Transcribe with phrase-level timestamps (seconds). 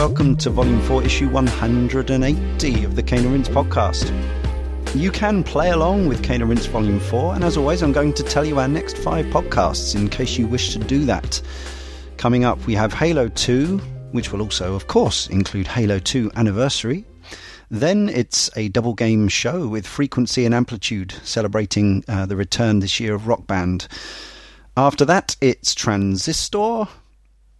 [0.00, 4.08] welcome to Volume 4, Issue 180 of the Cane and podcast.
[4.94, 8.22] You can play along with Cane and Volume 4, and as always, I'm going to
[8.22, 11.42] tell you our next five podcasts in case you wish to do that.
[12.16, 13.76] Coming up, we have Halo 2,
[14.12, 17.04] which will also, of course, include Halo 2 Anniversary.
[17.70, 23.00] Then it's a double game show with Frequency and Amplitude, celebrating uh, the return this
[23.00, 23.86] year of Rock Band.
[24.78, 26.88] After that, it's Transistor,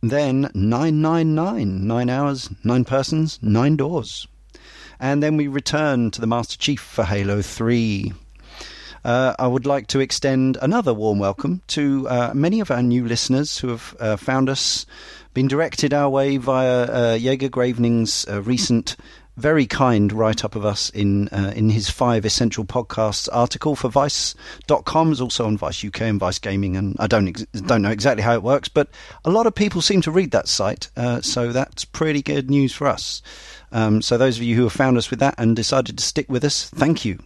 [0.02, 4.26] then 999, 9 hours, 9 persons, 9 doors.
[4.98, 8.12] And then we return to the Master Chief for Halo 3.
[9.04, 13.06] Uh, I would like to extend another warm welcome to uh, many of our new
[13.06, 14.84] listeners who have uh, found us,
[15.32, 18.96] been directed our way via uh, Jagger Gravning's uh, recent
[19.36, 23.88] very kind write up of us in uh, in his five essential podcasts article for
[23.88, 27.90] Vice.com is also on Vice UK and Vice Gaming, and I don't ex- don't know
[27.90, 28.88] exactly how it works, but
[29.24, 32.72] a lot of people seem to read that site, uh, so that's pretty good news
[32.72, 33.22] for us.
[33.72, 36.28] Um, so those of you who have found us with that and decided to stick
[36.28, 37.18] with us, thank you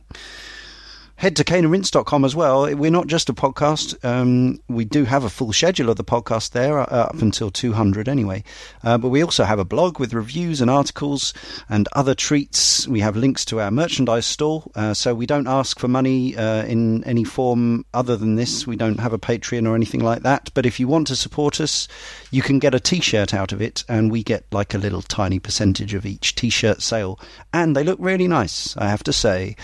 [1.17, 2.75] head to caneandrinse.com as well.
[2.75, 4.05] We're not just a podcast.
[4.05, 8.09] Um, we do have a full schedule of the podcast there, uh, up until 200
[8.09, 8.43] anyway.
[8.83, 11.33] Uh, but we also have a blog with reviews and articles
[11.69, 12.89] and other treats.
[12.89, 14.65] We have links to our merchandise store.
[14.75, 18.67] Uh, so we don't ask for money uh, in any form other than this.
[18.67, 20.51] We don't have a Patreon or anything like that.
[20.55, 21.89] But if you want to support us,
[22.31, 25.03] you can get a t shirt out of it, and we get like a little
[25.03, 27.19] tiny percentage of each t shirt sale.
[27.53, 29.57] And they look really nice, I have to say.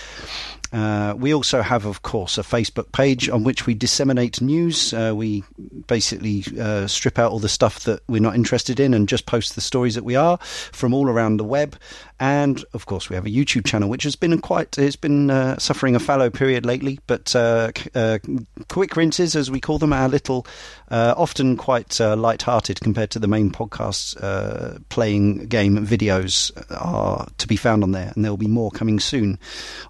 [0.73, 4.93] Uh, we also have, of course, a Facebook page on which we disseminate news.
[4.93, 5.43] Uh, we
[5.87, 9.55] basically uh, strip out all the stuff that we're not interested in and just post
[9.55, 10.39] the stories that we are
[10.73, 11.77] from all around the web.
[12.21, 15.59] And of course, we have a YouTube channel, which has been quite it's been uh,
[15.59, 17.01] suffering a fallow period lately.
[17.07, 18.19] But uh, uh,
[18.69, 20.47] quick rinses, as we call them, are little,
[20.91, 24.15] often quite light-hearted compared to the main podcasts.
[24.91, 29.01] playing game videos are to be found on there, and there will be more coming
[29.01, 29.39] soon.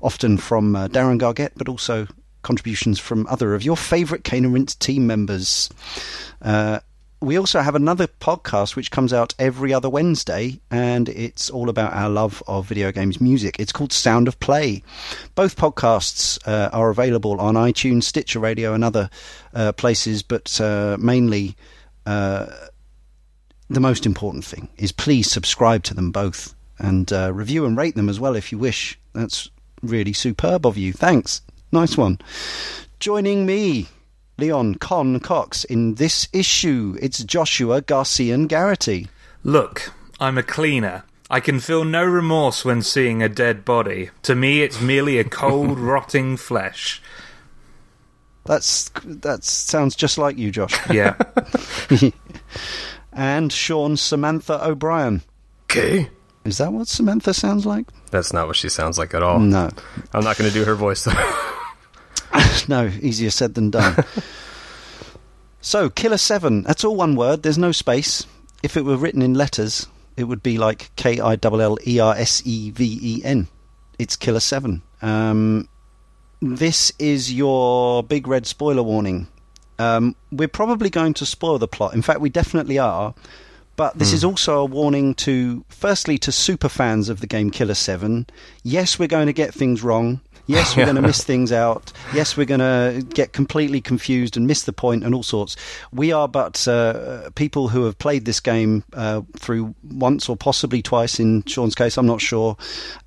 [0.00, 2.06] Often from Darren Gargett, but also
[2.42, 5.69] contributions from other of your favourite Cane and Rinse team members.
[6.40, 6.78] Uh,
[7.20, 11.92] we also have another podcast which comes out every other Wednesday, and it's all about
[11.92, 13.56] our love of video games music.
[13.58, 14.82] It's called Sound of Play.
[15.34, 19.10] Both podcasts uh, are available on iTunes, Stitcher Radio, and other
[19.54, 21.56] uh, places, but uh, mainly
[22.06, 22.47] uh,
[23.69, 27.94] the most important thing is please subscribe to them both and uh, review and rate
[27.97, 28.98] them as well if you wish.
[29.12, 29.50] That's
[29.82, 30.94] really superb of you.
[30.94, 31.42] Thanks.
[31.70, 32.19] Nice one.
[32.98, 33.88] Joining me
[34.40, 36.96] Leon Con Cox in this issue.
[37.00, 39.08] It's Joshua Garcian Garrity.
[39.44, 41.04] Look, I'm a cleaner.
[41.28, 44.10] I can feel no remorse when seeing a dead body.
[44.22, 47.02] To me, it's merely a cold, rotting flesh.
[48.46, 50.74] That's that sounds just like you, Josh.
[50.90, 51.16] Yeah.
[53.12, 55.20] and Sean Samantha O'Brien.
[55.64, 56.08] Okay.
[56.46, 57.86] Is that what Samantha sounds like?
[58.10, 59.38] That's not what she sounds like at all.
[59.38, 59.69] No.
[60.14, 61.56] I'm not going to do her voice though.
[62.69, 64.05] no, easier said than done.
[65.61, 68.27] so, Killer 7, that's all one word, there's no space.
[68.62, 69.87] If it were written in letters,
[70.17, 73.49] it would be like K I L L E R S E V E N.
[73.99, 74.82] It's Killer 7.
[75.03, 75.69] Um,
[76.43, 79.29] this is your big red spoiler warning.
[79.79, 81.94] Um, we're probably going to spoil the plot.
[81.94, 83.15] In fact, we definitely are.
[83.77, 84.15] But this mm.
[84.15, 88.27] is also a warning to, firstly, to super fans of the game Killer 7.
[88.62, 90.21] Yes, we're going to get things wrong.
[90.46, 91.92] Yes, we're going to miss things out.
[92.14, 95.56] Yes, we're going to get completely confused and miss the point and all sorts.
[95.92, 100.82] We are but uh, people who have played this game uh, through once or possibly
[100.82, 102.56] twice in Sean's case, I'm not sure.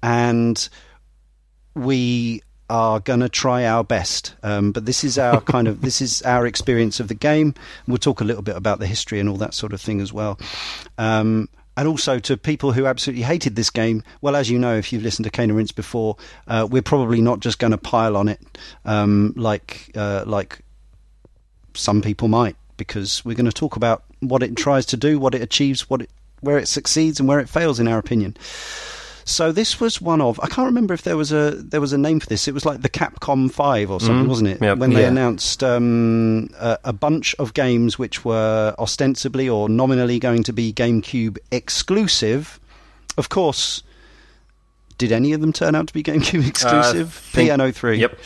[0.02, 0.68] And
[1.76, 4.36] we are going to try our best.
[4.42, 7.54] Um, but this is our kind of this is our experience of the game.
[7.88, 10.12] We'll talk a little bit about the history and all that sort of thing as
[10.12, 10.40] well.
[10.98, 14.04] Um, and also to people who absolutely hated this game.
[14.22, 16.18] Well, as you know, if you've listened to Cane and Rinse before,
[16.48, 18.40] uh, we're probably not just going to pile on it
[18.86, 20.60] um, like uh, like
[21.74, 25.34] some people might, because we're going to talk about what it tries to do, what
[25.36, 26.10] it achieves, what it,
[26.42, 28.38] where it succeeds, and where it fails, in our opinion.
[29.26, 31.98] So this was one of I can't remember if there was a there was a
[31.98, 32.48] name for this.
[32.48, 34.62] It was like the Capcom Five or something, mm, wasn't it?
[34.62, 35.08] Yep, when they yeah.
[35.08, 40.74] announced um, a, a, bunch of games which were ostensibly or nominally going to be
[40.74, 42.60] GameCube exclusive.
[43.18, 43.84] Of course,
[44.98, 47.08] did any of them turn out to be GameCube exclusive?
[47.08, 48.00] Uh, think, PN3.
[48.00, 48.20] Yep.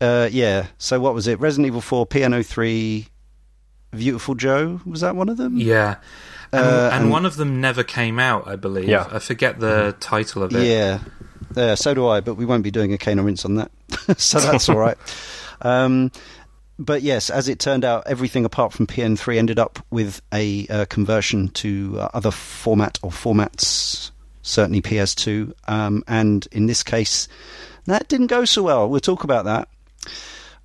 [0.00, 0.66] Uh, yeah.
[0.78, 1.38] So what was it?
[1.40, 3.06] Resident Evil Four, PN3,
[3.92, 4.80] Beautiful Joe.
[4.84, 5.56] Was that one of them?
[5.56, 5.96] Yeah.
[6.52, 8.88] And, uh, and, and, one of them never came out, I believe.
[8.88, 9.08] Yeah.
[9.10, 9.98] I forget the mm-hmm.
[9.98, 10.66] title of it.
[10.66, 11.00] Yeah.
[11.56, 13.70] Yeah, so do I, but we won't be doing a cane or rinse on that.
[14.18, 14.98] so that's all right.
[15.62, 16.12] Um,
[16.78, 20.84] but yes, as it turned out, everything apart from PN3 ended up with a uh,
[20.84, 24.10] conversion to uh, other format or formats,
[24.42, 25.54] certainly PS2.
[25.66, 27.28] Um, and in this case,
[27.86, 28.86] that didn't go so well.
[28.88, 29.68] We'll talk about that.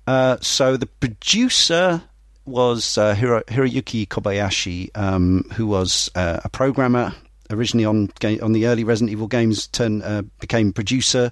[0.06, 2.02] Uh, so the producer
[2.44, 7.14] was uh, Hiro- Hiroyuki Kobayashi, um, who was uh, a programmer
[7.50, 9.66] originally on ga- on the early Resident Evil games.
[9.68, 11.30] Turn uh, became producer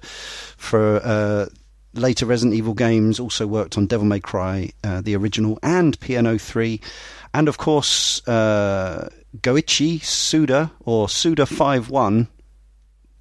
[0.57, 1.47] for uh,
[1.93, 3.19] later Resident Evil games.
[3.19, 6.81] Also worked on Devil May Cry, uh, the original, and PN03,
[7.33, 12.27] and of course uh, Goichi Suda or Suda Five One.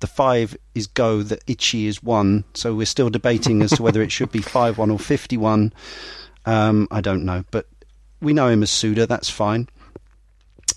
[0.01, 2.45] The five is go, the Ichi is one.
[2.55, 5.75] So we're still debating as to whether it should be five one or fifty one.
[6.47, 7.67] Um, I don't know, but
[8.21, 9.07] we know him as Suda.
[9.07, 9.69] That's fine.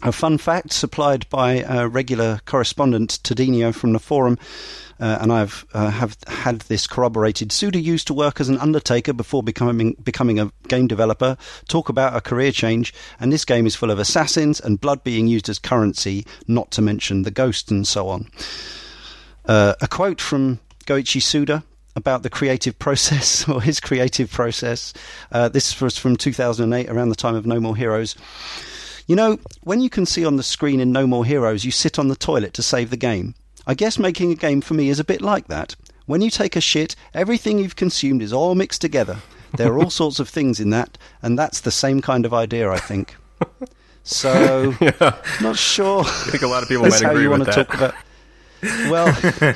[0.01, 4.37] A fun fact supplied by a regular correspondent Tadinio from the forum,
[4.99, 7.53] uh, and I've uh, have had this corroborated.
[7.53, 11.37] Suda used to work as an undertaker before becoming becoming a game developer.
[11.69, 15.27] Talk about a career change, and this game is full of assassins and blood being
[15.27, 18.29] used as currency, not to mention the ghost and so on.
[19.45, 21.63] Uh, a quote from Goichi Suda
[21.95, 24.93] about the creative process or his creative process.
[25.31, 28.15] Uh, this was from 2008, around the time of No More Heroes.
[29.07, 31.99] You know, when you can see on the screen in No More Heroes, you sit
[31.99, 33.35] on the toilet to save the game.
[33.67, 35.75] I guess making a game for me is a bit like that.
[36.05, 39.17] When you take a shit, everything you've consumed is all mixed together.
[39.55, 42.69] There are all sorts of things in that, and that's the same kind of idea,
[42.69, 43.15] I think.
[44.05, 45.15] So, yeah.
[45.41, 46.03] not sure.
[46.05, 47.95] I think a lot of people might agree with that.
[48.89, 49.55] Well,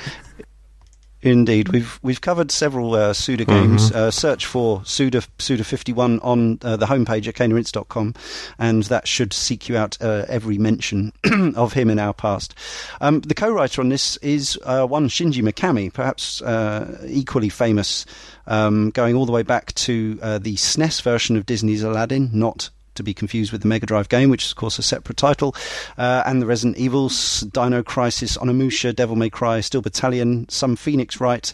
[1.22, 3.92] indeed, we've we've covered several uh, Suda games.
[3.92, 8.14] Uh, search for Suda Suda fifty one on uh, the homepage at caneandrinse.com,
[8.60, 11.14] and that should seek you out uh, every mention
[11.56, 12.56] of him in our past.
[13.02, 18.06] Um, the co-writer on this is uh, one Shinji Mikami, perhaps uh, equally famous,
[18.46, 22.70] um, going all the way back to uh, the SNES version of Disney's Aladdin, not
[22.98, 25.56] to be confused with the Mega Drive game, which is, of course, a separate title,
[25.98, 31.20] uh, and the Resident Evils, Dino Crisis, Onimusha, Devil May Cry, Steel Battalion, some Phoenix
[31.20, 31.54] Wright,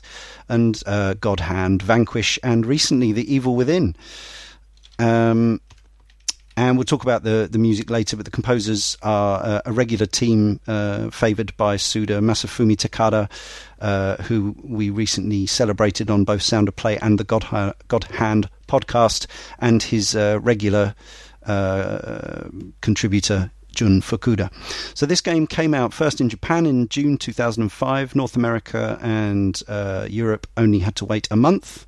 [0.50, 3.96] and uh, God Hand, Vanquish, and recently The Evil Within.
[5.00, 5.62] Um,
[6.56, 10.06] and we'll talk about the, the music later, but the composers are uh, a regular
[10.06, 13.30] team uh, favoured by Suda Masafumi Takada,
[13.82, 18.50] uh, who we recently celebrated on both Sound of Play and the God, God Hand
[18.68, 19.26] podcast,
[19.60, 20.94] and his uh, regular
[21.46, 22.50] uh,
[22.82, 24.52] contributor, Jun Fukuda.
[24.96, 28.16] So this game came out first in Japan in June 2005.
[28.16, 31.86] North America and uh, Europe only had to wait a month.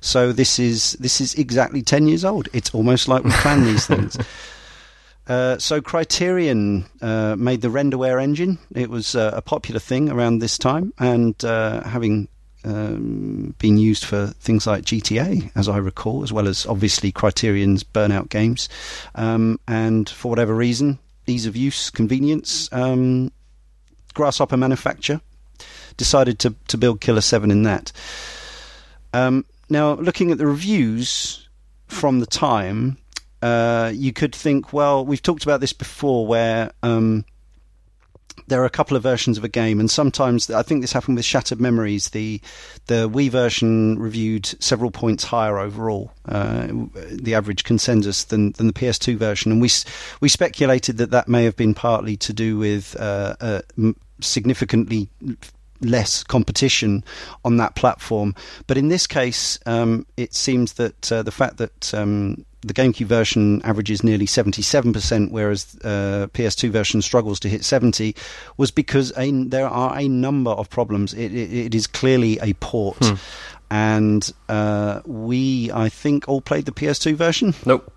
[0.00, 2.48] So this is this is exactly ten years old.
[2.52, 4.16] It's almost like we plan these things.
[5.26, 8.58] Uh, so Criterion uh, made the Renderware engine.
[8.74, 12.28] It was uh, a popular thing around this time, and uh, having
[12.66, 17.84] um, been used for things like GTA, as I recall, as well as obviously Criterion's
[17.84, 18.68] Burnout games.
[19.14, 23.30] Um, and for whatever reason, ease of use, convenience, um,
[24.14, 25.20] Grasshopper Manufacture
[25.96, 27.92] decided to, to build Killer 7 in that.
[29.12, 31.48] Um, now, looking at the reviews
[31.86, 32.98] from the time,
[33.42, 36.72] uh, you could think, well, we've talked about this before where.
[36.82, 37.24] Um,
[38.48, 41.16] there are a couple of versions of a game, and sometimes I think this happened
[41.16, 42.10] with Shattered Memories.
[42.10, 42.40] The
[42.86, 46.68] the Wii version reviewed several points higher overall, uh,
[47.10, 49.70] the average consensus than than the PS2 version, and we
[50.20, 53.62] we speculated that that may have been partly to do with uh,
[54.20, 55.08] significantly
[55.80, 57.04] less competition
[57.44, 58.34] on that platform.
[58.66, 63.06] But in this case, um, it seems that uh, the fact that um, the GameCube
[63.06, 68.14] version averages nearly 77%, whereas uh, PS2 version struggles to hit 70,
[68.56, 71.14] was because a, there are a number of problems.
[71.14, 72.98] It, it, it is clearly a port.
[73.70, 77.54] And uh, we, I think, all played the PS2 version.
[77.64, 77.92] Nope.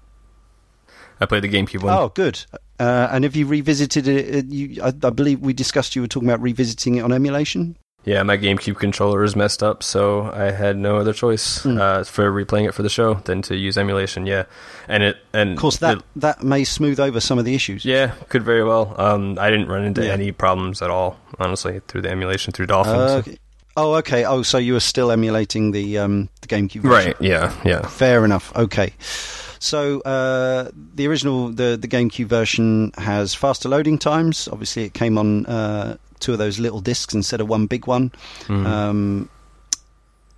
[1.21, 1.93] I played the GameCube one.
[1.93, 2.43] Oh, good.
[2.79, 4.35] Uh, and have you revisited it?
[4.35, 7.75] uh, You, I, I believe we discussed you were talking about revisiting it on emulation.
[8.05, 11.77] Yeah, my GameCube controller is messed up, so I had no other choice Hmm.
[11.79, 14.25] uh, for replaying it for the show than to use emulation.
[14.25, 14.45] Yeah,
[14.87, 17.83] and it and Of course, that, it- that may smooth over some of the issues.
[17.85, 18.95] yeah could very well.
[18.97, 20.13] Um, I didn't run into Yeah.
[20.13, 22.95] any problems at all, honestly, through the emulation through Dolphin.
[22.95, 23.37] Uh, so- okay.
[23.77, 24.25] Oh, okay.
[24.25, 26.89] Oh, so you were still emulating the um, the GameCube, version.
[26.89, 27.15] Right?
[27.21, 27.81] Yeah, yeah.
[27.87, 28.51] Fair enough.
[28.55, 28.93] Okay.
[29.59, 34.47] So uh, the original, the the GameCube version has faster loading times.
[34.47, 38.11] Obviously, it came on uh, two of those little discs instead of one big one.
[38.65, 39.29] Um,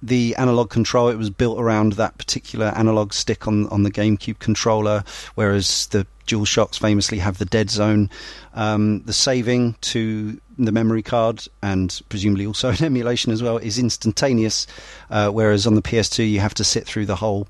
[0.03, 4.39] the analog control it was built around that particular analog stick on on the GameCube
[4.39, 5.03] controller,
[5.35, 8.09] whereas the Dual Shocks famously have the dead zone.
[8.55, 13.77] Um, the saving to the memory card and presumably also an emulation as well is
[13.77, 14.65] instantaneous,
[15.09, 17.47] uh, whereas on the PS2 you have to sit through the whole,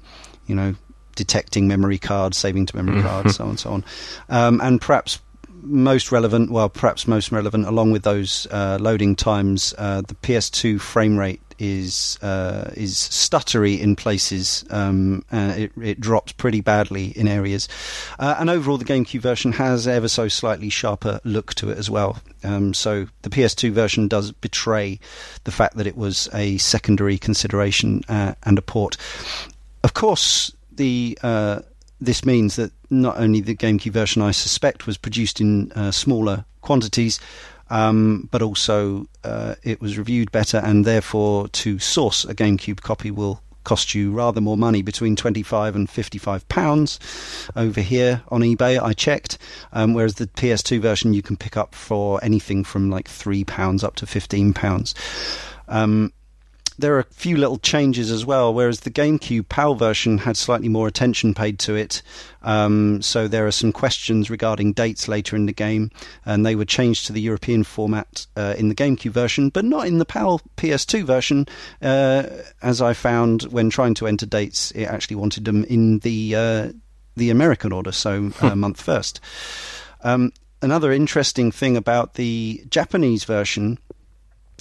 [0.47, 0.75] you know,
[1.15, 3.85] detecting memory cards, saving to memory cards, so on and so on.
[4.29, 5.19] Um, and perhaps
[5.63, 10.79] most relevant, well, perhaps most relevant, along with those uh, loading times, uh, the PS2
[10.79, 14.65] frame rate is uh, is stuttery in places.
[14.71, 17.69] Um, uh, it, it, drops pretty badly in areas,
[18.17, 21.89] uh, and overall, the GameCube version has ever so slightly sharper look to it as
[21.89, 22.17] well.
[22.43, 24.99] Um, so the PS2 version does betray
[25.43, 28.97] the fact that it was a secondary consideration uh, and a port.
[29.83, 31.61] Of course, the uh,
[31.99, 36.45] this means that not only the GameCube version, I suspect, was produced in uh, smaller
[36.61, 37.19] quantities,
[37.69, 43.11] um, but also uh, it was reviewed better, and therefore to source a GameCube copy
[43.11, 46.99] will cost you rather more money, between 25 and 55 pounds
[47.55, 48.81] over here on eBay.
[48.81, 49.37] I checked,
[49.71, 53.83] um, whereas the PS2 version you can pick up for anything from like three pounds
[53.83, 54.95] up to 15 pounds.
[55.67, 56.11] Um,
[56.81, 60.67] there are a few little changes as well, whereas the GameCube PAL version had slightly
[60.67, 62.01] more attention paid to it.
[62.41, 65.91] Um, so there are some questions regarding dates later in the game,
[66.25, 69.87] and they were changed to the European format uh, in the GameCube version, but not
[69.87, 71.47] in the PAL PS2 version.
[71.81, 72.23] Uh,
[72.61, 76.71] as I found when trying to enter dates, it actually wanted them in the uh,
[77.15, 79.19] the American order, so uh, month first.
[80.03, 83.77] Um, another interesting thing about the Japanese version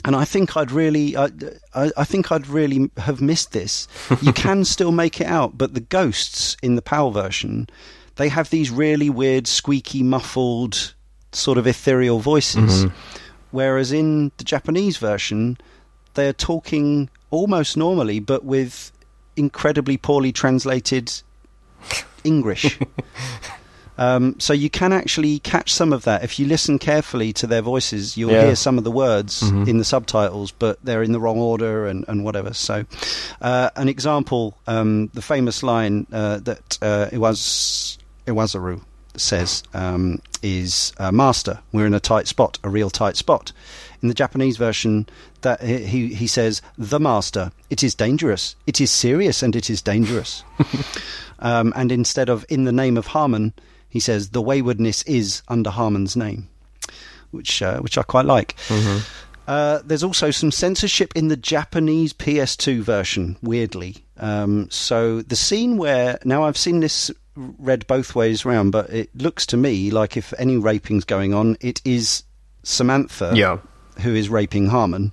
[0.05, 1.29] and I think I'd really, I,
[1.75, 3.87] I, I, think I'd really have missed this.
[4.23, 7.69] You can still make it out, but the ghosts in the PAL version,
[8.17, 10.95] they have these really weird, squeaky, muffled,
[11.33, 12.85] sort of ethereal voices.
[12.85, 12.95] Mm-hmm.
[13.51, 15.59] Whereas in the Japanese version,
[16.15, 18.93] they're talking almost normally, but with
[19.37, 21.13] incredibly poorly translated
[22.25, 22.79] English.
[24.01, 27.61] Um, so you can actually catch some of that if you listen carefully to their
[27.61, 28.17] voices.
[28.17, 28.47] You'll yeah.
[28.47, 29.69] hear some of the words mm-hmm.
[29.69, 32.55] in the subtitles, but they're in the wrong order and, and whatever.
[32.55, 32.87] So,
[33.43, 38.81] uh, an example, um, the famous line uh, that uh, was Iwazaru
[39.17, 43.53] says um, is uh, "Master, we're in a tight spot, a real tight spot."
[44.01, 45.11] In the Japanese version,
[45.43, 49.83] that he he says, "The Master, it is dangerous, it is serious, and it is
[49.83, 50.43] dangerous."
[51.41, 53.53] um, and instead of "In the name of Harmon,"
[53.91, 56.49] he says the waywardness is under Harmon's name,
[57.33, 58.57] which uh, which I quite like.
[58.69, 58.99] Mm-hmm.
[59.47, 63.97] Uh, there's also some censorship in the Japanese PS2 version, weirdly.
[64.17, 69.11] Um, so the scene where now I've seen this read both ways round, but it
[69.15, 72.23] looks to me like if any raping's going on, it is
[72.63, 73.59] Samantha yeah.
[74.03, 75.13] who is raping Harmon.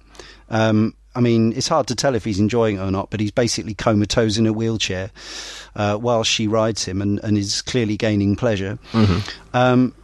[0.50, 3.32] Um, I mean, it's hard to tell if he's enjoying it or not, but he's
[3.32, 5.10] basically comatose in a wheelchair
[5.76, 8.78] uh, while she rides him and, and is clearly gaining pleasure.
[8.92, 9.58] Mm-hmm.
[9.58, 9.96] Um,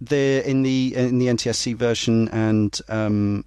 [0.00, 3.44] there in the in the NTSC version and um,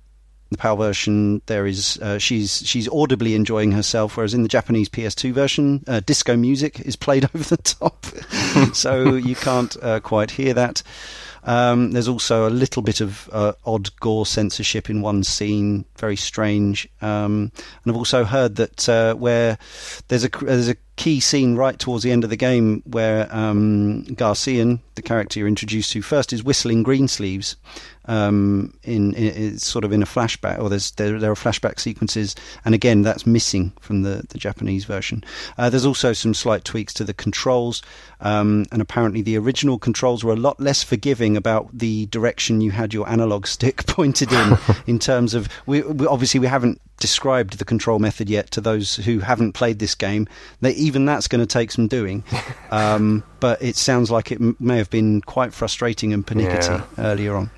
[0.51, 4.87] the PAL version, there is uh, she's she's audibly enjoying herself, whereas in the Japanese
[4.87, 8.05] PS2 version, uh, disco music is played over the top,
[8.73, 10.83] so you can't uh, quite hear that.
[11.45, 16.15] Um, there's also a little bit of uh, odd gore censorship in one scene, very
[16.15, 16.87] strange.
[17.01, 17.51] Um,
[17.83, 19.57] and I've also heard that uh, where
[20.07, 24.03] there's a there's a key scene right towards the end of the game where um,
[24.15, 27.57] Garcian, the character you're introduced to first, is whistling Greensleeves,
[28.05, 32.35] um, in, in sort of in a flashback, or there's there, there, are flashback sequences,
[32.63, 35.23] and again that's missing from the the Japanese version.
[35.57, 37.81] Uh, there's also some slight tweaks to the controls,
[38.21, 42.71] um, and apparently the original controls were a lot less forgiving about the direction you
[42.71, 47.57] had your analog stick pointed in, in terms of we, we, obviously we haven't described
[47.59, 50.27] the control method yet to those who haven't played this game.
[50.61, 52.23] They, even that's going to take some doing,
[52.71, 56.83] um, but it sounds like it m- may have been quite frustrating and pernickety yeah.
[56.97, 57.49] earlier on.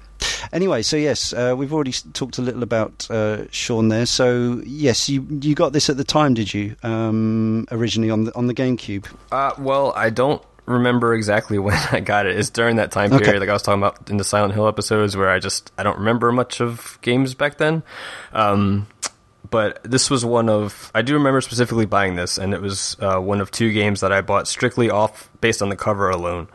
[0.51, 4.05] Anyway, so yes, uh, we've already talked a little about uh, Sean there.
[4.05, 6.75] So yes, you you got this at the time, did you?
[6.83, 9.07] Um, originally on the on the GameCube.
[9.31, 12.37] Uh, well, I don't remember exactly when I got it.
[12.37, 13.39] It's during that time period, okay.
[13.39, 15.97] like I was talking about in the Silent Hill episodes, where I just I don't
[15.97, 17.83] remember much of games back then.
[18.33, 18.87] Um,
[19.49, 23.19] but this was one of I do remember specifically buying this, and it was uh,
[23.19, 26.47] one of two games that I bought strictly off based on the cover alone.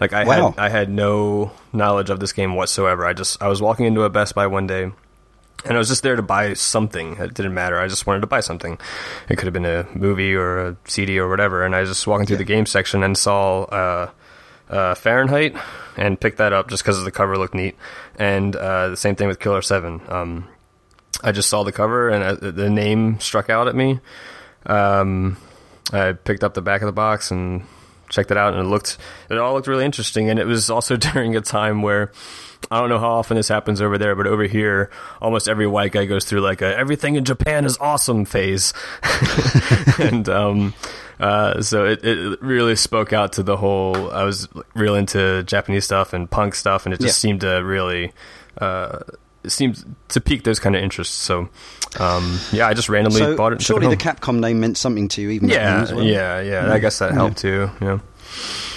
[0.00, 0.50] Like I wow.
[0.50, 3.06] had I had no knowledge of this game whatsoever.
[3.06, 4.90] I just I was walking into a Best Buy one day
[5.64, 7.16] and I was just there to buy something.
[7.16, 7.78] It didn't matter.
[7.78, 8.78] I just wanted to buy something.
[9.28, 11.64] It could have been a movie or a CD or whatever.
[11.64, 12.38] And I was just walking through yeah.
[12.38, 14.10] the game section and saw uh,
[14.68, 15.56] uh, Fahrenheit
[15.96, 17.76] and picked that up just because the cover looked neat.
[18.16, 20.02] And uh, the same thing with Killer Seven.
[20.08, 20.48] Um,
[21.22, 24.00] I just saw the cover and uh, the name struck out at me.
[24.66, 25.36] Um,
[25.92, 27.64] I picked up the back of the box and
[28.08, 28.98] checked it out, and it looked
[29.30, 30.30] it all looked really interesting.
[30.30, 32.10] And it was also during a time where
[32.70, 34.90] I don't know how often this happens over there, but over here,
[35.20, 38.72] almost every white guy goes through like a everything in Japan is awesome phase,
[39.98, 40.74] and um,
[41.20, 44.10] uh, so it, it really spoke out to the whole.
[44.10, 47.28] I was real into Japanese stuff and punk stuff, and it just Yeah.
[47.28, 48.12] seemed to really.
[48.58, 49.00] Uh,
[49.44, 51.14] it seemed to pique those kind of interests.
[51.14, 51.48] So,
[52.00, 53.62] um, yeah, I just randomly So bought it.
[53.62, 53.96] Surely it the.
[53.96, 56.04] Capcom name meant something to you, even yeah, as well.
[56.04, 56.72] yeah, yeah.
[56.72, 57.70] I guess that helped too.
[57.80, 57.98] Yeah.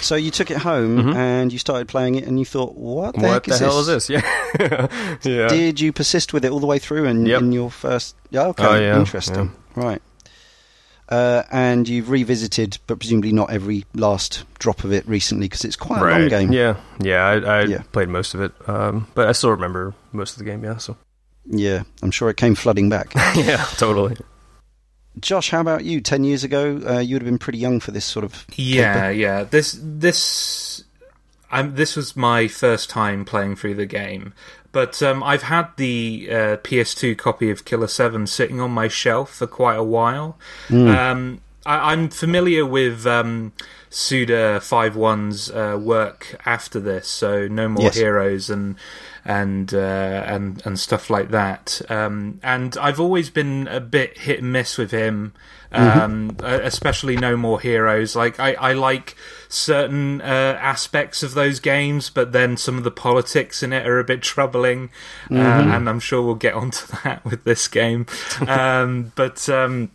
[0.00, 3.18] So you took it home and you started playing it, and you thought, "What the,
[3.20, 3.26] Mm-hmm.
[3.26, 4.08] what heck the is hell this?
[4.08, 4.22] is this?
[4.60, 4.88] Yeah,
[5.24, 5.48] yeah.
[5.48, 7.06] Did you persist with it all the way through?
[7.06, 7.40] And Yep.
[7.42, 10.00] in your first, yeah, okay, Oh, yeah, interesting, right?
[11.08, 15.76] Uh, and you've revisited, but presumably not every last drop of it recently, because it's
[15.76, 16.52] quite a long game.
[16.52, 17.24] Yeah, yeah.
[17.24, 17.82] I, I Yeah.
[17.92, 20.62] played most of it, um, but I still remember most of the game.
[20.62, 20.96] Yeah, so
[21.46, 23.14] Yeah, I'm sure it came flooding back.
[23.34, 24.16] yeah, totally.
[25.18, 26.00] Josh, how about you?
[26.02, 28.44] Ten years ago, uh, you would have been pretty young for this sort of.
[28.54, 29.12] Yeah, caper.
[29.12, 29.44] yeah.
[29.44, 30.84] This this
[31.50, 34.34] um, this was my first time playing through the game,
[34.72, 39.34] but um, I've had the uh, PS2 copy of Killer Seven sitting on my shelf
[39.34, 40.38] for quite a while.
[40.88, 43.52] Um, I, I'm familiar with um,
[43.90, 47.96] Suda Five One's uh, work after this, so No More Yes.
[47.96, 48.76] Heroes and
[49.24, 51.80] and uh, and and stuff like that.
[51.88, 55.32] Um, and I've always been a bit hit and miss with him,
[55.72, 58.16] um, uh, especially No More Heroes.
[58.16, 59.16] Like I, I like
[59.48, 63.98] certain uh, aspects of those games, but then some of the politics in it are
[63.98, 64.90] a bit troubling,
[65.30, 68.06] uh, and I'm sure we'll get onto that with this game.
[68.46, 69.90] um, but um,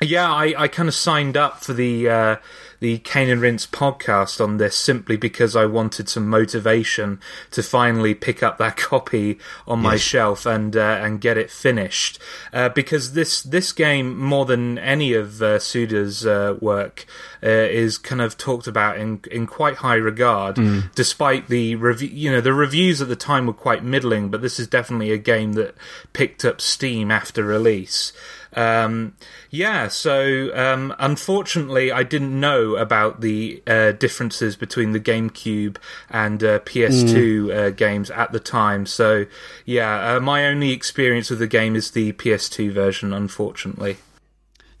[0.00, 2.36] yeah, I, I kind of signed up for the uh,
[2.84, 7.18] the Cane and Rinse podcast on this simply because I wanted some motivation
[7.52, 10.02] to finally pick up that copy on my Yes.
[10.02, 12.18] shelf and uh, and get it finished.
[12.52, 17.06] Uh, because this this game, more than any of uh, Suda's uh, work,
[17.44, 20.58] uh, is kind of talked about in in quite high regard.
[20.94, 24.58] Despite the review, you know, the reviews at the time were quite middling, but this
[24.58, 25.74] is definitely a game that
[26.12, 28.12] picked up steam after release.
[28.56, 29.14] Um,
[29.50, 35.76] yeah, so um, unfortunately, I didn't know about the uh, differences between the GameCube
[36.10, 38.86] and uh, PS2 uh, games at the time.
[38.86, 39.26] So,
[39.64, 43.96] yeah, uh, my only experience with the game is the PS2 version, unfortunately.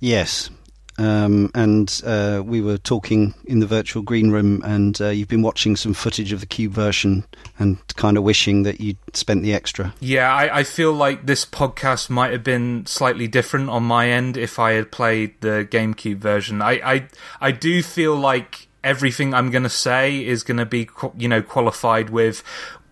[0.00, 0.50] Yes.
[0.98, 5.42] Um, and uh, we were talking in the virtual green room, and uh, you've been
[5.42, 7.24] watching some footage of the Cube version
[7.58, 9.92] and kind of wishing that you'd spent the extra.
[10.00, 14.36] Yeah, I, I feel like this podcast might have been slightly different on my end
[14.36, 16.62] if I had played the GameCube version.
[16.62, 17.08] I, I,
[17.40, 21.42] I do feel like everything I'm going to say is going to be, you know,
[21.42, 22.44] qualified with.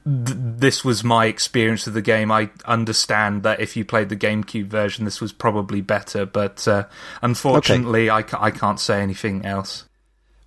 [0.05, 2.31] Th- This was my experience of the game.
[2.31, 6.85] I understand that if you played the GameCube version, this was probably better, but uh,
[7.23, 9.85] unfortunately, I, ca- I can't say anything else.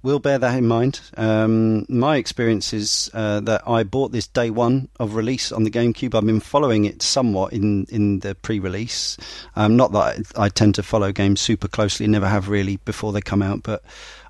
[0.04, 1.02] We'll bear that in mind.
[1.18, 5.72] Um, my experience is uh, that I bought this day one of release on the
[5.72, 6.13] GameCube.
[6.13, 9.18] I've been following it somewhat in, in the pre-release.
[9.56, 13.13] Um, not that I, I tend to follow games super closely, never have really before
[13.13, 13.82] they come out, but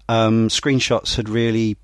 [0.07, 1.75] um, screenshots had really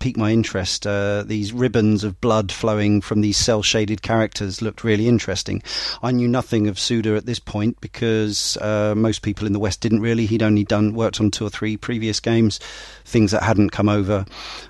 [0.00, 0.86] piqued my interest.
[0.86, 5.62] Uh, these ribbons of blood flowing from these cell shaded characters looked really interesting.
[6.02, 9.80] I knew nothing of Suda at this point because uh, most people in the West
[9.80, 10.26] didn't really.
[10.26, 12.58] He'd only done worked on two or three previous games,
[13.04, 14.24] things that hadn't come over.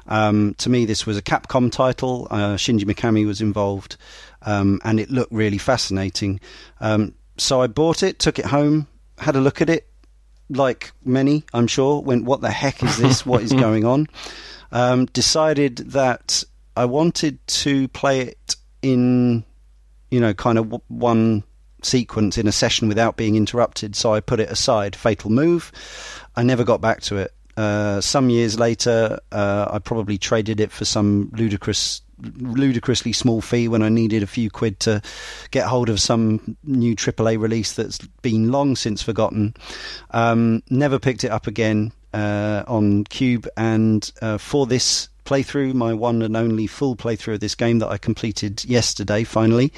[0.09, 2.27] Um, to me, this was a Capcom title.
[2.31, 3.97] Uh, Shinji Mikami was involved,
[4.43, 6.41] um, and it looked really fascinating.
[6.81, 8.87] Um, so I bought it, took it home,
[9.19, 9.87] had a look at it.
[10.53, 13.25] Like many, I'm sure, went, "What the heck is this?
[13.25, 14.09] what is going on?"
[14.73, 16.45] Um, decided that
[16.77, 19.45] I wanted to play it in,
[20.11, 21.45] you know, kind of w- one
[21.83, 23.97] sequence in a session without being interrupted.
[23.97, 24.95] So I put it aside.
[24.95, 25.73] Fatal move.
[26.37, 27.33] I never got back to it.
[27.57, 33.69] Uh, some years later, uh, I probably traded it for some ludicrous, ludicrously small fee
[33.69, 35.03] when I needed a few quid to
[35.51, 39.55] get hold of some new AAA release that's been long since forgotten.
[40.13, 45.95] Um, never picked it up again uh, on Cube, and uh, for this playthrough, my
[45.95, 49.73] one and only full playthrough of this game that I completed yesterday, finally,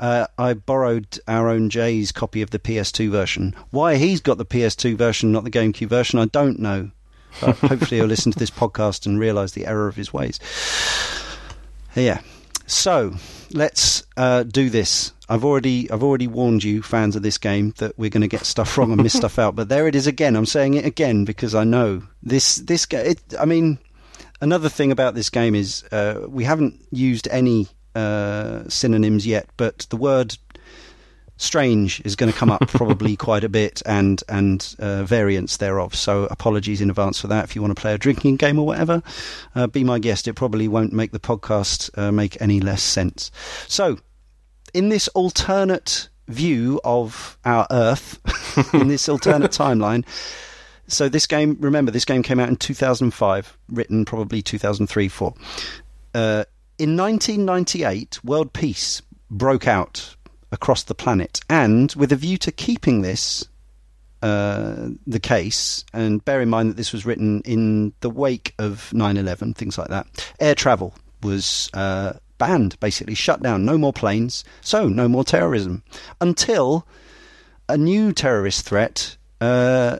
[0.00, 3.54] uh, I borrowed our own Jay's copy of the PS2 version.
[3.70, 6.90] Why he's got the PS2 version, not the GameCube version, I don't know.
[7.40, 10.40] Hopefully, he'll listen to this podcast and realise the error of his ways.
[11.94, 12.20] Yeah.
[12.68, 13.14] So
[13.50, 15.12] let's uh, do this.
[15.28, 18.44] I've already I've already warned you, fans of this game, that we're going to get
[18.44, 19.56] stuff wrong and miss stuff out.
[19.56, 20.36] But there it is again.
[20.36, 23.14] I'm saying it again because I know this this game.
[23.38, 23.78] I mean,
[24.40, 29.86] another thing about this game is uh, we haven't used any uh, synonyms yet, but
[29.90, 30.36] the word
[31.38, 35.94] strange is going to come up probably quite a bit and and uh, variants thereof.
[35.94, 37.44] So apologies in advance for that.
[37.44, 39.02] If you want to play a drinking game or whatever,
[39.54, 40.28] uh, be my guest.
[40.28, 43.30] It probably won't make the podcast uh, make any less sense.
[43.66, 43.98] So,
[44.74, 48.20] in this alternate view of our Earth,
[48.74, 50.04] in this alternate timeline.
[50.90, 55.34] So this game, remember, this game came out in 2005, written probably 2003, 4.
[56.14, 56.44] Uh,
[56.78, 60.16] in 1998, world peace broke out
[60.52, 63.48] across the planet, and with a view to keeping this
[64.22, 68.90] uh, the case, and bear in mind that this was written in the wake of
[68.92, 70.06] 9/11, things like that.
[70.40, 73.64] Air travel was uh, banned, basically shut down.
[73.64, 75.82] No more planes, so no more terrorism
[76.20, 76.86] until
[77.68, 79.16] a new terrorist threat.
[79.40, 79.98] Uh,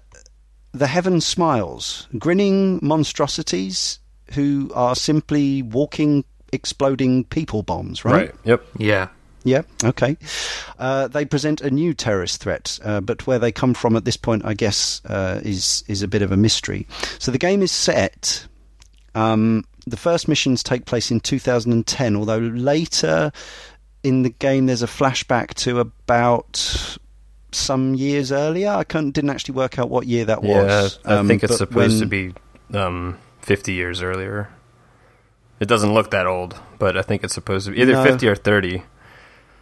[0.72, 4.00] the heaven smiles, grinning monstrosities
[4.34, 8.04] who are simply walking, exploding people bombs.
[8.04, 8.14] Right.
[8.14, 8.34] Right.
[8.44, 8.66] Yep.
[8.78, 9.08] Yeah.
[9.48, 10.16] Yeah, okay.
[10.78, 14.16] Uh, they present a new terrorist threat, uh, but where they come from at this
[14.16, 16.86] point, I guess, uh, is is a bit of a mystery.
[17.18, 18.46] So the game is set.
[19.14, 23.32] Um, the first missions take place in 2010, although later
[24.02, 26.98] in the game there's a flashback to about
[27.52, 28.68] some years earlier.
[28.70, 30.98] I couldn't, didn't actually work out what year that was.
[31.04, 32.34] Yeah, I Um, think it's supposed to be
[32.74, 34.50] um, 50 years earlier.
[35.58, 38.04] It doesn't look that old, but I think it's supposed to be either No.
[38.04, 38.82] 50 or 30.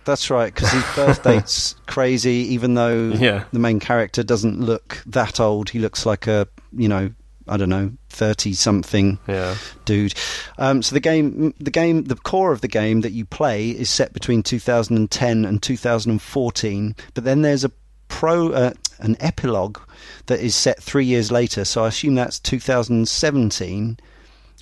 [0.07, 2.55] That's right, because his birth date's crazy.
[2.55, 3.45] Even though Yeah.
[3.53, 7.11] the main character doesn't look that old, he looks like a you know
[7.49, 9.55] I don't know thirty something Yeah.
[9.85, 10.14] dude.
[10.59, 13.90] Um, so the game, the game, the core of the game that you play is
[13.90, 16.97] set between 2010 and 2014.
[17.14, 17.71] But then there's a
[18.09, 19.79] pro, uh, an epilogue
[20.27, 21.64] that is set three years later.
[21.64, 23.99] So I assume that's 2017,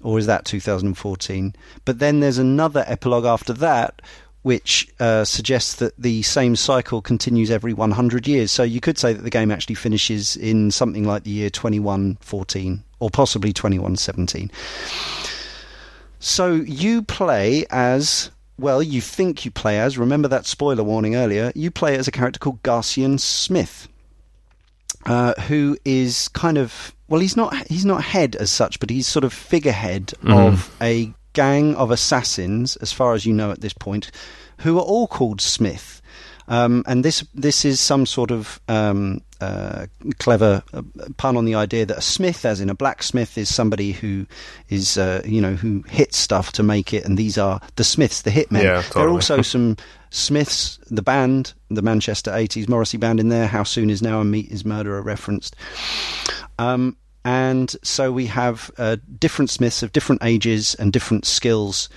[0.03, 1.55] or is that 2014?
[1.85, 4.03] But then there's another epilogue after that.
[4.45, 8.53] Which uh, suggests that the same cycle continues every 100 years.
[8.53, 12.85] So you could say that the game actually finishes in something like the year 2114
[13.01, 14.51] or possibly 2117.
[16.19, 18.83] So you play as well.
[18.83, 19.99] You think you play as.
[19.99, 21.53] Remember that spoiler warning earlier.
[21.55, 23.89] You play as a character called Garcian Smith,
[25.07, 27.21] uh, who is kind of well.
[27.21, 27.55] He's not.
[27.69, 32.77] He's not head as such, but he's sort of figurehead of a gang of assassins,
[32.77, 34.11] as far as you know at this point,
[34.59, 36.01] who are all called Smith.
[36.47, 39.87] Um, and this this is some sort of um, uh,
[40.19, 40.83] clever uh,
[41.17, 44.27] pun on the idea that a smith, as in a blacksmith, is somebody who
[44.69, 48.23] is uh, you know who hits stuff to make it, and these are the Smiths,
[48.23, 48.63] the hitmen.
[48.63, 49.77] Yeah, There are also some
[50.11, 53.47] Smiths, the band, the Manchester '80s Morrissey band in there.
[53.47, 55.57] How soon is now and Meat Is Murder referenced.
[56.59, 61.89] Um, and so we have uh, different Smiths of different ages and different skills.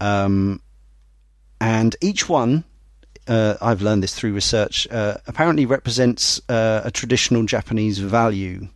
[0.00, 0.60] Um,
[1.60, 2.64] and each one,
[3.28, 8.68] uh, I've learned this through research, uh, apparently represents uh, a traditional Japanese value.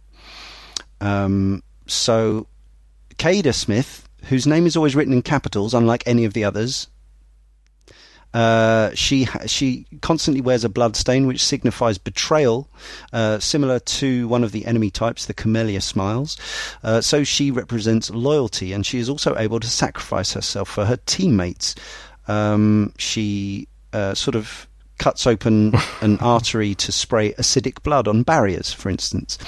[1.01, 2.47] Um, so,
[3.19, 6.89] Kaede Smith, whose name is always written in capitals, unlike any of the others,
[8.35, 12.69] uh, she she constantly wears a blood stain, which signifies betrayal,
[13.13, 16.37] uh, similar to one of the enemy types, the Camellia Smiles.
[16.83, 20.99] Uh, so she represents loyalty, and she is also able to sacrifice herself for her
[21.07, 21.75] teammates.
[22.27, 24.68] Um, she uh, sort of
[24.99, 29.39] cuts open an artery to spray acidic blood on barriers, for instance.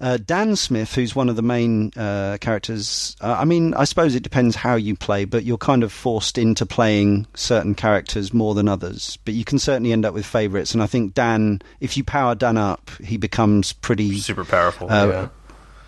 [0.00, 4.14] Uh, Dan Smith, who's one of the main uh, characters, uh, I mean, I suppose
[4.14, 8.54] it depends how you play, but you're kind of forced into playing certain characters more
[8.54, 9.18] than others.
[9.24, 12.34] But you can certainly end up with favourites, and I think Dan, if you power
[12.34, 14.90] Dan up, he becomes pretty, Super powerful.
[14.90, 15.28] Uh, yeah.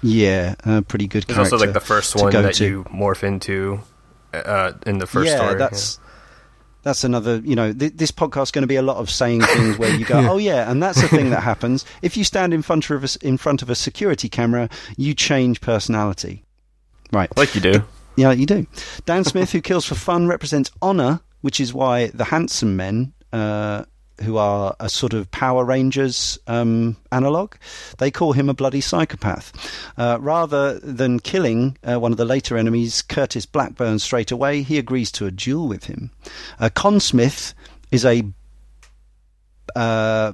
[0.02, 1.54] yeah, a pretty good character.
[1.54, 2.64] also like the first one that to.
[2.64, 3.80] you morph into
[4.32, 5.54] uh, in the first yeah, story.
[5.56, 6.05] that's that's
[7.04, 7.38] another.
[7.38, 10.04] You know, th- this podcast's going to be a lot of saying things where you
[10.04, 13.04] go, "Oh yeah," and that's the thing that happens if you stand in front of
[13.04, 14.68] a, in front of a security camera.
[14.96, 16.44] You change personality,
[17.12, 17.34] right?
[17.36, 17.82] like you do.
[18.16, 18.66] Yeah, you do.
[19.04, 23.84] Dan Smith, who kills for fun, represents honor, which is why the handsome men, uh,
[24.22, 27.54] who are a sort of Power Rangers um, analog,
[27.98, 29.52] they call him a bloody psychopath.
[29.96, 34.78] Uh, rather than killing uh, one of the later enemies, Curtis Blackburn, straight away, he
[34.78, 36.10] agrees to a duel with him.
[36.58, 37.54] Uh, Con Smith
[37.90, 38.22] is a
[39.74, 40.32] uh,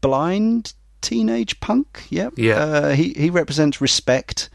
[0.00, 2.06] blind teenage punk.
[2.10, 2.34] Yep.
[2.36, 2.54] Yeah.
[2.54, 4.48] Uh, he he represents respect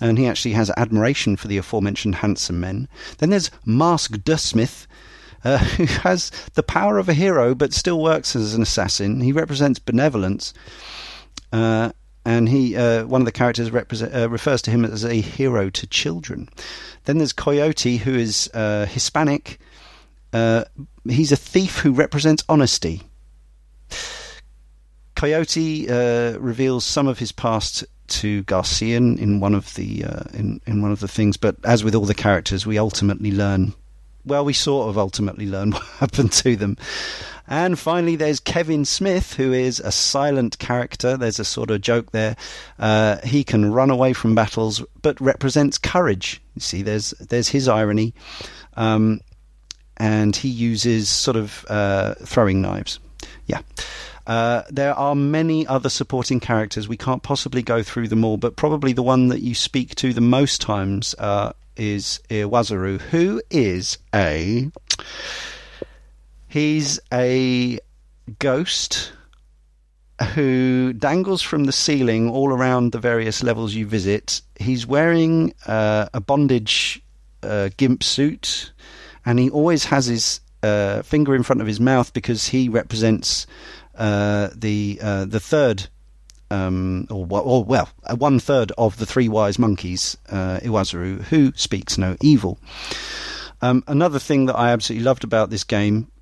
[0.00, 2.88] and he actually has admiration for the aforementioned handsome men.
[3.18, 4.86] Then there's Mask de Smith,
[5.44, 9.20] uh, who has the power of a hero but still works as an assassin.
[9.20, 10.54] He represents benevolence,
[11.52, 11.92] uh,
[12.24, 15.70] and he uh, one of the characters represent, uh, refers to him as a hero
[15.70, 16.48] to children.
[17.04, 19.58] Then there's Coyote, who is uh, Hispanic.
[20.32, 20.64] Uh,
[21.08, 23.02] he's a thief who represents honesty.
[25.14, 25.86] Coyote
[26.38, 30.92] reveals some of his past to Garcian in one of the uh, in in one
[30.92, 33.74] of the things, but as with all the characters, we ultimately learn.
[34.24, 36.76] Well, we sort of ultimately learn what happened to them.
[37.48, 41.16] And finally, there's Kevin Smith, who is a silent character.
[41.16, 42.36] There's a sort of joke there.
[42.78, 46.40] Uh, he can run away from battles, but represents courage.
[46.54, 48.14] You see, there's there's his irony,
[48.74, 49.20] um,
[49.96, 53.00] and he uses sort of uh, throwing knives.
[53.46, 53.62] Yeah.
[54.24, 56.88] Uh, there are many other supporting characters.
[56.88, 60.12] We can't possibly go through them all, but probably the one that you speak to
[60.12, 64.70] the most times uh, is Iwazaru, who is a
[66.52, 67.78] He's a
[68.38, 69.12] ghost
[70.34, 74.42] who dangles from the ceiling all around the various levels you visit.
[74.60, 77.02] He's wearing uh, a bondage
[77.42, 78.72] uh, gimp suit,
[79.24, 83.46] and he always has his uh, finger in front of his mouth because he represents
[83.94, 85.88] uh, the uh, the third.
[86.52, 87.88] Um, or, or, well,
[88.18, 92.58] one third of the three wise monkeys, uh, Iwazaru, who speaks no evil.
[93.62, 96.12] Um, another thing that I absolutely loved about this game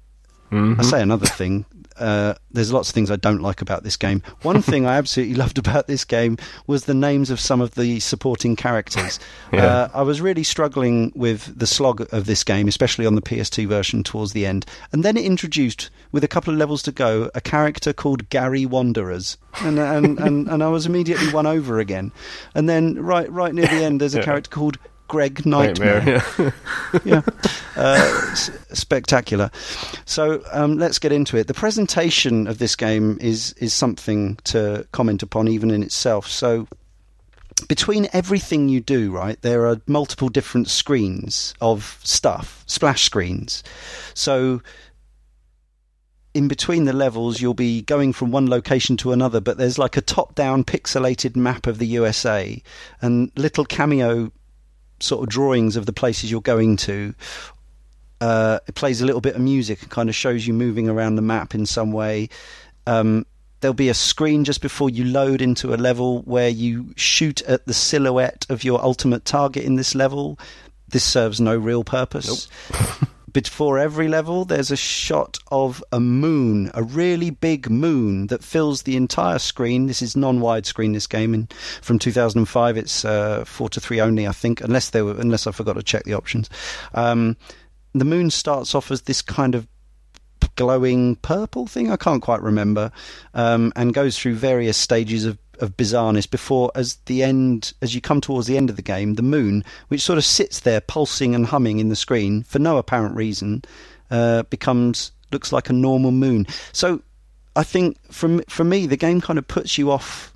[0.51, 0.81] Mm-hmm.
[0.81, 1.64] I say another thing.
[2.00, 4.22] Uh, there's lots of things I don't like about this game.
[4.42, 8.00] One thing I absolutely loved about this game was the names of some of the
[8.00, 9.20] supporting characters.
[9.52, 9.64] yeah.
[9.64, 13.66] uh, I was really struggling with the slog of this game, especially on the PS2
[13.66, 14.66] version towards the end.
[14.92, 18.66] And then it introduced, with a couple of levels to go, a character called Gary
[18.66, 19.36] Wanderers.
[19.62, 22.12] And, and, and, and I was immediately won over again.
[22.54, 24.24] And then right, right near the end, there's a yeah.
[24.24, 24.78] character called
[25.11, 26.03] Greg Nightmare.
[26.05, 26.55] Nightmare
[26.94, 27.23] yeah, yeah.
[27.77, 29.51] Uh, s- spectacular.
[30.05, 31.49] So um, let's get into it.
[31.49, 36.29] The presentation of this game is is something to comment upon, even in itself.
[36.29, 36.68] So
[37.68, 43.64] between everything you do, right, there are multiple different screens of stuff, splash screens.
[44.14, 44.62] So
[46.35, 49.96] in between the levels, you'll be going from one location to another, but there's like
[49.96, 52.62] a top down pixelated map of the USA
[53.03, 54.31] and little cameo
[55.02, 57.14] sort of drawings of the places you're going to.
[58.20, 61.16] Uh, it plays a little bit of music and kind of shows you moving around
[61.16, 62.28] the map in some way.
[62.86, 63.24] Um,
[63.60, 67.66] there'll be a screen just before you load into a level where you shoot at
[67.66, 70.38] the silhouette of your ultimate target in this level.
[70.88, 72.48] This serves no real purpose.
[72.70, 73.08] Nope.
[73.33, 78.83] before every level, there's a shot of a moon, a really big moon that fills
[78.83, 79.87] the entire screen.
[79.87, 80.93] This is non-widescreen.
[80.93, 85.03] This game, and from 2005, it's uh, four to three only, I think, unless they
[85.03, 86.51] were, unless I forgot to check the options.
[86.95, 87.37] Um,
[87.95, 89.66] the moon starts off as this kind of
[90.57, 91.90] glowing purple thing.
[91.90, 92.93] I can't quite remember,
[93.35, 98.01] um, and goes through various stages of of bizarreness before as the end as you
[98.01, 101.35] come towards the end of the game the moon which sort of sits there pulsing
[101.35, 103.62] and humming in the screen for no apparent reason
[104.11, 107.01] uh, becomes looks like a normal moon so
[107.57, 110.35] i think from for me the game kind of puts you off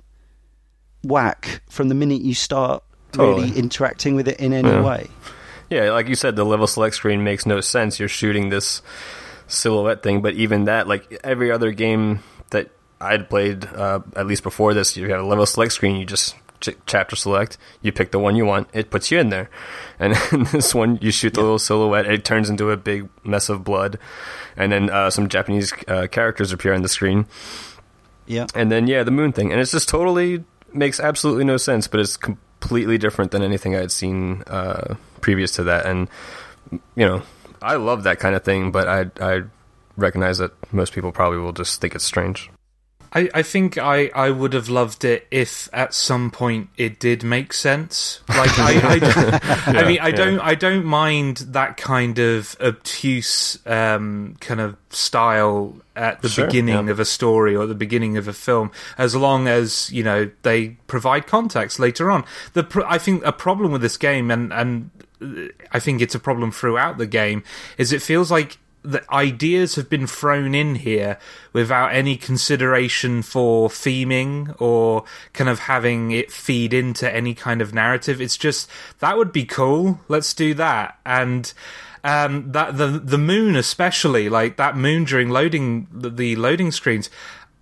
[1.03, 3.43] whack from the minute you start totally.
[3.43, 4.81] really interacting with it in any yeah.
[4.81, 5.07] way
[5.69, 8.81] yeah like you said the level select screen makes no sense you're shooting this
[9.47, 12.19] silhouette thing but even that like every other game
[12.99, 14.95] that I'd played uh, at least before this.
[14.97, 15.95] You have a level select screen.
[15.95, 17.57] You just ch- chapter select.
[17.81, 18.69] You pick the one you want.
[18.73, 19.49] It puts you in there.
[19.97, 20.13] And
[20.51, 22.05] this one, you shoot the little silhouette.
[22.05, 23.97] It turns into a big mess of blood,
[24.57, 27.27] and then uh, some Japanese uh, characters appear on the screen.
[28.25, 28.47] Yeah.
[28.53, 32.01] And then yeah, the moon thing, and it's just totally makes absolutely no sense, but
[32.01, 35.85] it's completely different than anything I had seen uh, previous to that.
[35.85, 36.09] And
[36.71, 37.23] you know,
[37.61, 39.43] I love that kind of thing, but I I
[39.95, 42.49] recognize that most people probably will just think it's strange.
[43.15, 47.23] I, I think I, I would have loved it if at some point it did
[47.23, 48.19] make sense.
[48.27, 48.95] Like I, I,
[49.71, 50.11] yeah, I mean I yeah.
[50.11, 56.45] don't I don't mind that kind of obtuse um, kind of style at the sure,
[56.45, 56.91] beginning yeah.
[56.91, 60.69] of a story or the beginning of a film, as long as you know they
[60.87, 62.25] provide context later on.
[62.51, 64.89] The I think a problem with this game and and
[65.71, 67.43] I think it's a problem throughout the game
[67.77, 68.57] is it feels like
[68.91, 71.17] the ideas have been thrown in here
[71.53, 77.73] without any consideration for theming or kind of having it feed into any kind of
[77.73, 78.21] narrative.
[78.21, 78.69] It's just
[78.99, 79.99] that would be cool.
[80.07, 80.99] Let's do that.
[81.05, 81.51] And
[82.03, 87.09] um, that the the moon especially like that moon during loading the, the loading screens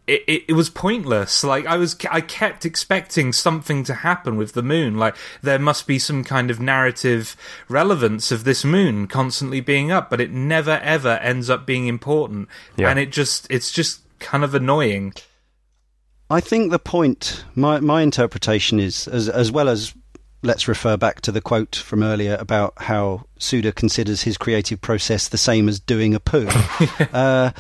[0.06, 1.44] it, it, it, was pointless.
[1.44, 4.98] Like I was, I kept expecting something to happen with the moon.
[4.98, 7.38] Like there must be some kind of narrative
[7.70, 12.50] relevance of this moon constantly being up, but it never ever ends up being important.
[12.76, 12.90] Yeah.
[12.90, 15.14] And it just, it's just kind of annoying.
[16.30, 19.94] I think the point, my my interpretation is, as as well as
[20.42, 25.28] let's refer back to the quote from earlier about how Suda considers his creative process
[25.28, 26.48] the same as doing a poo.
[27.14, 27.52] uh,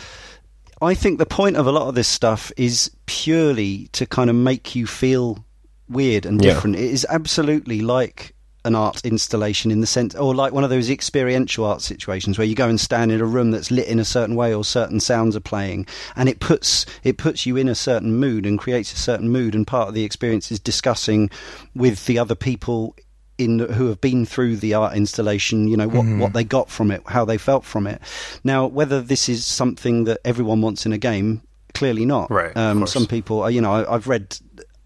[0.84, 4.36] I think the point of a lot of this stuff is purely to kind of
[4.36, 5.44] make you feel
[5.90, 6.54] weird and Yeah.
[6.54, 6.76] different.
[6.76, 8.34] It is absolutely like
[8.66, 12.48] an art installation in the sense, or like one of those experiential art situations where
[12.48, 15.02] you go and stand in a room that's lit in a certain way, or certain
[15.02, 18.94] sounds are playing, and it puts it puts you in a certain mood and creates
[18.94, 19.54] a certain mood.
[19.54, 21.30] And part of the experience is discussing
[21.76, 22.96] with the other people
[23.38, 26.92] in who have been through the art installation, you know what what they got from
[26.92, 28.02] it, how they felt from it.
[28.44, 31.42] Now, whether this is something that everyone wants in a game,
[31.74, 32.30] clearly not.
[32.30, 34.38] Right, Um, some people, you know, I, I've read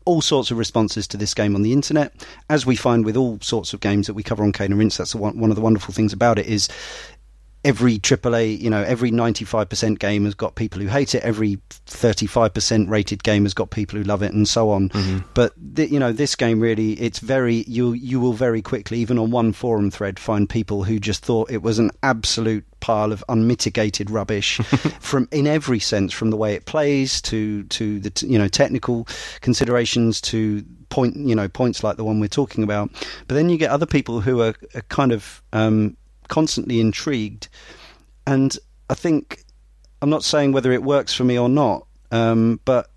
[0.06, 3.40] all sorts of responses to this game on the internet, as we find with all
[3.42, 4.96] sorts of games that we cover on Cane and Rinse.
[4.96, 6.70] That's one, one of the wonderful things about it is
[7.68, 11.22] every AAA, you know, every 95% game has got people who hate it.
[11.22, 14.90] Every 35% rated game has got people who love it, and so on.
[15.34, 19.20] But th- you know, this game really, it's very you you will very quickly, even
[19.20, 23.22] on one forum thread, find people who just thought it was an absolute pile of
[23.28, 24.58] unmitigated rubbish
[25.02, 28.48] from in every sense, from the way it plays to to the t- you know
[28.48, 29.06] technical
[29.42, 32.90] considerations to point you know points like the one we're talking about.
[33.28, 37.48] But then you get other people who are, are kind of um, constantly intrigued,
[38.26, 38.58] and
[38.90, 39.44] I think
[40.02, 42.90] I'm not saying whether it works for me or not, um, but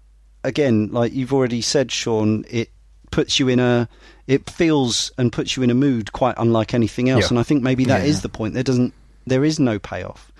[0.44, 2.70] again, like you've already said, Sean, it
[3.10, 3.88] puts you in a
[4.26, 7.28] it feels and puts you in a mood quite unlike anything else, Yeah.
[7.30, 8.22] and I think maybe that is Yeah.
[8.22, 8.54] the point.
[8.54, 8.94] There doesn't
[9.26, 10.30] there is no payoff.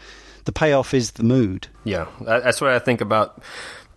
[0.44, 1.68] The payoff is the mood.
[1.85, 3.42] Yeah, that's what I think about.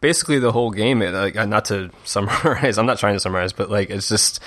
[0.01, 0.99] Basically, the whole game.
[0.99, 4.39] Like, not to summarize, I'm not trying to summarize, but like it's just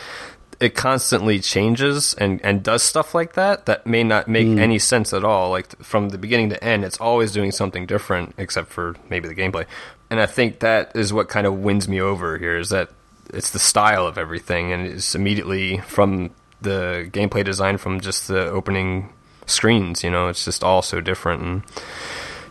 [0.59, 4.59] it constantly changes and and does stuff like that that may not make mm.
[4.59, 5.51] any sense at all.
[5.51, 9.35] Like from the beginning to end, it's always doing something different, except for maybe the
[9.35, 9.67] gameplay.
[10.09, 12.59] And I think that is what kind of wins me over here.
[12.59, 12.91] Is that
[13.33, 16.31] it's the style of everything, and it's immediately from
[16.63, 19.13] the gameplay design from just the opening
[19.47, 20.03] screens.
[20.03, 21.63] You know, it's just all so different and.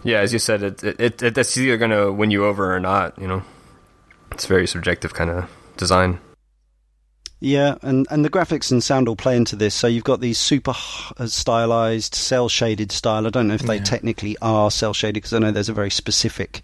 [0.04, 2.76] Yeah, as you said, it, it, it, it that's either going to win you over
[2.76, 3.18] or not.
[3.20, 3.44] You know,
[4.30, 6.20] it's very subjective kind of design.
[7.42, 9.76] Yeah, and, and the graphics and sound all play into this.
[9.76, 10.74] So you've got these super
[11.18, 13.28] uh, stylized, cel shaded style.
[13.28, 13.84] I don't know if they Yeah.
[13.84, 16.62] technically are cel shaded because I know there's a very specific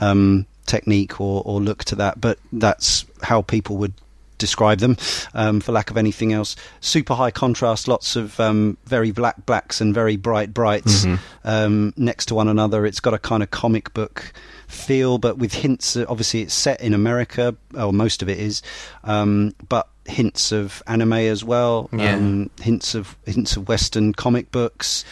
[0.00, 3.92] um, technique or, or look to that, but that's how people would
[4.38, 4.96] describe them,
[5.34, 6.56] um, for lack of anything else.
[6.80, 11.04] Super high contrast, lots of um, very black blacks and very bright brights
[11.44, 12.86] um, next to one another.
[12.86, 14.32] It's got a kind of comic book
[14.66, 15.96] feel, but with hints.
[15.96, 18.62] Obviously, it's set in America, or most of it is,
[19.04, 21.88] um, but hints of anime as well.
[21.92, 22.16] Yeah.
[22.16, 25.04] Um, hints of hints of Western comic books.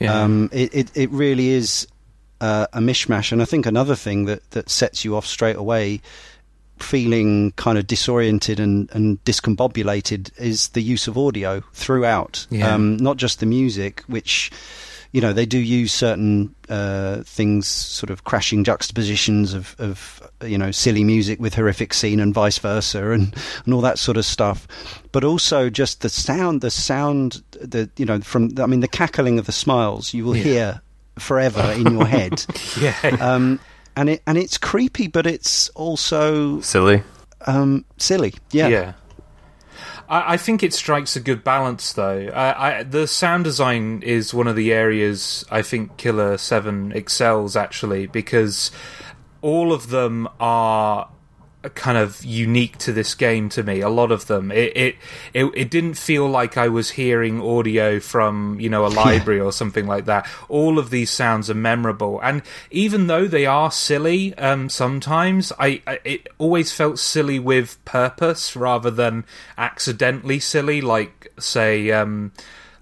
[0.00, 0.22] Yeah.
[0.22, 1.86] Um, it, it it really is
[2.40, 6.00] uh, a mishmash, and I think another thing that that sets you off straight away.
[6.80, 12.48] Feeling kind of disoriented and, and discombobulated is the use of audio throughout.
[12.50, 12.74] Yeah.
[12.74, 14.50] Um, not just the music, which
[15.14, 20.58] you know they do use certain uh, things, sort of crashing juxtapositions of, of you
[20.58, 23.32] know silly music with horrific scene and vice versa, and
[23.64, 24.66] and all that sort of stuff.
[25.12, 29.38] But also just the sound, the sound, the you know from I mean the cackling
[29.38, 30.42] of the smiles you will Yeah.
[30.42, 30.80] hear
[31.20, 32.44] forever in your head.
[32.80, 32.96] yeah.
[33.20, 33.60] Um,
[33.96, 37.04] and it and it's creepy, but it's also Silly.
[37.46, 38.34] um, silly.
[38.50, 38.66] Yeah.
[38.66, 38.92] Yeah.
[40.08, 42.28] I, I think it strikes a good balance, though.
[42.28, 47.56] I, I, the sound design is one of the areas I think Killer 7 excels,
[47.56, 48.70] actually, because
[49.42, 51.08] all of them are
[51.70, 53.80] kind of unique to this game to me.
[53.80, 54.50] A lot of them.
[54.50, 54.96] It it
[55.32, 59.52] it, it didn't feel like I was hearing audio from you know a library or
[59.52, 60.26] something like that.
[60.48, 65.82] All of these sounds are memorable, and even though they are silly, um, sometimes I,
[65.86, 69.24] I it always felt silly with purpose rather than
[69.58, 70.80] accidentally silly.
[70.80, 71.90] Like say.
[71.90, 72.32] Um,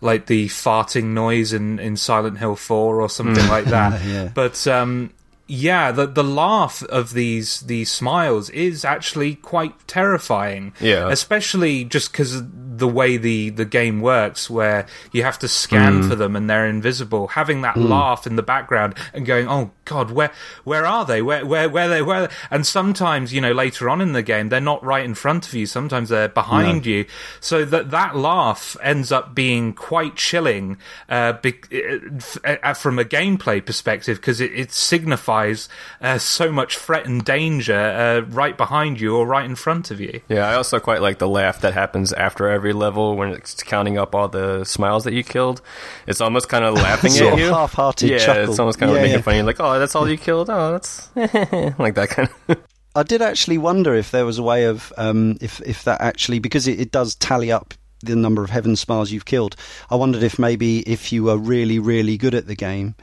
[0.03, 4.03] like the farting noise in, in Silent Hill 4 or something like that.
[4.13, 4.31] Yeah.
[4.35, 5.13] But um,
[5.55, 10.73] yeah, the the laugh of these these smiles is actually quite terrifying.
[10.81, 11.11] Yeah.
[11.11, 12.43] especially just because
[12.77, 16.67] the way the the game works, where you have to scan for them and they're
[16.67, 17.29] invisible.
[17.29, 20.31] Having that laugh in the background and going, "Oh God, where
[20.65, 21.23] where are they?
[21.23, 24.61] Where where where they where?" And sometimes you know later on in the game they're
[24.61, 25.67] not right in front of you.
[25.67, 27.05] Sometimes they're behind you.
[27.41, 31.61] So that that laugh ends up being quite chilling uh, be-
[32.45, 35.69] uh, from a gameplay perspective because it, it signifies
[36.01, 40.01] uh, so much threat and danger uh, right behind you or right in front of
[40.01, 40.21] you.
[40.29, 43.99] Yeah, I also quite like the laugh that happens after every level when it's counting
[43.99, 45.61] up all the smiles that you killed.
[46.07, 47.47] It's almost kind of laughing at you.
[47.53, 48.51] half-hearted yeah, chuckle.
[48.51, 49.23] it's almost kind of Yeah, making yeah.
[49.23, 49.35] fun.
[49.35, 50.49] You're like, oh, that's all you killed.
[50.49, 52.59] Oh, that's like that kind of.
[52.95, 56.39] I did actually wonder if there was a way of um, if if that actually
[56.39, 59.57] because it, it does tally up the number of heaven smiles you've killed.
[59.91, 62.95] I wondered if maybe if you were really really good at the game,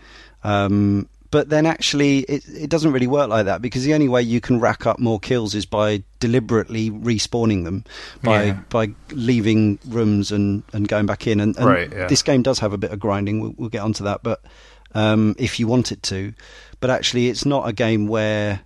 [0.45, 4.21] um, but then actually it, it doesn't really work like that because the only way
[4.21, 7.84] you can rack up more kills is by deliberately respawning them
[8.23, 8.59] by Yeah.
[8.69, 11.39] by leaving rooms and, and going back in.
[11.39, 12.07] And, and Right, yeah.
[12.07, 13.41] this game does have a bit of grinding.
[13.41, 14.23] We'll, we'll get onto that.
[14.23, 14.41] But
[14.95, 16.34] um, if you want it to.
[16.80, 18.61] But actually it's not a game where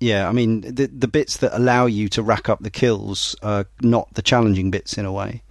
[0.00, 3.66] yeah I mean the the bits that allow you to rack up the kills are
[3.80, 5.42] not the challenging bits in a way.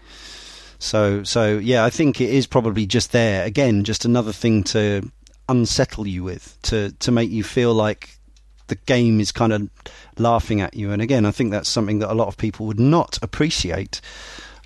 [0.80, 3.46] So so yeah I think it is probably just there.
[3.46, 5.10] Again just another thing to
[5.50, 8.18] unsettle you with to to make you feel like
[8.68, 9.70] the game is kind of
[10.18, 10.92] laughing at you.
[10.92, 14.00] And again I think that's something that a lot of people would not appreciate.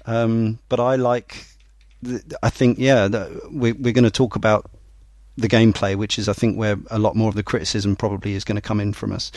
[0.05, 1.45] Um, but I like
[2.43, 3.07] I think yeah
[3.49, 4.69] we, we're going to talk about
[5.35, 8.43] the gameplay which is I think where a lot more of the criticism probably is
[8.43, 9.31] going to come in from us.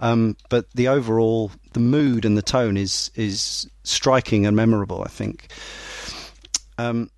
[0.00, 5.08] Um, but the overall the mood and the tone is is striking and memorable I
[5.08, 5.52] think.
[6.76, 7.10] Um,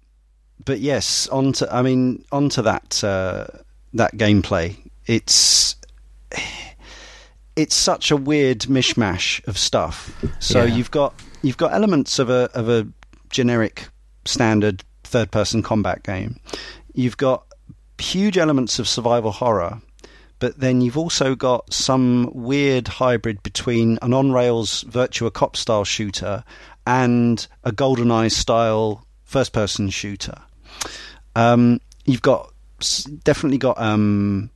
[0.64, 3.46] but yes, onto I mean onto that uh,
[3.94, 4.76] that gameplay.
[5.06, 5.76] It's
[7.56, 10.12] it's such a weird mishmash of stuff.
[10.38, 10.74] So Yeah.
[10.76, 12.86] you've got you've got elements of a of a
[13.30, 13.88] generic
[14.24, 16.38] standard third person combat game.
[16.94, 17.44] You've got
[17.98, 19.80] huge elements of survival horror,
[20.38, 25.84] but then you've also got some weird hybrid between an on rails Virtua Cop style
[25.84, 26.44] shooter
[26.86, 30.38] and a GoldenEye style first person shooter.
[31.36, 32.49] Um, you've got
[33.24, 34.50] definitely got um,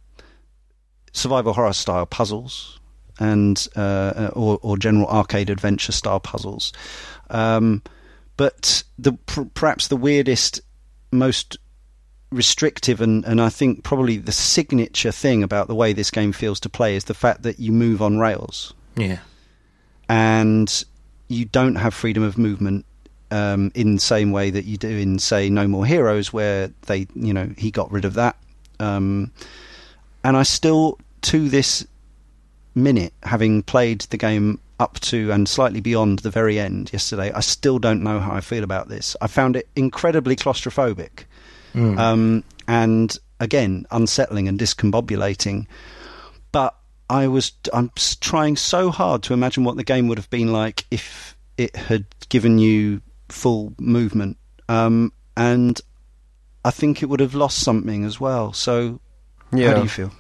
[1.13, 2.79] survival horror style puzzles
[3.19, 6.73] and uh, or, or general arcade adventure style puzzles.
[7.31, 7.83] Um,
[8.37, 10.61] but the pr- perhaps the weirdest,
[11.13, 11.57] most
[12.33, 16.59] restrictive and, and I think probably the signature thing about the way this game feels
[16.61, 19.19] to play is the fact that you move on rails Yeah.
[20.09, 20.85] and
[21.29, 22.87] you don't have freedom of movement
[23.31, 27.07] um, in the same way that you do in, say, No More Heroes, where they,
[27.15, 28.37] you know, he got rid of that.
[28.81, 29.33] Um,
[30.23, 31.87] and I still, to this
[32.75, 37.41] minute, having played the game up to and slightly beyond the very end yesterday, I
[37.41, 39.17] still don't know how I feel about this.
[39.21, 41.25] I found it incredibly claustrophobic,
[41.99, 45.67] um, and again unsettling and discombobulating.
[46.53, 46.75] But
[47.11, 50.87] I was I'm trying so hard to imagine what the game would have been like
[50.91, 53.01] if it had given you
[53.35, 55.81] full movement, um, and
[56.65, 58.53] I think it would have lost something as well.
[58.53, 59.01] So,
[59.53, 60.13] how do you feel?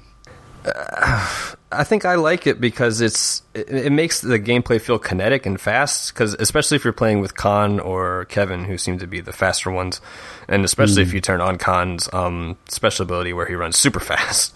[1.71, 5.61] I think I like it because it's it, it makes the gameplay feel kinetic and
[5.61, 6.13] fast.
[6.13, 9.71] Because especially if you're playing with Con or Kevin, who seem to be the faster
[9.71, 10.01] ones,
[10.49, 14.55] and especially if you turn on Con's um, special ability where he runs super fast,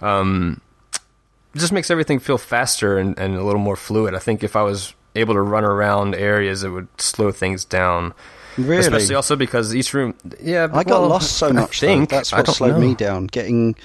[0.00, 0.60] um,
[1.54, 4.14] it just makes everything feel faster and, and a little more fluid.
[4.14, 8.14] I think if I was able to run around areas, it would slow things down.
[8.56, 8.78] Really?
[8.80, 11.80] Especially also because each room, yeah, I got well, lost so I much.
[11.80, 11.86] though.
[11.86, 12.80] think That's what slowed know.
[12.80, 13.26] me down.
[13.28, 13.76] Getting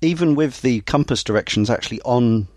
[0.00, 2.48] even with the compass directions actually on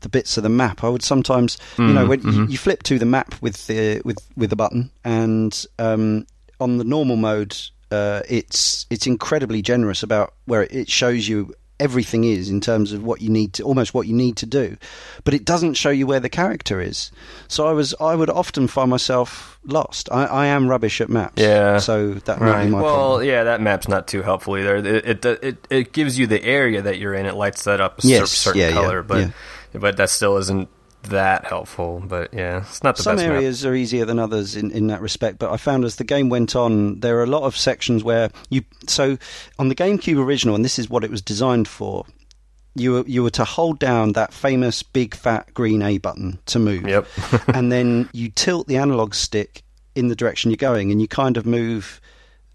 [0.00, 2.50] the bits of the map, I would sometimes, you Mm, know, when you, mm-hmm.
[2.50, 6.26] you flip to the map with the with with a button, and um,
[6.60, 7.56] on the normal mode,
[7.92, 13.04] uh, it's it's incredibly generous about where it shows you everything is in terms of
[13.04, 14.76] what you need to almost what you need to do
[15.24, 17.10] but it doesn't show you where the character is
[17.46, 21.40] so i was i would often find myself lost i, I am rubbish at maps
[21.40, 21.78] Yeah.
[21.78, 22.64] so that might Right.
[22.64, 24.76] be my well, problem yeah, that map's not too helpful either.
[24.76, 27.26] It it it, it gives you the area that you're in.
[27.26, 29.30] It lights that up a Yes, certain yeah, yeah, color, but yeah.
[29.78, 30.68] but that still isn't
[31.10, 32.02] that helpful.
[32.06, 33.36] But yeah, it's not the Some best map.
[33.36, 36.28] areas are easier than others in, in that respect, but I found as the game
[36.28, 38.62] went on, there are a lot of sections where you.
[38.86, 39.18] So
[39.58, 42.06] on the GameCube original, and this is what it was designed for,
[42.74, 46.58] you were, you were to hold down that famous big fat green A button to
[46.58, 46.86] move.
[46.86, 47.06] Yep.
[47.48, 49.62] and then you tilt the analog stick
[49.94, 52.00] in the direction you're going, and you kind of move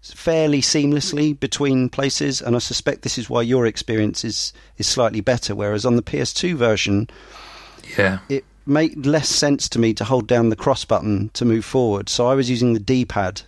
[0.02, 2.40] fairly seamlessly between places.
[2.42, 6.02] And I suspect this is why your experience is, is slightly better, whereas on the
[6.02, 7.08] PS2 version,
[7.98, 8.18] Yeah.
[8.28, 12.08] it made less sense to me to hold down the cross button to move forward.
[12.08, 13.42] So I was using the D-pad,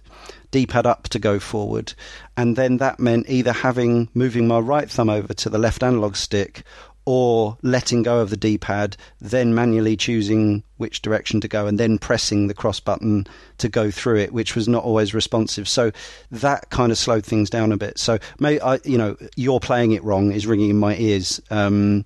[0.50, 1.94] D-pad up to go forward,
[2.36, 6.16] and then that meant either having moving my right thumb over to the left analog
[6.16, 6.62] stick
[7.06, 11.98] or letting go of the D-pad, then manually choosing which direction to go and then
[11.98, 13.24] pressing the cross button
[13.58, 15.68] to go through it, which was not always responsive.
[15.68, 15.92] So
[16.32, 17.96] that kind of slowed things down a bit.
[17.98, 21.40] So may I, you know, you're playing it wrong is ringing in my ears.
[21.48, 22.04] Um,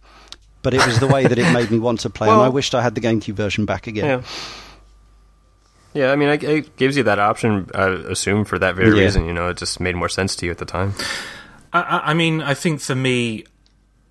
[0.63, 2.75] but it was the way that it made me want to play, and I wished
[2.75, 4.05] I had the GameCube version back again.
[4.05, 4.27] yeah.
[5.93, 7.69] Yeah, I mean, it, it gives you that option.
[7.75, 9.05] I assume for that very Yeah.
[9.05, 9.25] reason.
[9.27, 10.95] You know, it just made more sense to you at the time.
[11.73, 13.45] I- I, I mean, I think for me,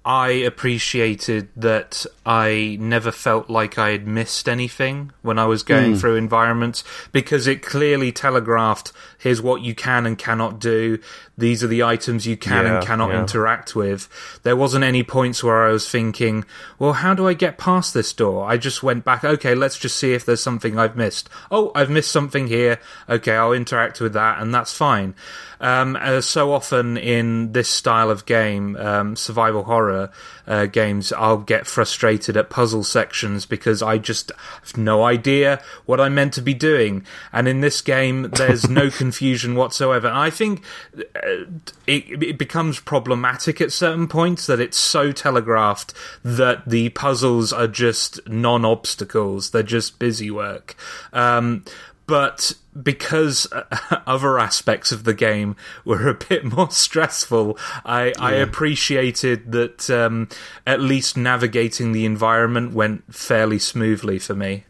[0.06, 5.94] I appreciated that I never felt like I had missed anything when I was going
[5.94, 6.00] mm.
[6.00, 11.00] through environments because it clearly telegraphed here's what you can and cannot do.
[11.40, 13.22] These are the items you can yeah, and cannot yeah.
[13.22, 14.10] interact with.
[14.44, 16.46] There wasn't any points where I was thinking,
[16.78, 18.50] well, how do I get past this door?
[18.50, 21.30] I just went back, okay, let's just see if there's something I've missed.
[21.50, 22.80] Oh, I've missed something here.
[23.08, 25.16] Okay, I'll interact with that and that's fine.
[25.62, 30.10] Um, uh, so often in this style of game, um, survival horror
[30.50, 34.32] uh, games, I'll get frustrated at puzzle sections because I just
[34.64, 37.06] have no idea what I'm meant to be doing.
[37.32, 40.08] And in this game, there's no confusion whatsoever.
[40.08, 40.64] And I think
[40.98, 41.46] uh,
[41.86, 45.94] it, it becomes problematic at certain points that it's so telegraphed
[46.24, 50.76] that the puzzles are just non obstacles, they're just busy work.
[51.14, 51.64] Um,
[52.08, 53.48] but because
[54.06, 55.56] other aspects of the game
[55.86, 58.14] were a bit more stressful, I, yeah.
[58.20, 60.30] I appreciated that um,
[60.66, 64.66] at least navigating the environment went fairly smoothly for me.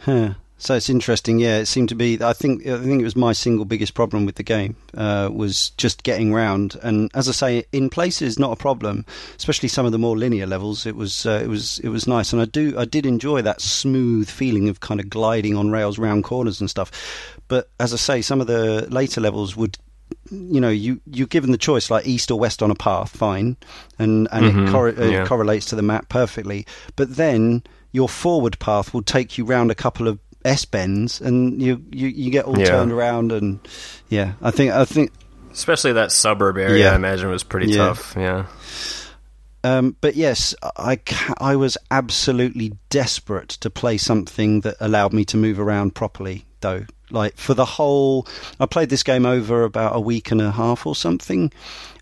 [0.00, 0.34] Huh.
[0.58, 1.58] So it's interesting, yeah.
[1.58, 2.18] It seemed to be.
[2.22, 2.66] I think.
[2.66, 6.32] I think it was my single biggest problem with the game uh, was just getting
[6.32, 6.78] round.
[6.82, 9.04] And as I say, in places not a problem,
[9.36, 10.86] especially some of the more linear levels.
[10.86, 11.26] It was.
[11.26, 11.78] Uh, it was.
[11.80, 12.74] It was nice, and I do.
[12.78, 16.70] I did enjoy that smooth feeling of kind of gliding on rails round corners and
[16.70, 16.90] stuff.
[17.48, 19.78] But as I say, some of the later levels would
[20.30, 23.56] you know you you're given the choice like east or west on a path fine
[23.98, 25.26] and and mm-hmm, it, cor- uh, yeah.
[25.26, 29.74] correlates to the map perfectly but then your forward path will take you round a
[29.74, 32.66] couple of S bends, and you, you, you get all yeah.
[32.66, 33.58] turned around, and
[34.08, 35.10] yeah, I think I think
[35.52, 36.92] especially that suburb area, yeah.
[36.92, 37.76] I imagine was pretty yeah.
[37.78, 38.14] tough.
[38.16, 38.46] Yeah.
[39.66, 41.00] Um, but yes, I,
[41.38, 46.84] I was absolutely desperate to play something that allowed me to move around properly, though.
[47.10, 48.28] Like for the whole,
[48.60, 51.52] I played this game over about a week and a half or something,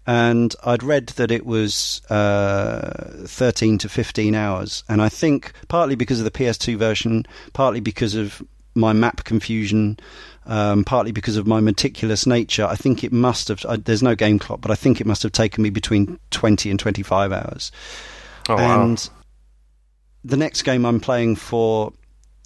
[0.06, 4.84] and I'd read that it was uh, 13 to 15 hours.
[4.86, 8.42] And I think partly because of the PS2 version, partly because of
[8.74, 9.98] my map confusion,
[10.46, 13.64] um, partly because of my meticulous nature, I think it must have.
[13.68, 16.70] I, there's no game clock, but I think it must have taken me between 20
[16.70, 17.72] and 25 hours.
[18.48, 19.22] Oh, and wow.
[20.24, 21.92] the next game I'm playing for,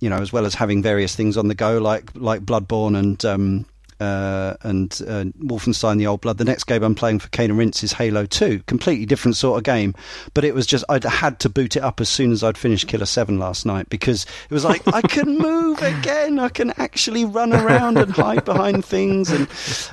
[0.01, 3.25] you know, as well as having various things on the go, like like Bloodborne and
[3.25, 3.67] um,
[4.01, 6.39] uh, and uh, Wolfenstein: The Old Blood.
[6.39, 8.63] The next game I'm playing for Cane and Rinse is Halo 2.
[8.67, 9.95] Completely different sort of game,
[10.35, 12.87] but it was just I'd had to boot it up as soon as I'd finished
[12.89, 16.39] Killer 7 last night because it was like I can move again.
[16.39, 19.49] I can actually run around and hide behind things, and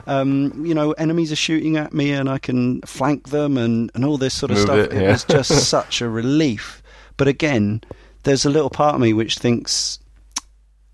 [0.08, 4.06] um, you know enemies are shooting at me, and I can flank them and and
[4.06, 4.78] all this sort of move stuff.
[4.78, 4.99] It, yeah.
[4.99, 6.84] it was just such a relief.
[7.18, 7.82] But again,
[8.24, 9.99] there's a little part of me which thinks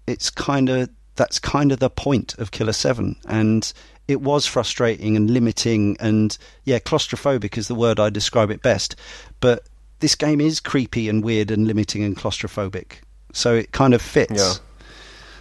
[0.07, 0.89] it's kind of
[1.21, 3.15] that's kind of the point of Killer 7.
[3.27, 3.71] And
[4.07, 8.95] it was frustrating and limiting and, yeah, claustrophobic is the word I describe it best.
[9.39, 9.67] But
[9.99, 12.93] this game is creepy and weird and limiting and claustrophobic.
[13.33, 14.33] So it kind of fits.
[14.33, 14.53] Yeah.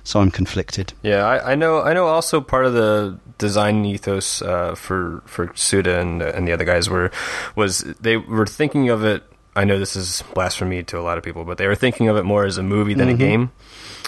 [0.05, 0.93] So I'm conflicted.
[1.03, 1.81] Yeah, I, I, know.
[1.81, 2.09] I know.
[2.09, 6.89] Also, part of the design ethos uh, for for Suda and and the other guys
[6.89, 7.11] were
[7.55, 9.23] was they were thinking of it.
[9.55, 12.17] I know this is blasphemy to a lot of people, but they were thinking of
[12.17, 13.23] it more as a movie than mm-hmm.
[13.23, 13.53] a game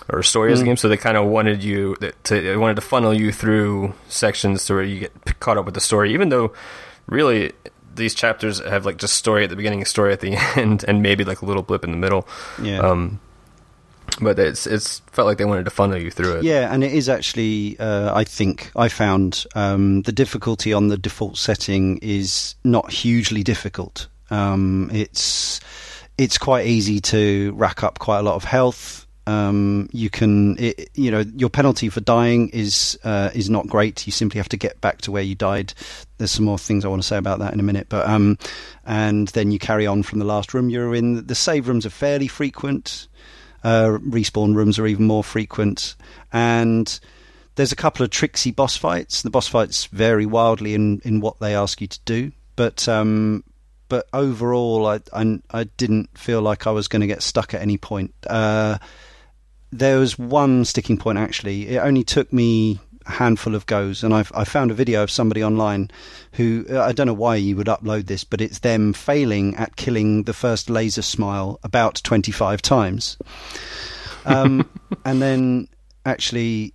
[0.09, 0.55] or story mm.
[0.55, 0.76] as a game.
[0.76, 4.74] So they kind of wanted you to they wanted to funnel you through sections to
[4.74, 6.53] where you get caught up with the story, even though
[7.07, 7.53] really
[7.94, 11.24] these chapters have like just story at the beginning, story at the end, and maybe
[11.24, 12.26] like a little blip in the middle.
[12.61, 12.78] Yeah.
[12.78, 13.20] Um,
[14.20, 16.44] but it's it's felt like they wanted to funnel you through it.
[16.44, 17.78] Yeah, and it is actually.
[17.78, 23.42] Uh, I think I found um, the difficulty on the default setting is not hugely
[23.42, 24.09] difficult.
[24.30, 25.61] Um, it's
[26.18, 29.01] it's quite easy to rack up quite a lot of health.
[29.27, 34.07] Um, you can, it, you know, your penalty for dying is uh, is not great.
[34.07, 35.75] You simply have to get back to where you died.
[36.18, 38.39] There's some more things I want to say about that in a minute, but um,
[38.85, 41.27] and then you carry on from the last room you're in.
[41.27, 43.09] The save rooms are fairly frequent.
[43.62, 45.95] Uh, respawn rooms are even more frequent,
[46.33, 46.99] and
[47.55, 49.23] there's a couple of tricksy boss fights.
[49.23, 53.45] The boss fights vary wildly in in what they ask you to do, but um,
[53.93, 57.61] but overall, I, I, I didn't feel like I was going to get stuck at
[57.61, 58.14] any point.
[58.27, 58.79] Uh,
[59.73, 61.68] there was one sticking point actually.
[61.68, 65.11] It only took me a handful of goes, and I've, I found a video of
[65.11, 65.91] somebody online
[66.33, 70.25] who I don't know why you would upload this, but it's them failing at killing
[70.25, 73.16] the first laser smile about 25 times.
[74.27, 74.68] Um,
[75.05, 75.68] and then
[76.05, 76.75] actually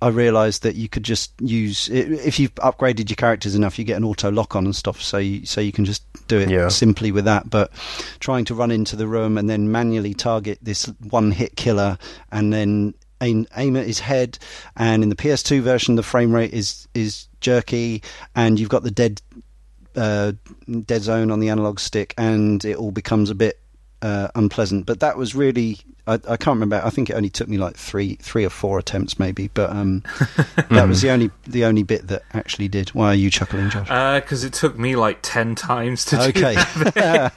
[0.00, 3.96] I realised that you could just use if you've upgraded your characters enough, you get
[3.96, 6.68] an auto lock on and stuff, so you, so you can just do it yeah.
[6.68, 7.50] simply with that.
[7.50, 7.72] But
[8.20, 11.98] trying to run into the room and then manually target this one hit killer
[12.30, 14.38] and then aim, aim at his head,
[14.76, 18.02] and in the PS2 version, the frame rate is is jerky,
[18.36, 19.20] and you've got the dead
[19.96, 20.32] uh,
[20.84, 23.60] Dead Zone on the analog stick, and it all becomes a bit
[24.02, 24.86] uh, unpleasant.
[24.86, 25.78] But that was really
[26.08, 26.80] I, I, can't remember.
[26.82, 30.02] I think it only took me like three three or four attempts maybe, but um,
[30.70, 32.88] that was the only the only bit that actually did.
[32.90, 33.88] Why are you chuckling, Josh?
[34.22, 36.54] Because uh, it took me like ten times to okay.
[36.78, 37.34] do that.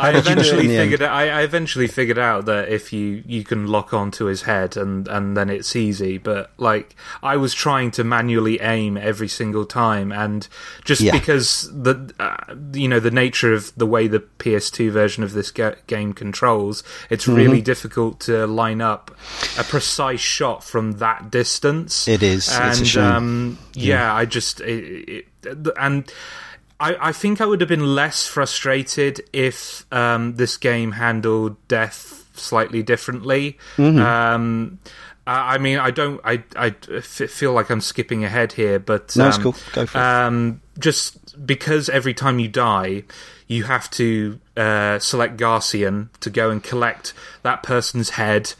[0.00, 3.92] I eventually figured out, I, I, eventually figured out that if you you can lock
[3.92, 6.16] onto his head and and then it's easy.
[6.16, 10.48] But like I was trying to manually aim every single time, and
[10.86, 11.12] just yeah.
[11.12, 15.50] because the uh, you know the nature of the way the PS2 version of this
[15.50, 17.36] ga- game controls, it's mm-hmm.
[17.36, 19.10] really difficult to line up
[19.58, 22.06] a precise shot from that distance.
[22.06, 26.10] It is, and um, yeah, yeah, I just it, it, and.
[26.78, 32.28] I, I, think I would have been less frustrated if um, this game handled death
[32.34, 33.56] slightly differently.
[33.78, 33.98] Mm-hmm.
[33.98, 34.78] Um,
[35.26, 36.20] I mean, I don't.
[36.22, 39.56] I I feel like I'm skipping ahead here, but no, it's um, cool.
[39.72, 40.00] Go for it.
[40.00, 43.04] Um, just because every time you die,
[43.46, 48.54] you have to uh, select Garcian to go and collect that person's head.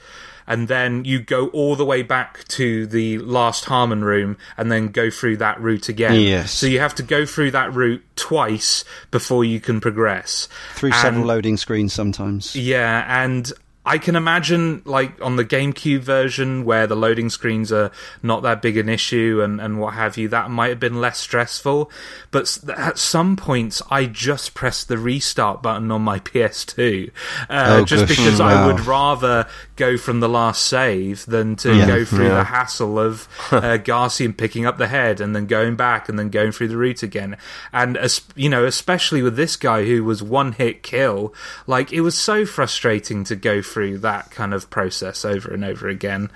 [0.49, 4.89] And then you go all the way back to the last Harman room and then
[4.89, 6.20] go through that route again.
[6.20, 6.53] Yes.
[6.53, 10.49] So you have to go through that route twice before you can progress.
[10.74, 12.55] Through and, several loading screens sometimes.
[12.55, 13.53] Yeah, and
[13.87, 18.61] I can imagine, like on the GameCube version, where the loading screens are not that
[18.61, 21.91] big an issue and, and what have you, that might have been less stressful.
[22.32, 27.12] But at some points, I just pressed the restart button on my PS2,
[27.49, 28.49] uh, oh, just because wow.
[28.49, 32.36] I would rather go from the last save than to yeah, go through yeah.
[32.36, 36.30] the hassle of uh, Garcian picking up the head and then going back and then
[36.30, 37.36] going through the route again.
[37.72, 41.34] And as, you know, especially with this guy who was one hit kill,
[41.66, 45.88] like it was so frustrating to go through that kind of process over and over
[45.88, 46.30] again.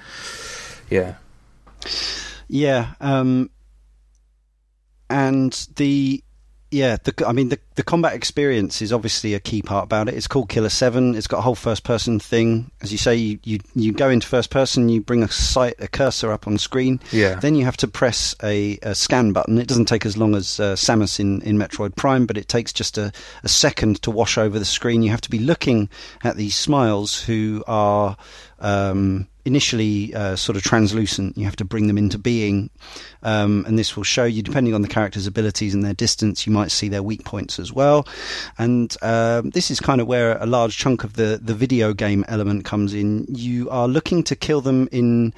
[0.89, 1.15] Yeah.
[2.49, 2.95] Yeah.
[3.01, 3.51] Um,
[5.09, 6.23] and the
[6.71, 10.15] yeah, the, I mean the the combat experience is obviously a key part about it.
[10.15, 11.15] It's called Killer Seven.
[11.15, 12.71] It's got a whole first person thing.
[12.83, 15.89] As you say, you, you, you go into first person, you bring a sight a
[15.89, 17.01] cursor up on screen.
[17.11, 17.37] Yeah.
[17.37, 19.57] Then you have to press a, a scan button.
[19.59, 22.73] It doesn't take as long as uh, Samus in, in Metroid Prime, but it takes
[22.73, 23.13] just a,
[23.43, 25.03] a second to wash over the screen.
[25.03, 25.89] You have to be looking
[26.23, 28.17] at these smiles who are
[28.61, 31.37] um, initially uh, sort of translucent.
[31.37, 32.71] You have to bring them into being,
[33.23, 36.53] um, and this will show you, depending on the character's abilities and their distance, you
[36.53, 38.07] might see their weak points as well.
[38.59, 42.25] And um, this is kind of where a large chunk of the the video game
[42.29, 43.27] element comes in.
[43.29, 45.35] You are looking to kill them in.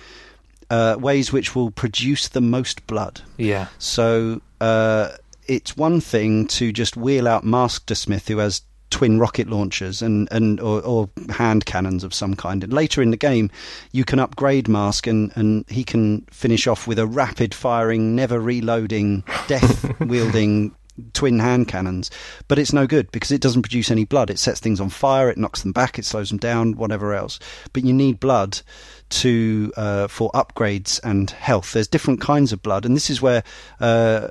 [0.71, 3.21] Uh, ways which will produce the most blood.
[3.37, 3.67] Yeah.
[3.79, 5.11] So uh,
[5.47, 8.63] it's one thing to just wheel out Mask de Smith, who has
[8.93, 12.63] twin rocket launchers and, and or, or, hand cannons of some kind.
[12.63, 13.51] And later in the game,
[13.91, 18.39] you can upgrade Mask and, and he can finish off with a rapid firing, never
[18.39, 20.77] reloading, death wielding
[21.15, 22.11] twin hand cannons,
[22.49, 24.31] but it's no good because it doesn't produce any blood.
[24.31, 27.39] It sets things on fire, it knocks them back, it slows them down, whatever else.
[27.73, 28.61] But you need blood
[29.09, 31.73] to uh, for upgrades and health.
[31.73, 33.43] There's different kinds of blood, and this is where
[33.81, 34.29] uh,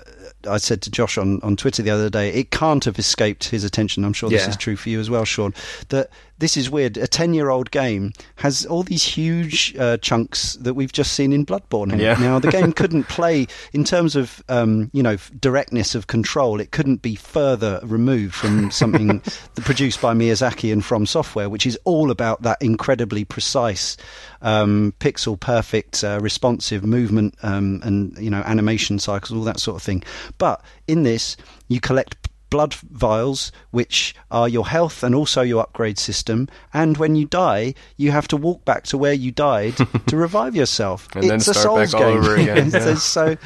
[0.47, 3.63] I said to Josh on, on Twitter the other day, it can't have escaped his
[3.63, 4.03] attention.
[4.03, 4.49] I'm sure this yeah.
[4.49, 5.53] is true for you as well, Sean.
[5.89, 6.09] That
[6.41, 6.97] this is weird.
[6.97, 11.31] A 10 year old game has all these huge uh, chunks that we've just seen
[11.31, 11.97] in Bloodborne.
[11.99, 12.15] Yeah.
[12.15, 16.71] Now, the game couldn't play, in terms of, um, you know, directness of control, it
[16.71, 19.21] couldn't be further removed from something
[19.55, 23.95] produced by Miyazaki and From Software, which is all about that incredibly precise,
[24.41, 29.75] um, pixel perfect, uh, responsive movement um, and, you know, animation cycles, all that sort
[29.75, 30.03] of thing.
[30.39, 31.37] But in this,
[31.67, 36.47] you collect blood vials, which are your health and also your upgrade system.
[36.71, 39.75] And when you die, you have to walk back to where you died
[40.07, 41.07] to revive yourself.
[41.15, 42.21] and it's a Souls game.
[42.23, 42.93] it's, yeah.
[42.95, 43.37] so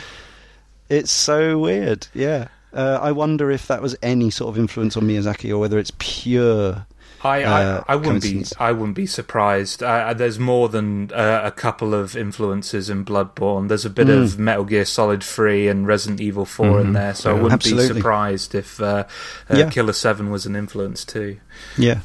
[0.89, 2.07] it's so weird.
[2.13, 2.49] Yeah.
[2.73, 5.93] Uh, I wonder if that was any sort of influence on Miyazaki or whether it's
[5.97, 6.85] pure
[7.25, 9.81] I, uh, I, I, wouldn't be I wouldn't be surprised.
[9.81, 13.67] Uh, there's more than uh, a couple of influences in Bloodborne.
[13.67, 14.23] There's a bit mm.
[14.23, 16.87] of Metal Gear Solid 3 and Resident Evil 4 mm-hmm.
[16.87, 17.87] in there, so yeah, I wouldn't absolutely.
[17.87, 19.05] be surprised if uh,
[19.49, 19.69] uh, yeah.
[19.71, 21.39] Killer 7 was an influence too.
[21.77, 22.01] Yeah.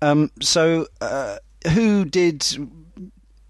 [0.00, 1.38] Um, so, uh,
[1.72, 2.46] who did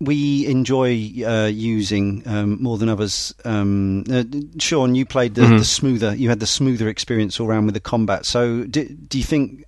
[0.01, 3.35] we enjoy uh, using um, more than others.
[3.45, 4.25] Um, uh,
[4.59, 5.59] Sean, you played the, mm-hmm.
[5.59, 6.15] the, smoother.
[6.15, 8.25] You had the smoother experience all around with the combat.
[8.25, 9.65] So, do, do, you think?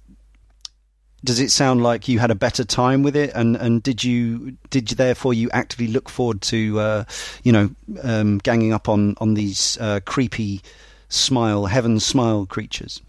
[1.22, 3.30] Does it sound like you had a better time with it?
[3.34, 7.04] And, and did you did you therefore you actively look forward to uh,
[7.44, 7.70] you know
[8.02, 10.62] um, ganging up on on these uh, creepy
[11.10, 13.02] smile heaven smile creatures?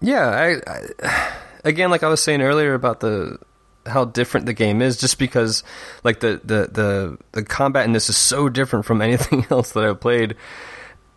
[0.00, 0.60] Yeah, I,
[1.02, 1.32] I,
[1.64, 3.38] again, like I was saying earlier about the
[3.86, 5.62] how different the game is just because
[6.02, 9.84] like the, the, the, the combat in this is so different from anything else that
[9.84, 10.36] I've played.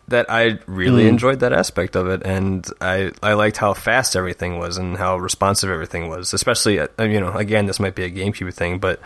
[0.08, 1.08] that I really mm.
[1.08, 5.18] enjoyed that aspect of it, and I I liked how fast everything was and how
[5.18, 6.32] responsive everything was.
[6.32, 9.00] Especially, uh, you know, again, this might be a GameCube thing, but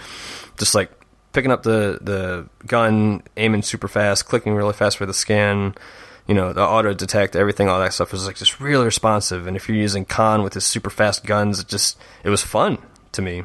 [0.58, 0.92] just like
[1.32, 5.74] picking up the the gun, aiming super fast, clicking really fast for the scan,
[6.28, 9.46] you know, the auto detect, everything, all that stuff was like just really responsive.
[9.48, 12.78] And if you're using Con with his super fast guns, it just it was fun
[13.12, 13.44] to me.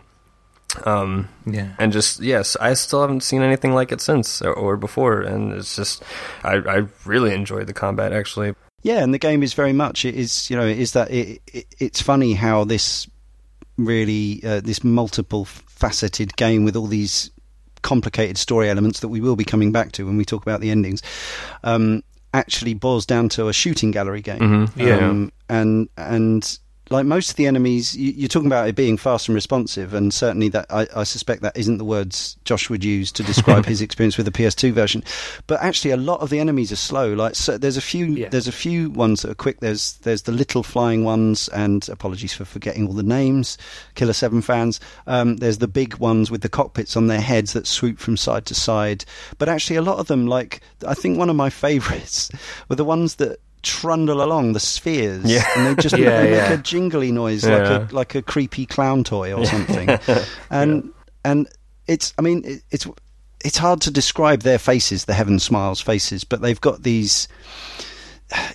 [0.85, 4.77] Um, yeah, and just yes, I still haven't seen anything like it since or, or
[4.77, 6.03] before, and it's just
[6.43, 8.53] I, I really enjoyed the combat actually.
[8.83, 11.41] Yeah, and the game is very much it is you know it is that it,
[11.47, 13.07] it it's funny how this
[13.77, 17.31] really uh, this multiple faceted game with all these
[17.81, 20.69] complicated story elements that we will be coming back to when we talk about the
[20.69, 21.01] endings.
[21.63, 22.03] Um,
[22.33, 24.39] actually boils down to a shooting gallery game.
[24.39, 24.81] Mm-hmm.
[24.81, 26.59] Yeah, um, and and
[26.89, 30.13] like most of the enemies, you, are talking about it being fast and responsive, and
[30.13, 33.81] certainly that I, I, suspect that isn't the words Josh would use to describe his
[33.81, 35.03] experience with the PS2 version.
[35.47, 37.13] But actually, a lot of the enemies are slow.
[37.13, 38.29] Like so there's a few, yeah.
[38.29, 39.59] there's a few ones that are quick.
[39.59, 43.57] There's there's the little flying ones, and apologies for forgetting all the names,
[43.95, 44.79] Killer Seven fans.
[45.07, 48.45] Um, there's the big ones with the cockpits on their heads that swoop from side
[48.47, 49.05] to side.
[49.37, 52.29] But actually, a lot of them, like I think one of my favourites,
[52.69, 55.45] were the ones that trundle along the spheres, yeah.
[55.55, 56.53] and they just yeah, make yeah.
[56.53, 57.57] a jingly noise yeah.
[57.57, 59.89] like a like a creepy clown toy or something.
[60.49, 60.91] and
[61.23, 61.47] and
[61.87, 62.87] it's I mean it, it's
[63.43, 67.27] it's hard to describe their faces, the Heaven Smiles faces, but they've got these.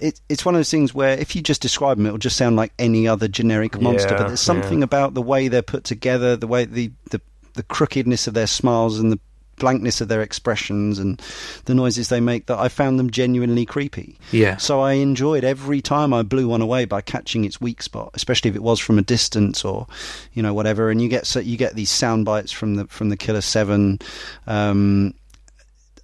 [0.03, 2.57] It, it's one of those things where if you just describe them, it'll just sound
[2.57, 4.11] like any other generic monster.
[4.11, 7.23] but there's something about the way they're put together, the way the, the
[7.55, 9.21] the crookedness of their smiles and the
[9.63, 11.23] blankness of their expressions and
[11.67, 14.19] the noises they make that I found them genuinely creepy.
[14.33, 14.57] Yeah.
[14.57, 18.51] So I enjoyed every time I blew one away by catching its weak spot, especially
[18.51, 19.87] if it was from a distance or,
[20.33, 20.91] you know, whatever.
[20.91, 24.01] And you get so you get these sound bites from the from the Killer Seven.
[24.49, 25.15] Um,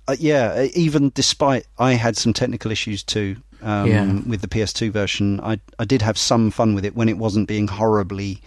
[0.06, 3.36] uh, yeah, even despite I had some technical issues too.
[3.60, 4.20] Um, yeah.
[4.24, 7.48] With the PS2 version, I I did have some fun with it when it wasn't
[7.48, 8.40] being horribly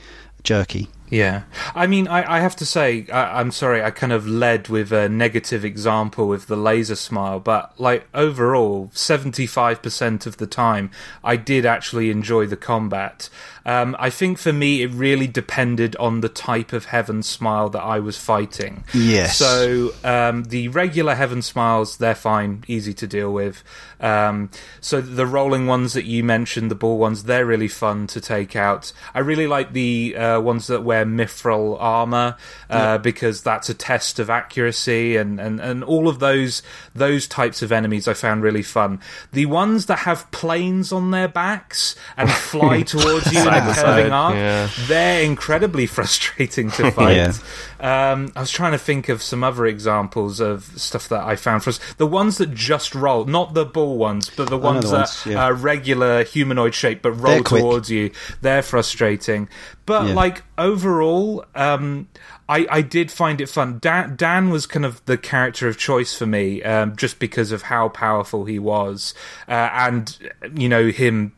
[0.43, 0.87] jerky.
[1.11, 1.43] Yeah,
[1.75, 4.93] I mean, I, I have to say, I, am sorry, I kind of led with
[4.93, 10.89] a negative example with the laser smile, but like overall, 75% of the time,
[11.21, 13.29] I did actually enjoy the combat.
[13.65, 17.83] Um, I think for me, it really depended on the type of heaven smile that
[17.83, 18.83] I was fighting.
[18.93, 19.37] Yes.
[19.37, 23.63] So um, the regular heaven smiles, they're fine, easy to deal with.
[23.99, 24.49] Um,
[24.79, 28.55] so the rolling ones that you mentioned, the ball ones, they're really fun to take
[28.55, 28.93] out.
[29.13, 32.35] I really like the uh, ones that wear mithril armor
[32.69, 32.97] uh, yeah.
[32.97, 36.61] because that's a test of accuracy, and, and, and all of those
[36.93, 38.99] those types of enemies I found really fun.
[39.31, 44.11] The ones that have planes on their backs and fly towards you in a curving
[44.11, 44.69] arc, yeah.
[44.87, 47.15] they're incredibly frustrating to fight.
[47.15, 47.33] yeah.
[47.81, 51.63] Um, I was trying to think of some other examples of stuff that I found
[51.63, 51.79] for us.
[51.95, 55.25] The ones that just roll, not the ball ones, but the ones the that ones,
[55.25, 55.43] yeah.
[55.43, 58.11] are regular humanoid shape but roll towards you.
[58.41, 59.49] They're frustrating.
[59.87, 60.13] But yeah.
[60.13, 62.07] like overall, um,
[62.47, 63.79] I, I did find it fun.
[63.79, 67.63] Dan, Dan was kind of the character of choice for me, um, just because of
[67.63, 69.15] how powerful he was,
[69.47, 70.17] uh, and
[70.55, 71.33] you know him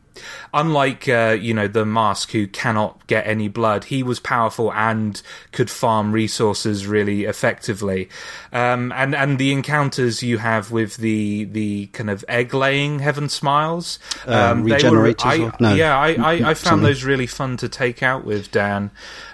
[0.52, 5.22] unlike uh, you know the mask who cannot get any blood he was powerful and
[5.52, 8.08] could farm resources really effectively.
[8.52, 13.28] Um, and and the encounters you have with the the kind of egg laying heaven
[13.28, 15.74] smiles um, um, they were, I, no.
[15.74, 18.90] yeah I, I, I found those really fun to take out with Dan.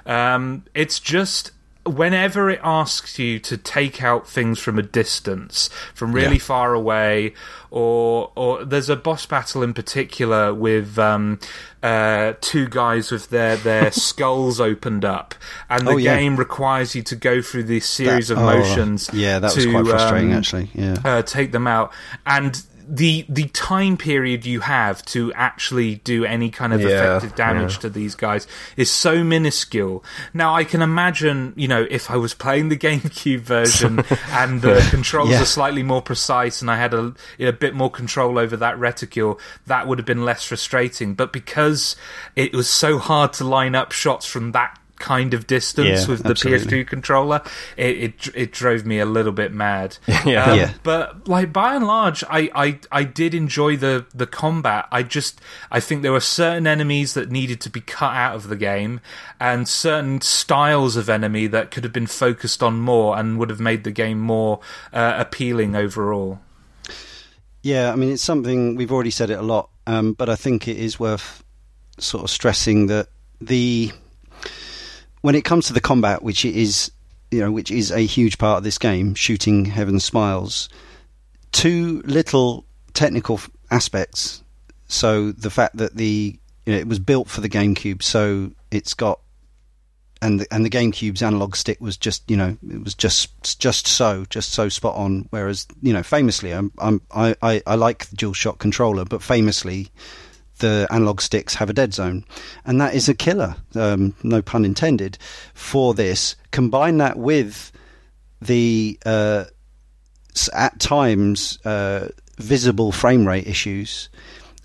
[0.07, 1.53] Um, it's just
[1.91, 6.43] whenever it asks you to take out things from a distance, from really yeah.
[6.43, 7.35] far away,
[7.71, 11.39] or or there's a boss battle in particular with um,
[11.83, 15.35] uh, two guys with their their skulls opened up,
[15.69, 16.17] and the oh, yeah.
[16.17, 19.11] game requires you to go through this series that, of motions.
[19.13, 20.71] Oh, yeah, that was quite frustrating, um, actually.
[20.75, 21.93] Yeah, uh, take them out,
[22.27, 27.37] and the the time period you have to actually do any kind of yeah, effective
[27.37, 27.81] damage yeah.
[27.81, 30.05] to these guys is so minuscule.
[30.35, 34.85] Now I can imagine, you know, if I was playing the GameCube version and the
[34.91, 35.43] controls yeah.
[35.43, 39.39] are slightly more precise and I had a a bit more control over that reticule,
[39.67, 41.15] that would have been less frustrating.
[41.15, 41.95] But because
[42.35, 46.23] it was so hard to line up shots from that kind of distance yeah, with
[46.23, 46.85] the absolutely.
[46.85, 47.43] PS2 controller,
[47.77, 49.99] it, it, it drove me a little bit mad.
[50.25, 50.45] yeah.
[50.45, 50.73] Um, yeah.
[50.85, 54.87] But like by and large, I, I I did enjoy the the combat.
[54.93, 55.41] I just
[55.73, 59.01] I think there were certain enemies that needed to be cut out of the game,
[59.41, 63.61] and certain styles of enemy that could have been focused on more and would have
[63.61, 64.61] made the game more
[64.93, 66.41] uh, appealing overall.
[67.63, 70.69] Yeah, I mean it's something we've already said it a lot, um, but I think
[70.69, 71.43] it is worth
[71.99, 73.09] sort of stressing that
[73.41, 73.93] the
[75.21, 76.91] when it comes to the combat, which is
[77.31, 80.69] you know which is a huge part of this game, shooting Heaven Smiles,
[81.53, 82.65] two little
[82.95, 83.41] technical
[83.71, 84.43] aspects.
[84.87, 88.95] So the fact that the you know, it was built for the GameCube, so it's
[88.95, 89.21] got
[90.23, 93.87] and the, and the GameCube's analog stick was just you know it was just just
[93.87, 95.29] so just so spot on.
[95.31, 99.89] Whereas you know famously, I'm, I'm I, I I like the DualShock controller, but famously
[100.61, 102.25] the analog sticks have a dead zone,
[102.65, 103.57] and that is a killer.
[103.75, 105.19] Um, no pun intended
[105.55, 106.37] for this.
[106.51, 107.73] Combine that with
[108.41, 109.45] the uh,
[110.55, 112.09] at times uh,
[112.39, 114.09] visible frame rate issues,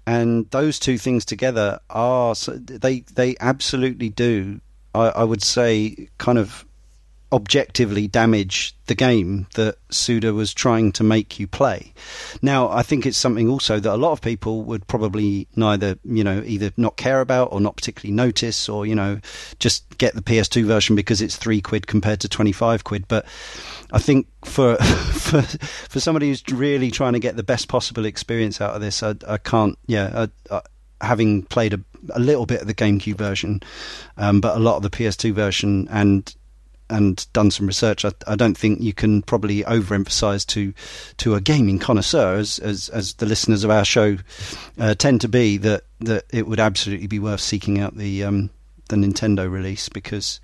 [0.05, 4.61] and those two things together are they they absolutely do
[4.95, 6.64] I, I would say, kind of
[7.35, 11.93] objectively damage the game that Suda was trying to make you play.
[12.41, 16.23] Now, I think it's something also that a lot of people would probably neither, you
[16.23, 19.19] know, either not care about or not particularly notice or, you know,
[19.59, 23.05] just get the PS2 version because it's three quid compared to 25 quid.
[23.09, 23.25] But
[23.91, 24.77] I think for,
[25.11, 29.03] for, for somebody who's really trying to get the best possible experience out of this,
[29.03, 30.61] I, I can't, yeah, I, I,
[31.01, 31.81] having played a,
[32.11, 33.61] a, little bit of the GameCube version,
[34.15, 36.33] um, but a lot of the PS2 version and
[36.89, 40.73] and done some research, I, I, don't think you can probably overemphasize to
[41.17, 44.17] to a gaming connoisseur, as as, as the listeners of our show
[44.79, 48.49] uh, tend to be, that that it would absolutely be worth seeking out the um,
[48.89, 50.39] the Nintendo release because,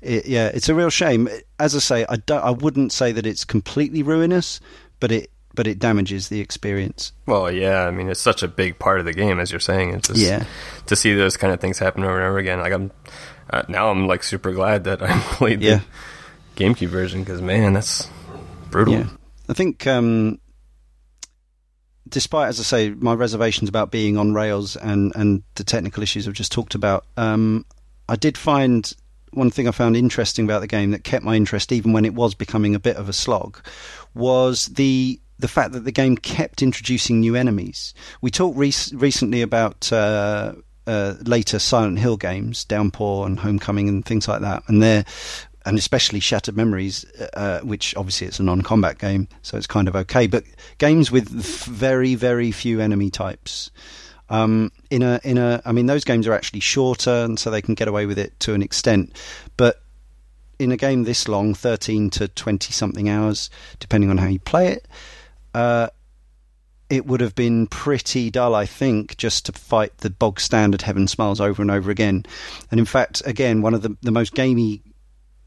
[0.00, 1.28] it, yeah, it's a real shame.
[1.58, 4.60] As I say, I don't, I wouldn't say that it's completely ruinous,
[5.00, 7.12] but it but it damages the experience.
[7.26, 9.94] Well, yeah, I mean, it's such a big part of the game, as you're saying.
[9.94, 10.44] It's just, yeah,
[10.86, 12.60] to see those kind of things happen over and over again.
[12.60, 12.92] Like I'm
[13.52, 15.80] uh, now, I'm like super glad that I played yeah.
[16.54, 18.08] the GameCube version because man, that's
[18.70, 18.94] brutal.
[18.94, 19.06] Yeah.
[19.48, 20.38] I think, um,
[22.08, 26.28] despite as I say, my reservations about being on rails and and the technical issues
[26.28, 27.66] I've just talked about, um,
[28.08, 28.92] I did find
[29.32, 32.14] one thing I found interesting about the game that kept my interest even when it
[32.14, 33.58] was becoming a bit of a slog
[34.14, 37.94] was the the fact that the game kept introducing new enemies.
[38.20, 40.52] We talked re- recently about uh,
[40.90, 45.04] uh, later Silent Hill games, Downpour and Homecoming and things like that, and they
[45.66, 49.94] and especially Shattered Memories, uh, which obviously it's a non-combat game, so it's kind of
[49.94, 50.26] okay.
[50.26, 50.44] But
[50.78, 53.70] games with very very few enemy types.
[54.30, 57.62] Um, in a in a, I mean, those games are actually shorter, and so they
[57.62, 59.16] can get away with it to an extent.
[59.56, 59.82] But
[60.58, 64.72] in a game this long, thirteen to twenty something hours, depending on how you play
[64.72, 64.88] it,
[65.54, 65.88] uh,
[66.90, 71.06] it would have been pretty dull, I think, just to fight the bog standard Heaven
[71.08, 72.26] Smiles over and over again.
[72.70, 74.82] And in fact, again, one of the, the most gamey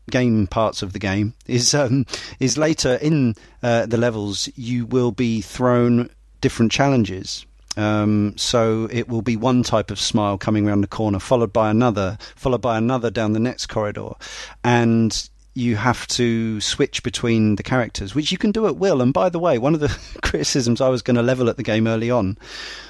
[0.09, 2.05] game parts of the game is um,
[2.39, 6.09] is later in uh, the levels you will be thrown
[6.41, 7.45] different challenges.
[7.75, 11.71] Um, so it will be one type of smile coming around the corner, followed by
[11.71, 14.11] another, followed by another down the next corridor,
[14.63, 19.01] and you have to switch between the characters, which you can do at will.
[19.01, 21.63] And by the way, one of the criticisms I was going to level at the
[21.63, 22.37] game early on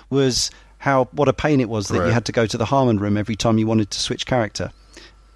[0.09, 2.07] was how what a pain it was that right.
[2.07, 4.72] you had to go to the Harman room every time you wanted to switch character.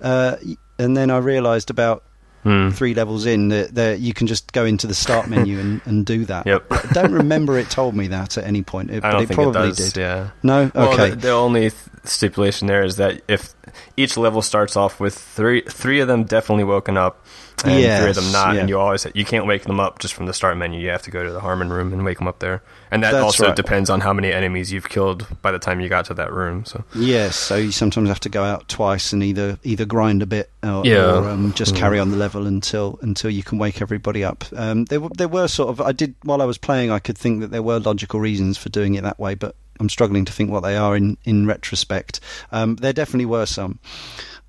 [0.01, 0.38] Uh,
[0.80, 2.03] and then I realised about
[2.43, 2.69] hmm.
[2.69, 6.05] three levels in that, that, you can just go into the start menu and, and
[6.05, 6.45] do that.
[6.45, 6.65] Yep.
[6.71, 9.75] I don't remember it told me that at any point, it, but it probably it
[9.75, 9.99] does, did.
[9.99, 10.29] Yeah.
[10.43, 10.71] No.
[10.73, 11.11] Well, okay.
[11.11, 11.71] The, the only
[12.03, 13.53] stipulation there is that if
[13.95, 17.25] each level starts off with three three of them definitely woken up
[17.64, 18.62] and yes, three of them not, yeah.
[18.62, 20.80] and you always you can't wake them up just from the start menu.
[20.80, 23.12] You have to go to the Harman room and wake them up there, and that
[23.14, 23.55] That's also right.
[23.55, 26.66] depends on how many enemies you've killed by the time you got to that room.
[26.66, 30.28] So yes, so you sometimes have to go out twice and either either grind a
[30.28, 31.16] bit or, yeah.
[31.16, 31.78] or um, just mm.
[31.78, 34.45] carry on the level until until you can wake everybody up.
[34.55, 37.41] Um, there there were sort of I did while I was playing, I could think
[37.41, 40.51] that there were logical reasons for doing it that way, but I'm struggling to think
[40.51, 42.20] what they are in in retrospect.
[42.51, 43.80] Um, there definitely were some.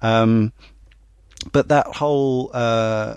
[0.00, 0.52] Um,
[1.52, 3.16] but that whole uh,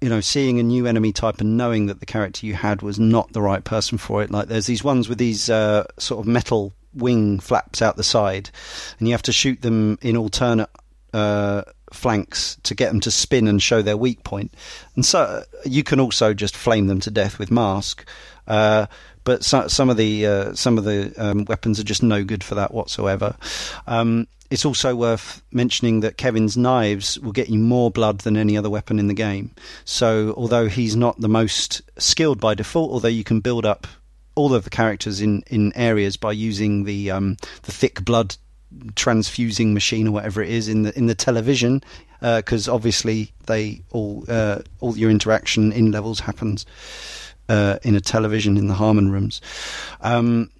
[0.00, 2.98] you know, seeing a new enemy type and knowing that the character you had was
[2.98, 4.30] not the right person for it.
[4.30, 8.50] Like there's these ones with these uh, sort of metal wing flaps out the side,
[8.98, 10.70] and you have to shoot them in alternate
[11.12, 11.62] uh,
[11.92, 14.54] flanks to get them to spin and show their weak point.
[14.94, 18.08] And so uh, you can also just flame them to death with mask.
[18.46, 18.86] Uh,
[19.24, 22.42] but so, some of the uh, some of the um, weapons are just no good
[22.42, 23.36] for that whatsoever.
[23.86, 28.56] Um, it's also worth mentioning that Kevin's knives will get you more blood than any
[28.56, 29.52] other weapon in the game.
[29.84, 33.86] So, although he's not the most skilled by default, although you can build up
[34.34, 38.36] all of the characters in, in areas by using the um, the thick blood
[38.94, 41.82] transfusing machine or whatever it is in the in the television,
[42.20, 46.66] because uh, obviously they all uh, all your interaction in levels happens
[47.48, 49.40] uh, in a television in the Harman rooms.
[50.00, 50.50] Um,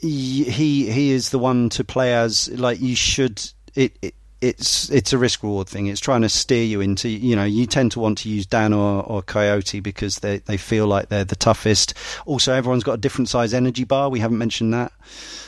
[0.00, 3.42] he he is the one to play as like you should
[3.74, 5.86] it, it it's it's a risk reward thing.
[5.86, 8.72] It's trying to steer you into you know you tend to want to use Dan
[8.72, 11.94] or, or Coyote because they they feel like they're the toughest.
[12.24, 14.08] Also, everyone's got a different size energy bar.
[14.08, 14.92] We haven't mentioned that.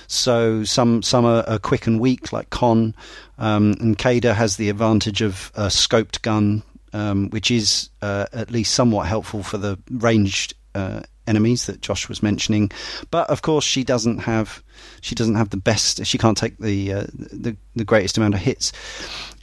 [0.08, 2.94] So some some are, are quick and weak like Con,
[3.38, 8.50] um, and Kaede has the advantage of a scoped gun, um, which is uh, at
[8.50, 12.70] least somewhat helpful for the ranged uh, enemies that Josh was mentioning.
[13.10, 14.62] But of course, she doesn't have
[15.00, 16.04] she doesn't have the best.
[16.06, 18.72] She can't take the uh, the, the greatest amount of hits.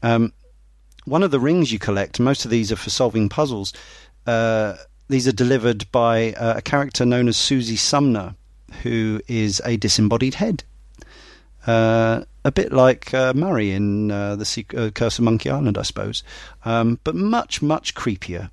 [0.03, 0.33] Um,
[1.05, 3.73] one of the rings you collect, most of these are for solving puzzles.
[4.25, 4.75] Uh,
[5.07, 8.35] these are delivered by uh, a character known as Susie Sumner,
[8.83, 10.65] who is a disembodied head.
[11.65, 16.23] Uh, a bit like uh, Murray in uh, the Curse of Monkey Island, I suppose,
[16.65, 18.49] um, but much much creepier.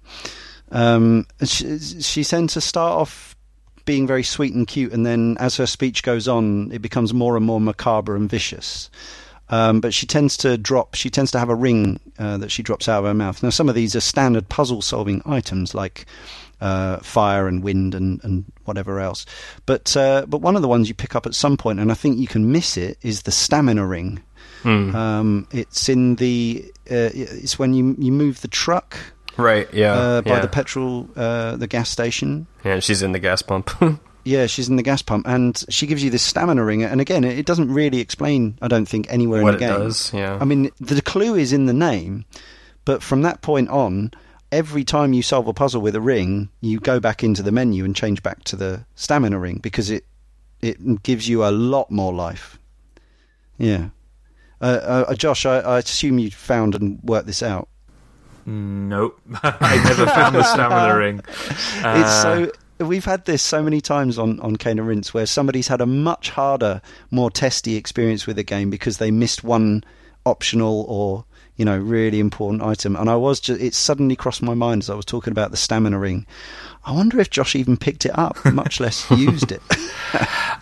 [0.71, 3.37] Um, she, she tends to start off
[3.85, 7.37] being very sweet and cute, and then as her speech goes on, it becomes more
[7.37, 8.91] and more macabre and vicious.
[9.51, 10.95] Um, but she tends to drop.
[10.95, 13.43] She tends to have a ring uh, that she drops out of her mouth.
[13.43, 16.07] Now, some of these are standard puzzle-solving items like
[16.63, 19.27] uh, fire and wind and, and whatever else.
[19.67, 21.95] But uh, but one of the ones you pick up at some point, and I
[21.95, 24.23] think you can miss it, is the stamina ring.
[24.63, 24.97] Hmm.
[24.97, 26.65] Um, it's in the.
[26.91, 28.97] Uh, it's when you you move the truck
[29.37, 29.73] Right.
[29.73, 29.93] Yeah.
[29.93, 30.41] uh, by yeah.
[30.41, 32.47] the petrol, uh, the gas station.
[32.65, 33.71] Yeah, she's in the gas pump.
[34.27, 36.83] Yeah, she's in the gas pump, and she gives you this stamina ring.
[36.83, 39.79] And again, it, doesn't really explain, I don't think, anywhere what in the it game.
[39.81, 40.15] does.
[40.15, 40.39] Yeah.
[40.41, 42.25] I mean, the clue is in the name,
[42.87, 44.13] but from that point on,
[44.51, 47.85] every time you solve a puzzle with a ring, you go back into the menu
[47.85, 50.07] and change back to the stamina ring because it
[50.63, 52.59] it gives you a lot more life.
[53.59, 53.91] Yeah.
[54.61, 57.69] Uh, uh, Josh, I, I assume you found and worked this out.
[58.47, 61.21] Nope, I never found the stamina ring.
[61.27, 62.53] it's Uh, so
[62.85, 65.87] we've had this so many times on on Cane and Rinse where somebody's had a
[65.87, 69.85] much harder, more testy experience with the game because they missed one
[70.27, 71.25] optional or
[71.57, 72.97] you know really important item.
[72.97, 75.57] And I was just it suddenly crossed my mind as I was talking about the
[75.57, 76.27] stamina ring.
[76.85, 79.63] I wonder if Josh even picked it up, much less used it.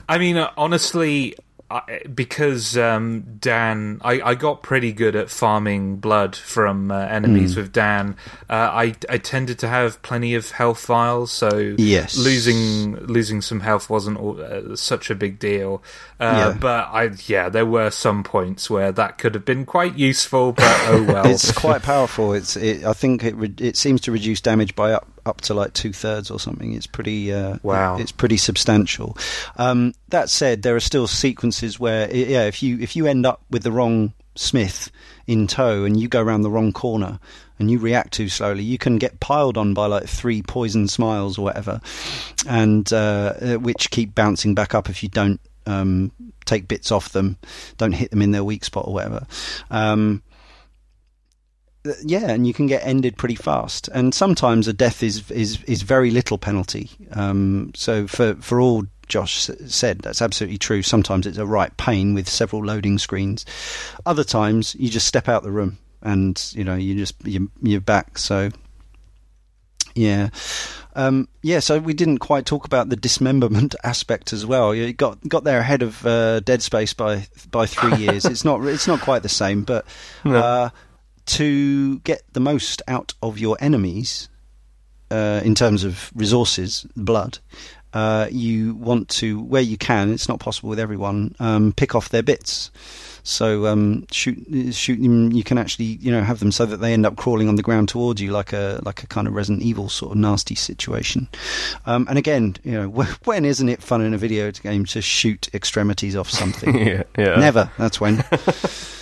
[0.09, 1.35] I mean, uh, honestly,
[1.73, 7.57] I, because um, Dan, I, I got pretty good at farming blood from uh, enemies
[7.57, 8.17] with Dan.
[8.51, 12.17] Uh, I I tended to have plenty of health vials, so Yes.
[12.19, 15.83] losing losing some health wasn't all, uh, such a big deal.
[16.21, 16.59] Uh, Yeah.
[16.61, 20.77] But I yeah, there were some points where that could have been quite useful, but
[20.89, 21.27] oh well.
[21.33, 22.35] it's quite powerful.
[22.35, 25.55] It's it, I think it re- it seems to reduce damage by up up to
[25.55, 26.75] like two thirds or something.
[26.75, 27.99] It's pretty uh, Wow.
[27.99, 29.17] It's pretty substantial.
[29.57, 33.43] Um, that said, there are still sequences where yeah, if you if you end up
[33.51, 34.91] with the wrong smith
[35.27, 37.21] in tow and you go around the wrong corner
[37.59, 41.39] and you react too slowly, you can get piled on by like three poison smiles
[41.39, 41.81] or whatever,
[42.49, 46.11] and uh, uh, which keep bouncing back up if you don't um,
[46.45, 47.37] take bits off them,
[47.79, 49.27] don't hit them in their weak spot or whatever.
[49.71, 50.23] Um,
[52.03, 53.89] yeah, and you can get ended pretty fast.
[53.89, 56.91] And sometimes a death is is is very little penalty.
[57.13, 59.35] Um, so for for all Josh
[59.67, 60.83] said, that's absolutely true.
[60.83, 63.45] Sometimes it's a right pain with several loading screens.
[64.07, 67.81] Other times you just step out the room and you know you just you, you're
[67.81, 68.19] back.
[68.19, 68.51] So
[69.95, 70.31] yeah.
[70.95, 74.75] Um, yeah, so we didn't quite talk about the dismemberment aspect as well.
[74.75, 78.25] You got got there ahead of uh, Dead Space by by three years.
[78.25, 79.87] it's not it's not quite the same, but
[80.25, 80.71] uh,
[81.33, 84.29] to get the most out of your enemies
[85.11, 87.39] uh, in terms of resources, blood,
[87.93, 90.13] uh, you want to where you can.
[90.13, 91.35] It's not possible with everyone.
[91.39, 92.71] Um, pick off their bits.
[93.23, 95.31] So um, shoot, shoot them.
[95.31, 97.63] You can actually, you know, have them so that they end up crawling on the
[97.63, 101.29] ground towards you, like a like a kind of Resident Evil sort of nasty situation.
[101.87, 102.89] Um, and again, you know,
[103.25, 106.77] when isn't it fun in a video game to shoot extremities off something?
[106.87, 107.03] yeah.
[107.17, 107.37] Yeah.
[107.37, 107.71] Never.
[107.79, 108.25] That's when.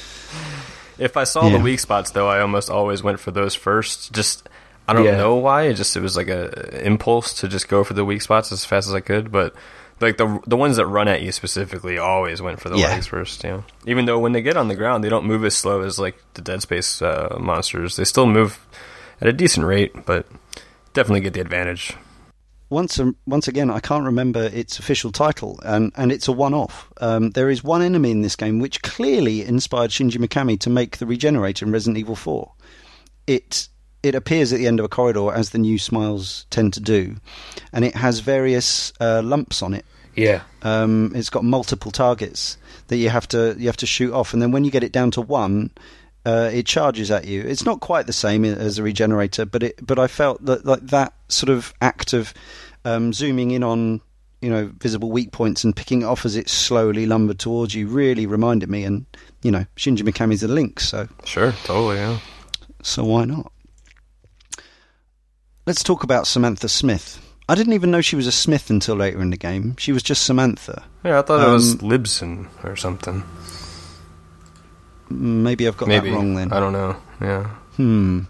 [1.00, 1.56] If I saw Yeah.
[1.58, 4.12] the weak spots, though, I almost always went for those first.
[4.12, 4.48] Just
[4.88, 5.16] I don't Yeah.
[5.16, 5.62] know why.
[5.64, 8.64] It just it was like a impulse to just go for the weak spots as
[8.64, 9.30] fast as I could.
[9.32, 9.54] But
[10.00, 12.88] like the the ones that run at you specifically, always went for the Yeah.
[12.88, 13.44] legs first.
[13.44, 15.82] You know, even though when they get on the ground, they don't move as slow
[15.82, 17.96] as like the Dead Space uh, monsters.
[17.96, 18.58] They still move
[19.20, 20.26] at a decent rate, but
[20.94, 21.94] definitely get the advantage.
[22.70, 26.90] Once um, once again, I can't remember its official title, and and it's a one-off.
[27.00, 30.98] Um, there is one enemy in this game which clearly inspired Shinji Mikami to make
[30.98, 32.52] the regenerator in Resident Evil Four.
[33.26, 33.68] It
[34.02, 37.16] it appears at the end of a corridor as the new smiles tend to do,
[37.72, 39.84] and it has various uh, lumps on it.
[40.14, 40.42] yeah.
[40.62, 42.56] Um, it's got multiple targets
[42.86, 44.92] that you have to you have to shoot off, and then when you get it
[44.92, 45.70] down to one,
[46.26, 47.40] uh, it charges at you.
[47.42, 50.80] It's not quite the same as a regenerator, but it but I felt that like
[50.88, 52.34] that sort of act of
[52.84, 54.00] um, zooming in on
[54.42, 57.86] you know visible weak points and picking it off as it slowly lumbered towards you
[57.86, 58.84] really reminded me.
[58.84, 59.06] And
[59.42, 62.18] you know, Shinji Mikami's a link, so Sure, totally, yeah.
[62.82, 63.50] so why not?
[65.66, 67.26] Let's talk about Samantha Smith.
[67.48, 69.76] I didn't even know she was a Smith until later in the game.
[69.76, 70.84] She was just Samantha.
[71.04, 73.22] Yeah, I thought it was Um, Libson or something.
[75.10, 76.52] Maybe I've got Maybe that wrong then.
[76.52, 76.96] I don't know.
[77.20, 77.44] Yeah.
[77.76, 78.20] Hmm.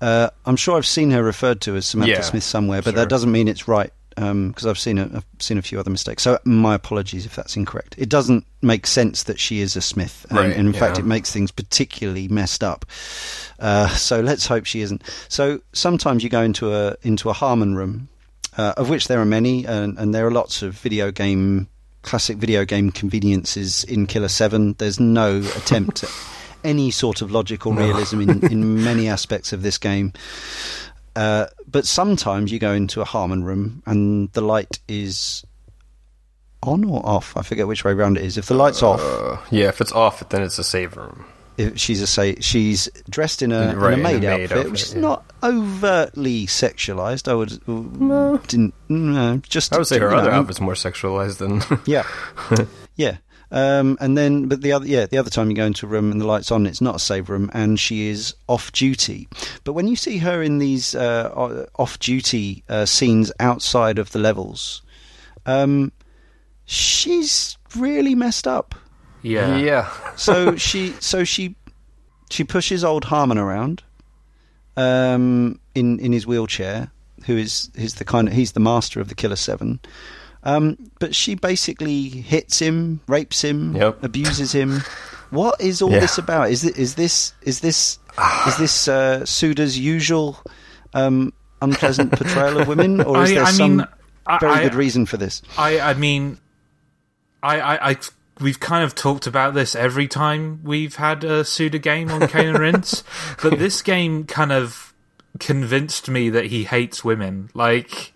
[0.00, 3.00] Uh, I'm sure I've seen her referred to as Samantha Yeah, Smith somewhere, but sure.
[3.02, 6.22] that doesn't mean it's right because I've seen a, I've seen a few other mistakes.
[6.22, 7.94] So my apologies if that's incorrect.
[7.96, 11.04] It doesn't make sense that she is a Smith, and, Right, and in fact, it
[11.04, 12.84] makes things particularly messed up.
[13.58, 15.02] Uh, so let's hope she isn't.
[15.28, 18.08] So sometimes you go into a into a Harman room,
[18.58, 21.68] uh, of which there are many, and, and there are lots of video game
[22.02, 24.74] classic video game conveniences in Killer Seven.
[24.78, 26.10] There's no attempt at
[26.64, 30.12] any sort of logical realism in, in many aspects of this game.
[31.16, 35.44] Uh, but sometimes you go into a Harman room and the light is
[36.62, 37.36] on or off.
[37.36, 38.36] I forget which way round it is.
[38.38, 41.24] If the light's off, Uh, yeah, if it's off, then it's a save room.
[41.60, 44.42] If she's a say she's dressed in a, Right, in a maid, in a maid
[44.44, 45.00] outfit, outfit, which is yeah.
[45.00, 47.28] not overtly sexualized.
[47.28, 48.38] I would no.
[48.38, 51.62] didn't no, just I would say her you know, other outfit's more sexualized than.
[51.86, 52.04] Yeah,
[52.96, 53.18] yeah.
[53.52, 56.12] Um, and then, but the other, yeah, the other time you go into a room
[56.12, 59.28] and the lights on, it's not a save room, and she is off duty.
[59.64, 64.20] But when you see her in these uh, off duty uh, scenes outside of the
[64.20, 64.82] levels,
[65.46, 65.90] um,
[66.64, 68.74] she's really messed up.
[69.22, 69.56] Yeah.
[69.58, 69.90] yeah.
[70.16, 71.54] So she, so she,
[72.30, 73.82] she pushes old Harman around,
[74.76, 76.90] um, in in his wheelchair.
[77.26, 79.80] Who is he's the kind of he's the master of the Killer Seven.
[80.42, 84.02] Um, but she basically hits him, rapes him, Yep.
[84.04, 84.80] abuses him.
[85.30, 86.00] What is all Yeah.
[86.00, 86.50] this about?
[86.50, 87.98] Is this is this is this
[88.46, 90.38] is this uh, Suda's usual
[90.94, 93.86] um, unpleasant portrayal of women, or is I- there I some mean,
[94.40, 95.42] very I- good reason for this?
[95.58, 96.38] I, I mean,
[97.42, 97.96] I, I, I,
[98.40, 102.48] we've kind of talked about this every time we've had a Suda game on Cane
[102.48, 103.04] and Rinse,
[103.42, 104.92] but this game kind of
[105.38, 107.50] convinced me that he hates women.
[107.54, 108.12] Like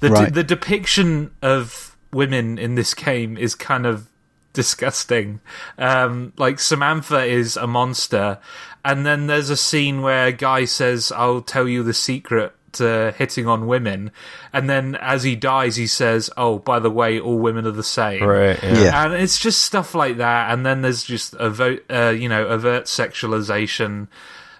[0.00, 0.32] the Right.
[0.32, 4.06] the depiction of women in this game is kind of
[4.52, 5.40] disgusting.
[5.78, 8.38] Um, like Samantha is a monster,
[8.84, 13.14] and then there's a scene where a guy says, "I'll tell you the secret." To
[13.16, 14.10] hitting on women,
[14.52, 17.82] and then as he dies, he says, "Oh, by the way, all women are the
[17.82, 18.62] same." Right.
[18.62, 18.82] Yeah.
[18.82, 19.04] Yeah.
[19.04, 20.52] and it's just stuff like that.
[20.52, 24.08] And then there's just a vote, uh, you know, overt sexualization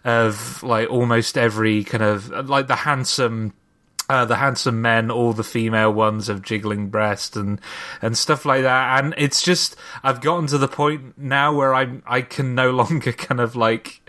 [0.05, 3.55] of like almost every kind of like the handsome.
[4.07, 7.59] Uh, the handsome men, all the female ones of jiggling breast and
[8.03, 12.03] and stuff like that, and it's just I've gotten to the point now where I
[12.07, 14.03] I can no longer kind of like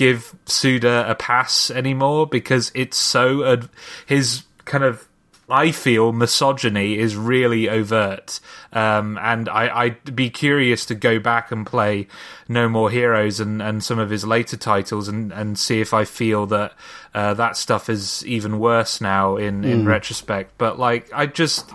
[0.00, 3.68] give Suda a pass anymore because it's so ad-
[4.06, 5.06] his kind of
[5.46, 8.40] I feel misogyny is really overt,
[8.72, 12.06] um, and I, I'd be curious to go back and play
[12.48, 16.04] No More Heroes and, and some of his later titles and, and see if I
[16.04, 16.72] feel that
[17.12, 20.56] uh, that stuff is even worse now in, in retrospect.
[20.56, 21.68] But like, I just,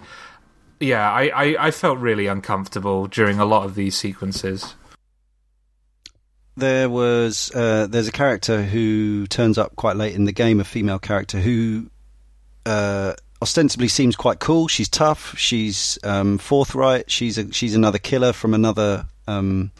[0.79, 4.73] yeah, I, I, I felt really uncomfortable during a lot of these sequences.
[6.57, 10.63] There was uh, there's a character who turns up quite late in the game, a
[10.63, 11.87] female character who
[12.65, 14.67] uh, ostensibly seems quite cool.
[14.67, 15.37] She's tough.
[15.37, 17.09] She's um, forthright.
[17.11, 19.05] She's a, she's another killer from another.
[19.27, 19.71] Um,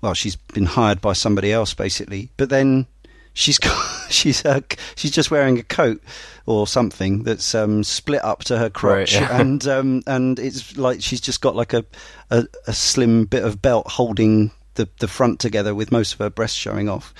[0.00, 2.86] well, she's been hired by somebody else basically, but then
[3.32, 3.58] she's
[4.10, 4.60] she's uh,
[4.94, 6.02] she's just wearing a coat
[6.44, 9.40] or something that's um, split up to her crotch, Right, yeah.
[9.40, 11.84] and um, and it's like she's just got like a,
[12.30, 16.30] a a slim bit of belt holding the the front together with most of her
[16.30, 17.12] breasts showing off.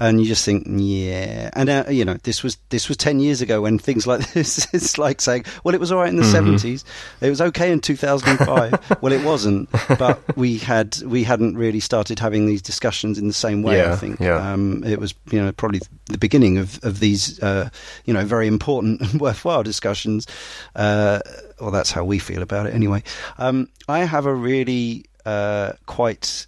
[0.00, 3.42] And you just think, yeah, and uh, you know, this was this was ten years
[3.42, 4.72] ago when things like this.
[4.72, 6.84] It's like saying, well, it was all right in the 70s
[7.20, 8.98] It was okay in two thousand and five.
[9.02, 9.68] well, it wasn't,
[9.98, 13.84] but we had we hadn't really started having these discussions in the same way.
[13.84, 14.52] I think yeah.
[14.52, 17.68] um, it was you know probably the beginning of of these uh,
[18.04, 20.28] you know very important and worthwhile discussions.
[20.76, 21.18] Uh,
[21.60, 23.02] well, that's how we feel about it anyway.
[23.38, 26.46] Um, I have a really uh, quite.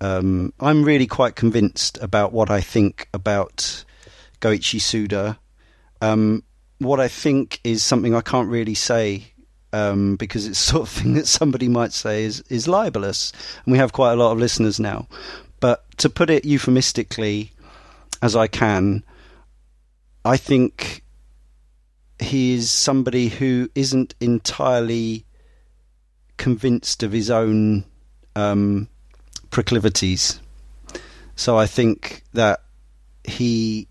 [0.00, 3.84] Um, I'm really quite convinced about what I think about
[4.40, 5.38] Goichi Suda.
[6.00, 6.42] Um,
[6.78, 9.32] what I think is something I can't really say
[9.72, 13.32] um, because it's sort of thing that somebody might say is, is libelous,
[13.64, 15.08] and we have quite a lot of listeners now.
[15.60, 17.52] But to put it euphemistically,
[18.22, 19.02] as I can,
[20.24, 21.02] I think
[22.18, 25.26] he is somebody who isn't entirely
[26.36, 27.84] convinced of his own
[28.36, 28.88] um,
[29.54, 30.40] proclivities.
[31.36, 32.60] So I think that
[33.22, 33.86] he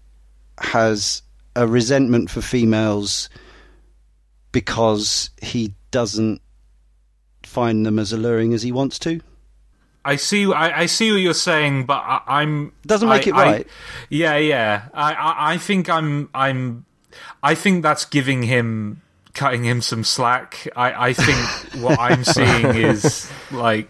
[0.59, 1.23] has
[1.55, 3.29] a resentment for females
[4.51, 6.41] because he doesn't
[7.43, 9.21] find them as alluring as he wants to.
[10.03, 10.51] I see.
[10.51, 13.65] I, I see what you're saying, but I, am doesn't make I, it right.
[13.65, 13.69] I,
[14.09, 14.89] yeah, yeah.
[14.93, 16.85] I, I, I think I'm, I'm,
[17.41, 19.01] I think that's giving him,
[19.33, 20.67] cutting him some slack.
[20.75, 23.87] I, I think what I'm seeing is like,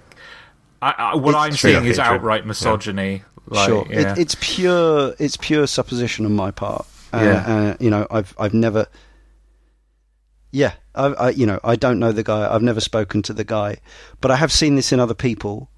[0.91, 2.15] I, what It's I'm straight seeing is hatred.
[2.19, 3.23] outright misogyny.
[3.45, 4.13] Like, sure, yeah.
[4.13, 5.13] it, it's pure.
[5.19, 6.85] It's pure supposition on my part.
[7.13, 7.45] Uh, Yeah.
[7.55, 8.87] uh, you know, I've I've never.
[10.51, 12.53] Yeah, I, I you know I don't know the guy.
[12.53, 13.77] I've never spoken to the guy,
[14.21, 15.69] but I have seen this in other people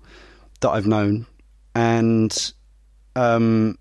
[0.61, 1.25] that I've known,
[1.73, 2.53] and
[3.15, 3.77] um,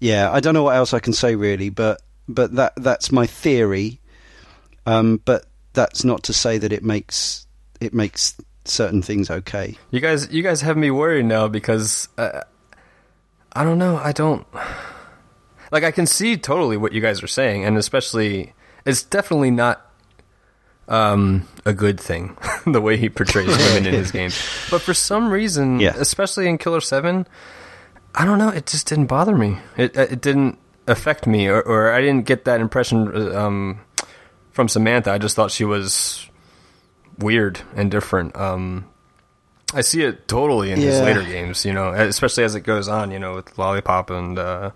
[0.00, 3.26] yeah, I don't know what else I can say really, but but that that's my
[3.26, 4.00] theory.
[4.86, 7.46] Um, but that's not to say that it makes
[7.80, 8.36] it makes
[8.68, 9.76] certain things okay.
[9.90, 12.42] You guys, you guys have me worried now because uh,
[13.52, 13.96] I don't know.
[13.96, 14.46] I don't
[15.72, 15.84] like.
[15.84, 18.52] I can see totally what you guys are saying, and especially
[18.84, 19.82] it's definitely not
[20.88, 22.36] um, a good thing
[22.66, 24.34] the way he portrays women in his games.
[24.70, 25.94] But for some reason, Yeah.
[25.96, 27.26] especially in Killer Seven,
[28.14, 28.48] I don't know.
[28.50, 29.58] It just didn't bother me.
[29.76, 33.80] It it didn't affect me, or, or I didn't get that impression um,
[34.52, 35.10] from Samantha.
[35.10, 36.28] I just thought she was
[37.18, 38.36] weird and different.
[38.36, 38.86] Um,
[39.74, 43.10] I see it totally in his later games, you know, especially as it goes on,
[43.10, 44.70] you know, with Lollipop and uh,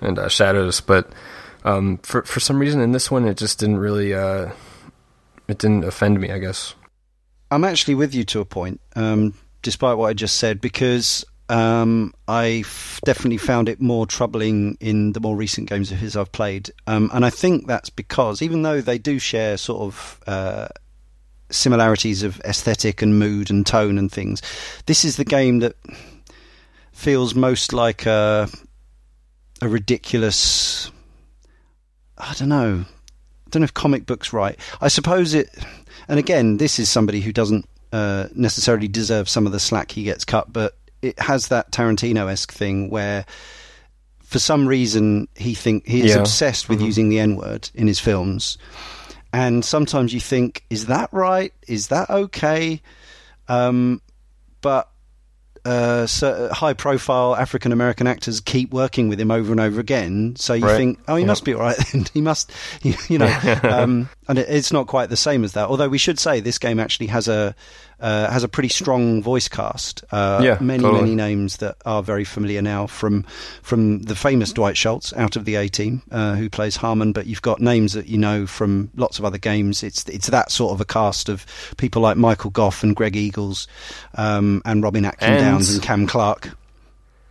[0.00, 0.80] and uh, Shadows.
[0.80, 1.10] But
[1.64, 4.50] um, for for some reason in this one, it just didn't really uh,
[5.46, 6.30] it didn't offend me.
[6.30, 6.74] I guess.
[7.52, 12.14] I'm actually with you to a point, um, despite what I just said, because um,
[12.28, 12.62] I
[13.04, 17.10] definitely found it more troubling in the more recent games of his I've played, um,
[17.12, 20.68] and I think that's because even though they do share sort of uh,
[21.50, 24.42] similarities of aesthetic and mood and tone and things,
[24.86, 25.74] this is the game that
[26.92, 28.48] feels most like a
[29.62, 30.90] a ridiculous.
[32.18, 32.84] I don't know.
[32.86, 34.58] I don't know if comic book's right.
[34.80, 35.48] I suppose it.
[36.08, 40.02] And again, this is somebody who doesn't uh, necessarily deserve some of the slack he
[40.04, 43.24] gets cut, but it has that Tarantino esque thing where,
[44.22, 46.20] for some reason, he think he is Yeah.
[46.20, 48.58] obsessed with using the N word in his films,
[49.32, 51.52] and sometimes you think, is that right?
[51.68, 52.80] Is that okay?
[53.48, 54.00] Um,
[54.60, 54.88] but
[55.64, 60.34] uh, so high profile African American actors keep working with him over and over again.
[60.36, 60.76] So you Right.
[60.76, 61.76] think, oh, he must be all right.
[61.92, 62.06] then.
[62.14, 62.50] he must,
[62.82, 63.58] you, you know.
[63.62, 65.68] um, and it, it's not quite the same as that.
[65.68, 67.54] Although we should say this game actually has a
[68.00, 70.02] uh, has a pretty strong voice cast.
[70.10, 71.02] Uh, Yeah, many totally.
[71.02, 73.24] many names that are very familiar now from
[73.62, 77.12] from the famous Dwight Schultz out of the A Team, uh, who plays Harman.
[77.12, 79.82] But you've got names that you know from lots of other games.
[79.82, 81.44] It's it's that sort of a cast of
[81.76, 83.68] people like Michael Gough and Greg Eagles,
[84.14, 86.50] um, and Robin Atkin And- Downs and Cam Clark,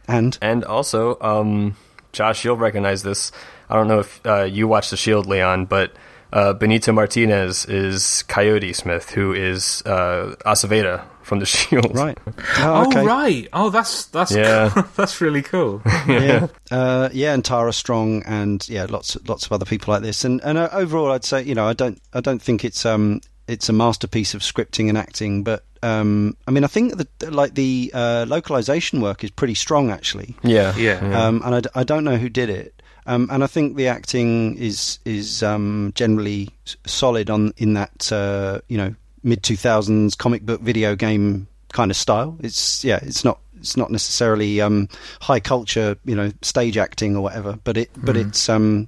[0.07, 1.75] and And also, um,
[2.11, 3.31] Josh, you'll recognize this.
[3.69, 5.91] I don't know if uh, you watched The Shield, Leon, but
[6.33, 11.95] uh, Benito Martinez is Coyote Smith, who is uh, Aceveda from The Shield.
[11.95, 12.17] right.
[12.61, 13.05] Oh, okay.
[13.05, 13.47] right.
[13.53, 14.69] Oh, that's that's Yeah.
[14.95, 15.81] that's really cool.
[16.07, 20.25] yeah, uh, yeah, and Tara Strong, and yeah, lots lots of other people like this.
[20.25, 23.21] And and uh, overall, I'd say you know I don't I don't think it's um
[23.47, 27.55] it's a masterpiece of scripting and acting, but um I mean I think that like
[27.55, 30.35] the uh, localization work is pretty strong actually.
[30.43, 30.75] Yeah.
[30.75, 30.99] Yeah.
[31.27, 32.78] Um, and I, d- I don't know who did it.
[33.05, 36.49] Um, and I think the acting is is um, generally
[36.85, 41.91] solid on in that uh, you know mid two thousands comic book video game kind
[41.91, 42.37] of style.
[42.41, 44.89] It's yeah, it's not it's not necessarily um,
[45.21, 48.87] high culture you know stage acting or whatever, but it but it's um,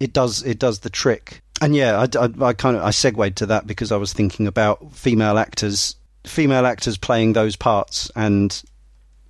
[0.00, 1.42] it does it does the trick.
[1.60, 4.46] And yeah, I, I, I kind of I segued to that because I was thinking
[4.46, 8.62] about female actors female actors playing those parts and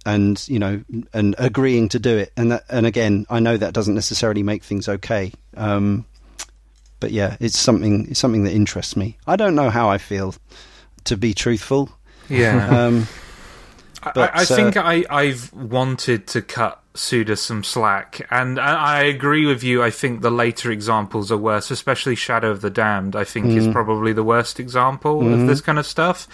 [0.06, 2.32] and you know and agreeing to do it.
[2.36, 5.32] And that, and again I know that doesn't necessarily make things okay.
[5.56, 6.06] Um,
[6.98, 9.18] but yeah it's something it's something that interests me.
[9.26, 10.34] I don't know how I feel
[11.04, 11.90] to be truthful.
[12.28, 12.86] Yeah.
[12.86, 13.06] um,
[14.02, 18.98] I, But, I think uh, I, I've wanted to cut Suda some slack, and I,
[18.98, 19.82] I agree with you.
[19.82, 23.14] I think the later examples are worse, especially Shadow of the Damned.
[23.14, 23.56] I think Mm.
[23.56, 25.43] is probably the worst example Mm-hmm.
[25.43, 26.27] of this kind of stuff.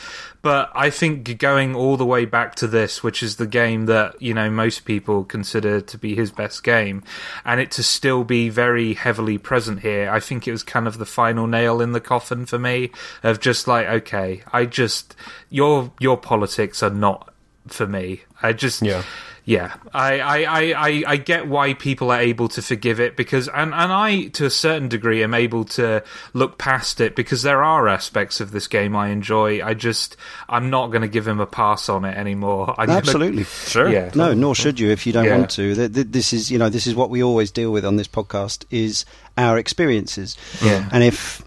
[0.42, 4.20] But I think going all the way back to this, which is the game that
[4.20, 7.02] you know most people consider to be his best game,
[7.44, 10.98] and it to still be very heavily present here, I think it was kind of
[10.98, 12.90] the final nail in the coffin for me.
[13.22, 15.14] Of just like, okay, I just
[15.50, 17.32] your your politics are not
[17.68, 18.22] for me.
[18.42, 19.02] I just Yeah.
[19.44, 19.74] Yeah.
[19.92, 23.74] I, I, I, I, I get why people are able to forgive it because and,
[23.74, 26.02] and I to a certain degree am able to
[26.32, 29.64] look past it because there are aspects of this game I enjoy.
[29.64, 30.16] I just
[30.48, 32.74] I'm not gonna give him a pass on it anymore.
[32.78, 33.88] I'm gonna- absolutely Sure.
[33.88, 34.10] yeah.
[34.14, 35.38] no nor should you if you don't Yeah.
[35.38, 37.84] want to Th- th- this is you know this is what we always deal with
[37.84, 39.04] on this podcast is
[39.36, 40.88] our experiences Yeah.
[40.92, 41.42] and if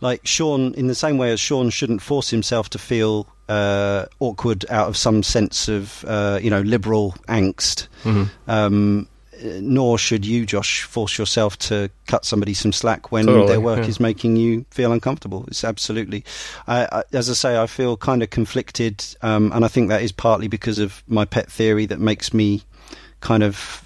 [0.00, 4.64] like Sean, in the same way as Sean shouldn't force himself to feel uh, awkward
[4.70, 7.88] out of some sense of uh, you know liberal angst.
[8.04, 8.50] Mm-hmm.
[8.50, 9.08] Um,
[9.60, 13.80] nor should you, Josh, force yourself to cut somebody some slack when Totally, their work
[13.80, 13.88] yeah.
[13.88, 15.44] is making you feel uncomfortable.
[15.48, 16.22] It's absolutely,
[16.68, 20.02] I, I, as I say, I feel kind of conflicted, um, and I think that
[20.02, 22.62] is partly because of my pet theory that makes me
[23.20, 23.82] kind of.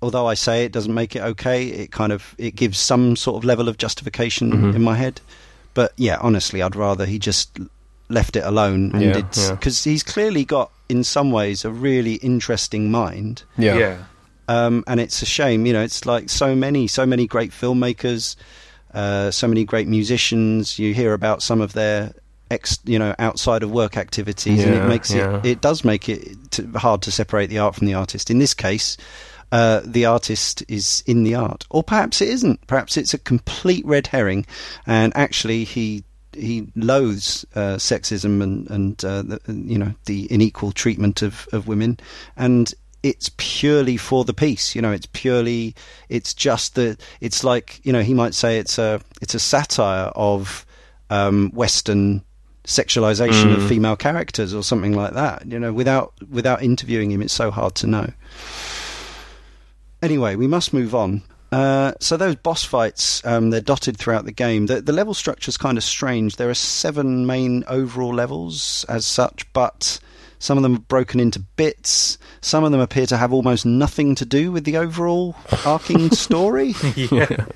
[0.00, 3.36] Although I say it doesn't make it okay, it kind of it gives some sort
[3.36, 4.74] of level of justification Mhm.
[4.74, 5.20] in my head.
[5.74, 7.58] But yeah, honestly, I'd rather he just
[8.12, 9.50] left it alone and Yeah, did yeah.
[9.52, 13.78] because he's clearly got in some ways a really interesting mind Yeah.
[13.78, 13.96] yeah.
[14.48, 15.66] um, and it's a shame.
[15.66, 18.36] You know, it's like so many, so many great filmmakers,
[18.92, 20.78] uh, so many great musicians.
[20.78, 22.12] You hear about some of their
[22.50, 25.38] ex, you know, outside of work activities, and it makes yeah.
[25.38, 25.46] it.
[25.46, 28.30] It does make it t- hard to separate the art from the artist.
[28.30, 28.96] In this case.
[29.50, 32.66] Uh, the artist is in the art, or perhaps it isn't.
[32.66, 34.46] Perhaps it's a complete red herring,
[34.86, 36.04] and actually he
[36.34, 41.66] he loathes uh, sexism and and uh, the, you know the unequal treatment of, of
[41.66, 41.98] women,
[42.36, 42.72] and
[43.02, 44.74] it's purely for the piece.
[44.76, 45.74] You know, it's purely
[46.08, 50.10] it's just that it's like you know he might say it's a it's a satire
[50.14, 50.64] of
[51.10, 52.22] um, Western
[52.64, 53.68] sexualization of Mm.
[53.68, 55.44] female characters or something like that.
[55.46, 58.12] You know, without without interviewing him, it's so hard to know.
[60.00, 61.22] Anyway, we must move on.
[61.52, 64.66] Uh, so those boss fights, um, they're dotted throughout the game.
[64.66, 66.36] The, the level structure is kind of strange.
[66.36, 70.00] There are seven main overall levels as such, but
[70.38, 72.16] some of them are broken into bits.
[72.40, 76.74] Some of them appear to have almost nothing to do with the overall arcing story.
[76.96, 77.46] yeah.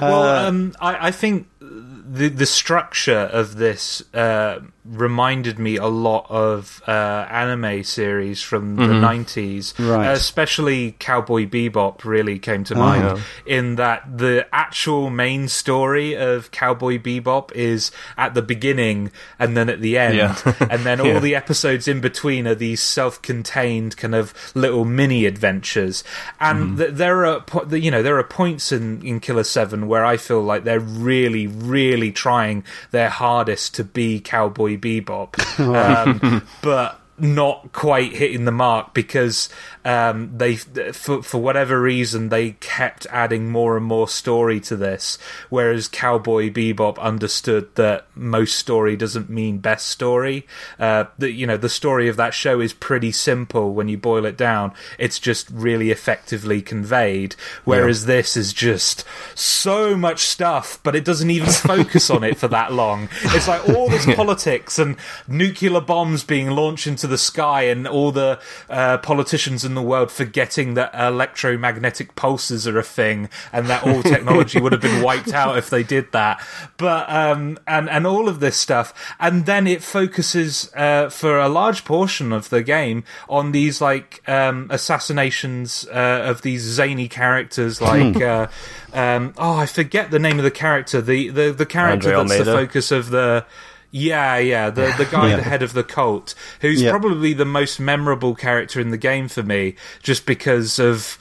[0.00, 4.60] well, Uh, um, I, I think the the structure of this uh,
[4.90, 6.90] reminded me a lot of uh,
[7.30, 10.06] anime series from the nineties, Right.
[10.10, 12.04] especially Cowboy Bebop.
[12.04, 12.78] Really came to Oh.
[12.78, 19.56] mind in that the actual main story of Cowboy Bebop is at the beginning and
[19.56, 20.36] then at the end, Yeah.
[20.70, 21.18] and then all Yeah.
[21.20, 26.02] the episodes in between are these self-contained kind of little mini adventures
[26.40, 30.04] and th- there are po- you know there are points in in killer 7 where
[30.04, 35.36] i feel like they're really really trying their hardest to be cowboy bebop.
[35.60, 39.48] Um, but not quite hitting the mark because
[39.84, 45.18] um, they, for for whatever reason, they kept adding more and more story to this.
[45.48, 50.46] Whereas Cowboy Bebop understood that most story doesn't mean best story.
[50.78, 54.26] Uh, the, you know, the story of that show is pretty simple when you boil
[54.26, 54.72] it down.
[54.98, 57.34] It's just really effectively conveyed.
[57.64, 59.04] Whereas this is just
[59.34, 63.08] so much stuff, but it doesn't even focus on it for that long.
[63.22, 64.96] It's like all this politics and
[65.26, 68.38] nuclear bombs being launched into the sky, and all the
[68.68, 74.02] uh, politicians in the world forgetting that electromagnetic pulses are a thing, and that all
[74.02, 76.44] technology would have been wiped out if they did that.
[76.76, 81.48] But um, and and all of this stuff, and then it focuses uh, for a
[81.48, 87.80] large portion of the game on these like um, assassinations uh, of these zany characters,
[87.80, 88.20] like.
[88.20, 88.48] Uh,
[88.92, 91.00] um, oh, I forget the name of the character.
[91.00, 93.46] The the, the character Andre that's the focus of the.
[93.92, 95.36] Yeah, yeah, the the guy, Yeah.
[95.36, 96.90] the head of the cult, who's Yeah.
[96.90, 101.18] probably the most memorable character in the game for me, just because of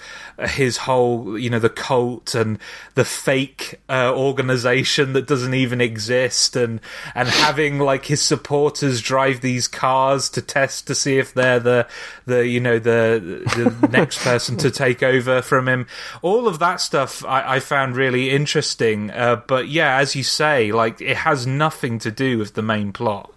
[0.47, 2.59] his whole, you know, the cult and
[2.95, 6.79] the fake uh, organization that doesn't even exist, and
[7.15, 11.87] and having like his supporters drive these cars to test to see if they're the
[12.25, 15.87] the you know the the next person to take over from him.
[16.21, 20.71] All of that stuff I, I found really interesting, uh, but yeah, as you say,
[20.71, 23.31] like it has nothing to do with the main plot.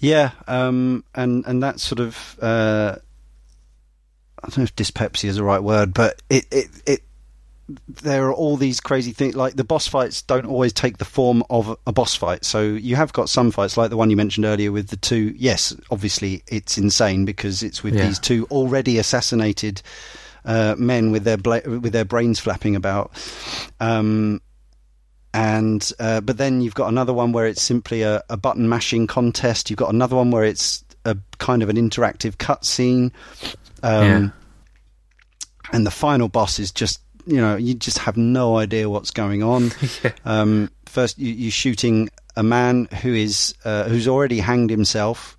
[0.00, 2.96] Yeah, um, and and that sort of uh,
[4.42, 7.00] I don't know if dyspepsia is the right word, but it it it
[7.88, 9.36] there are all these crazy things.
[9.36, 12.44] Like the boss fights don't always take the form of a boss fight.
[12.44, 15.34] So you have got some fights, like the one you mentioned earlier with the two.
[15.36, 18.06] Yes, obviously it's insane because it's with Yeah.
[18.06, 19.82] these two already assassinated
[20.44, 23.12] uh, men with their bla- with their brains flapping about.
[23.78, 24.40] Um,
[25.32, 29.06] and uh, but then you've got another one where it's simply a, a button mashing
[29.06, 29.70] contest.
[29.70, 33.12] You've got another one where it's a kind of an interactive cutscene.
[33.82, 34.28] Um, Yeah.
[35.72, 39.42] And the final boss is just you know you just have no idea what's going
[39.42, 39.70] on.
[40.24, 45.36] um, first, you, you're shooting a man who is uh, who's already hanged himself.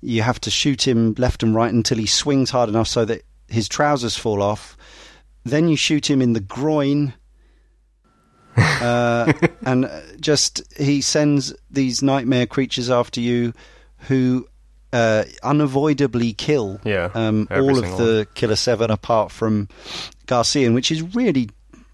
[0.00, 3.22] You have to shoot him left and right until he swings hard enough so that
[3.48, 4.76] his trousers fall off.
[5.44, 7.14] Then you shoot him in the groin
[8.56, 9.32] uh,
[9.62, 9.90] and
[10.20, 13.52] just he sends these nightmare creatures after you
[13.98, 14.46] who
[14.92, 19.68] uh, unavoidably kill Yeah, um, all of single the Killer Seven apart from
[20.26, 21.50] Garcian, which is really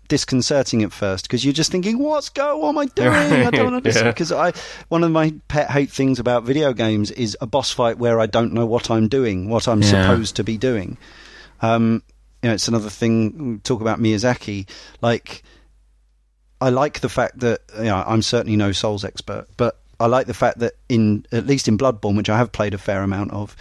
[0.07, 2.59] disconcerting at first because you're just thinking, "What's go?
[2.59, 3.09] What am I doing?
[3.47, 4.13] I don't understand." Yeah.
[4.13, 4.53] Because I,
[4.89, 8.27] one of my pet hate things about video games is a boss fight where I
[8.27, 9.89] don't know what I'm doing, what I'm Yeah.
[10.03, 10.99] supposed to be doing.
[11.63, 12.03] Um,
[12.43, 13.61] you know, it's another thing.
[13.65, 14.69] Talk about Miyazaki,
[15.01, 15.43] like.
[16.61, 20.27] I like the fact that you know, I'm certainly no Souls expert, but I like
[20.27, 23.33] the fact that in at least in Bloodborne, which I have played a fair amount
[23.33, 23.57] of,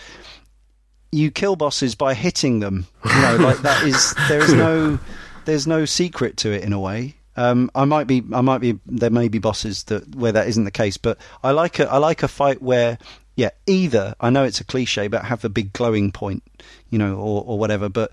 [1.12, 2.88] you kill bosses by hitting them.
[3.06, 5.00] You know, like that is there is no
[5.46, 7.16] there's no secret to it in a way.
[7.36, 10.66] Um, I might be I might be there may be bosses that where that isn't
[10.66, 12.98] the case, but I like a I like a fight where
[13.36, 16.44] yeah either I know it's a cliche, but have a big glowing point,
[16.90, 18.12] you know, or or whatever, but.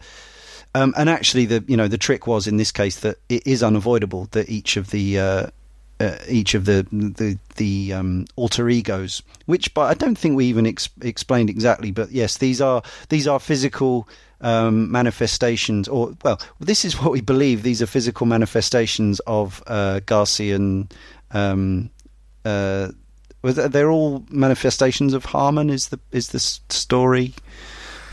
[0.73, 3.61] Um, and actually, the you know the trick was in this case that it is
[3.61, 5.47] unavoidable that each of the uh,
[6.01, 10.47] uh, each of the the the um, alter egos, which but I don't think we
[10.47, 11.91] even ex- explained exactly.
[11.91, 14.09] But yes, these are these are physical
[14.41, 17.63] um, manifestations, or well, this is what we believe.
[17.63, 20.91] These are physical manifestations of uh, Garcian.
[21.33, 21.91] Um,
[22.45, 22.93] uh,
[23.43, 25.71] they're all manifestations of Harman.
[25.71, 27.35] Is the is the story?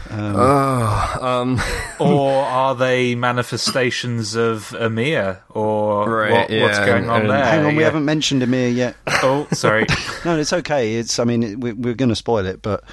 [0.09, 1.61] Um, Oh, um,
[1.99, 7.45] or are they manifestations of Emir, or Right, what, yeah, what's going on and- there?
[7.45, 8.95] hang on, we haven't mentioned Emir yet.
[9.23, 9.85] Oh, sorry.
[10.25, 10.95] No, it's okay.
[10.95, 12.83] It's I mean it, we, we're going to spoil it, but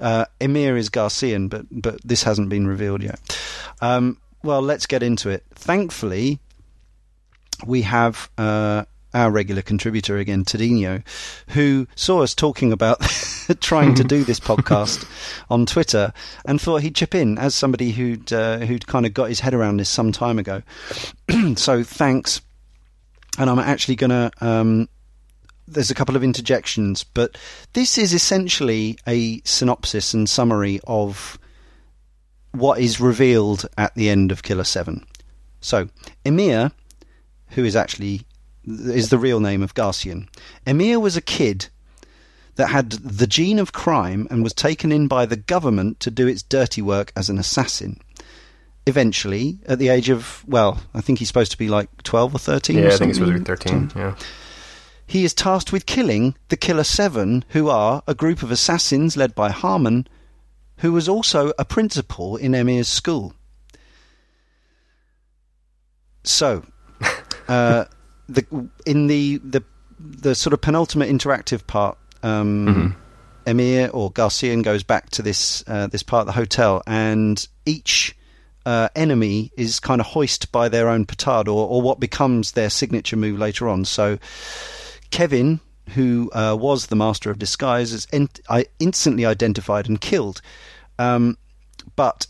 [0.00, 3.18] uh, Emir is Garcian, but but this hasn't been revealed yet.
[3.80, 5.44] Um, well, let's get into it.
[5.54, 6.38] Thankfully,
[7.66, 8.84] we have uh,
[9.14, 11.02] our regular contributor again, Tadino,
[11.50, 13.00] who saw us talking about
[13.60, 15.06] trying to do this podcast
[15.48, 16.12] on Twitter
[16.44, 19.54] and thought he'd chip in as somebody who'd uh, who'd kind of got his head
[19.54, 20.62] around this some time ago.
[21.56, 22.40] so thanks.
[23.36, 24.88] And I'm actually going to um,
[25.66, 27.36] there's a couple of interjections, but
[27.72, 31.38] this is essentially a synopsis and summary of
[32.52, 35.04] what is revealed at the end of Killer 7.
[35.60, 35.88] So,
[36.24, 36.70] Emir,
[37.48, 38.22] who is actually
[38.66, 40.28] is the real name of Garcian.
[40.66, 41.68] Emir was a kid
[42.56, 46.26] that had the gene of crime and was taken in by the government to do
[46.26, 47.98] its dirty work as an assassin.
[48.86, 52.38] Eventually, at the age of, well, I think he's supposed to be like 12 or
[52.38, 53.92] 13 or yeah, I think he's supposed to be 13.
[53.96, 54.14] Yeah.
[55.06, 59.34] He is tasked with killing the Killer Seven, who are a group of assassins led
[59.34, 60.06] by Harman,
[60.78, 63.34] who was also a principal in Emir's school.
[66.22, 66.64] So,
[67.48, 67.84] uh,
[68.28, 69.62] the in the the
[69.98, 72.96] the sort of penultimate interactive part, um,
[73.46, 78.16] Emir or Garcian goes back to this uh, this part of the hotel, and each
[78.66, 82.70] uh, enemy is kind of hoist by their own petard, or, or what becomes their
[82.70, 83.84] signature move later on.
[83.84, 84.18] So,
[85.10, 85.60] Kevin,
[85.90, 90.40] who uh, was the master of disguise, is in- I instantly identified and killed.
[90.98, 91.36] Um,
[91.96, 92.26] but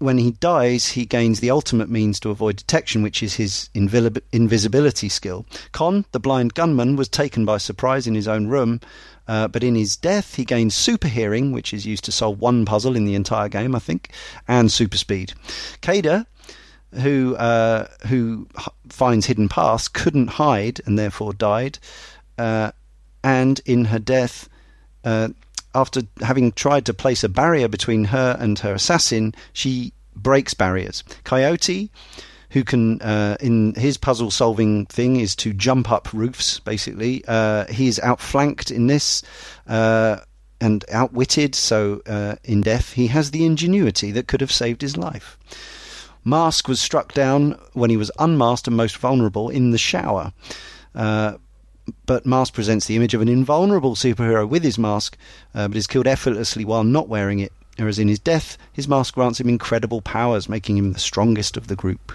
[0.00, 5.08] when he dies, he gains the ultimate means to avoid detection, which is his invisibility
[5.10, 5.44] skill.
[5.72, 8.80] Con, the blind gunman, was taken by surprise in his own room,
[9.28, 12.64] uh, but in his death, he gains super hearing, which is used to solve one
[12.64, 14.10] puzzle in the entire game, I think,
[14.48, 15.34] and super speed.
[15.82, 16.24] Kaede,
[16.94, 21.78] who uh, who h- finds hidden paths, couldn't hide and therefore died,
[22.38, 22.72] uh,
[23.22, 24.48] and in her death.
[25.74, 31.04] After having tried to place a barrier between her and her assassin, she breaks barriers.
[31.24, 31.90] Coyote,
[32.50, 37.24] who can, uh, in his puzzle solving thing, is to jump up roofs, basically.
[37.26, 39.22] Uh, he is outflanked in this
[39.68, 40.18] uh,
[40.60, 44.96] and outwitted, so uh, in death, he has the ingenuity that could have saved his
[44.96, 45.38] life.
[46.24, 50.32] Mask was struck down when he was unmasked and most vulnerable in the shower.
[50.94, 51.34] Uh,
[52.06, 55.16] but Mask presents the image of an invulnerable superhero with his mask,
[55.54, 57.52] uh, but is killed effortlessly while not wearing it.
[57.76, 61.68] Whereas in his death, his mask grants him incredible powers, making him the strongest of
[61.68, 62.12] the group.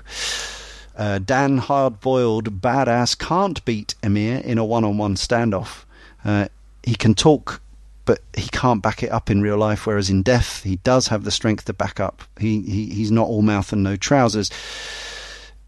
[0.96, 5.84] Uh, Dan Hard-Boiled Badass can't beat Emir in a one-on-one standoff.
[6.24, 6.48] Uh,
[6.84, 7.62] he can talk,
[8.06, 9.88] but he can't back it up in real life.
[9.88, 12.24] Whereas in death, he does have the strength to back up.
[12.40, 14.52] He, he he's not all mouth and no trousers.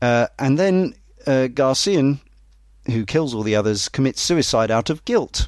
[0.01, 0.93] Uh, and then
[1.25, 2.19] uh, Garcian
[2.87, 5.47] who kills all the others, commits suicide out of guilt.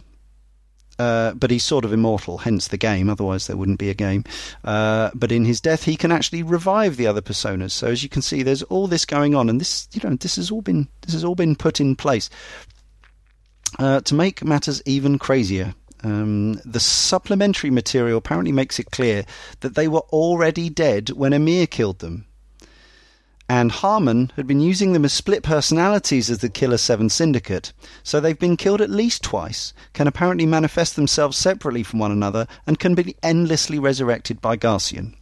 [0.97, 3.09] Uh, but he's sort of immortal, hence the game.
[3.09, 4.25] Otherwise, there wouldn't be a game.
[4.65, 7.71] Uh, but in his death, he can actually revive the other personas.
[7.71, 10.35] So as you can see, there's all this going on, and this, you know, this
[10.35, 12.29] has all been this has all been put in place
[13.79, 15.73] uh, to make matters even crazier.
[16.03, 19.25] Um, the supplementary material apparently makes it clear
[19.61, 22.25] that they were already dead when Emir killed them
[23.49, 27.73] and Harman had been using them as split personalities as the Killer 7 Syndicate,
[28.03, 32.45] so they've been killed at least twice, can apparently manifest themselves separately from one another,
[32.67, 35.15] and can be endlessly resurrected by Garcian.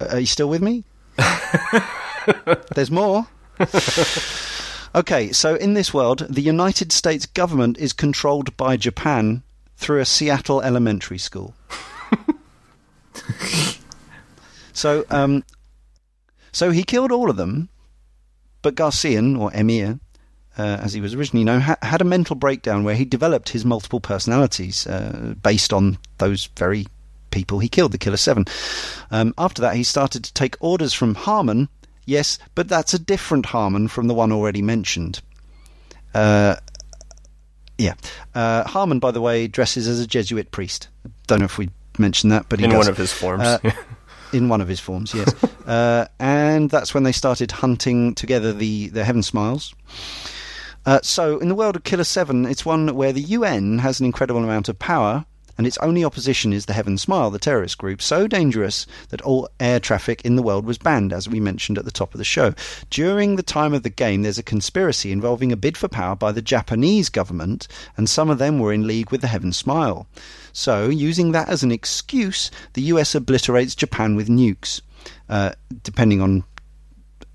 [0.00, 0.82] Uh, Are you still with me?
[2.74, 3.28] There's more.
[4.96, 9.44] okay, so in this world, the United States government is controlled by Japan
[9.76, 11.54] through a Seattle elementary school.
[14.80, 15.44] so, um,
[16.52, 17.68] so he killed all of them,
[18.62, 20.00] but Garcian or Emir,
[20.58, 23.64] uh, as he was originally known, ha- had a mental breakdown where he developed his
[23.64, 26.86] multiple personalities uh, based on those very
[27.30, 28.46] people he killed, the Killer Seven.
[29.10, 31.68] Um, after that, he started to take orders from Harman.
[32.06, 35.20] Yes, but that's a different Harman from the one already mentioned.
[36.14, 36.56] Uh,
[37.78, 37.94] yeah.
[38.34, 40.88] Uh, Harman, by the way, dresses as a Jesuit priest.
[41.26, 42.78] Don't know if we mentioned that, but he in does.
[42.78, 43.42] one of his forms.
[43.42, 43.58] Uh,
[44.32, 45.34] in one of his forms, yes.
[45.66, 49.74] uh, and that's when they started hunting together the, the Heaven Smiles.
[50.86, 54.06] Uh, so, in the world of Killer 7, it's one where the UN has an
[54.06, 55.26] incredible amount of power,
[55.58, 59.46] and its only opposition is the Heaven Smile, the terrorist group, so dangerous that all
[59.60, 62.24] air traffic in the world was banned, as we mentioned at the top of the
[62.24, 62.54] show.
[62.88, 66.32] During the time of the game, there's a conspiracy involving a bid for power by
[66.32, 70.06] the Japanese government, and some of them were in league with the Heaven Smile.
[70.52, 74.80] So, using that as an excuse, the US obliterates Japan with nukes.
[75.28, 75.52] Uh,
[75.82, 76.44] depending on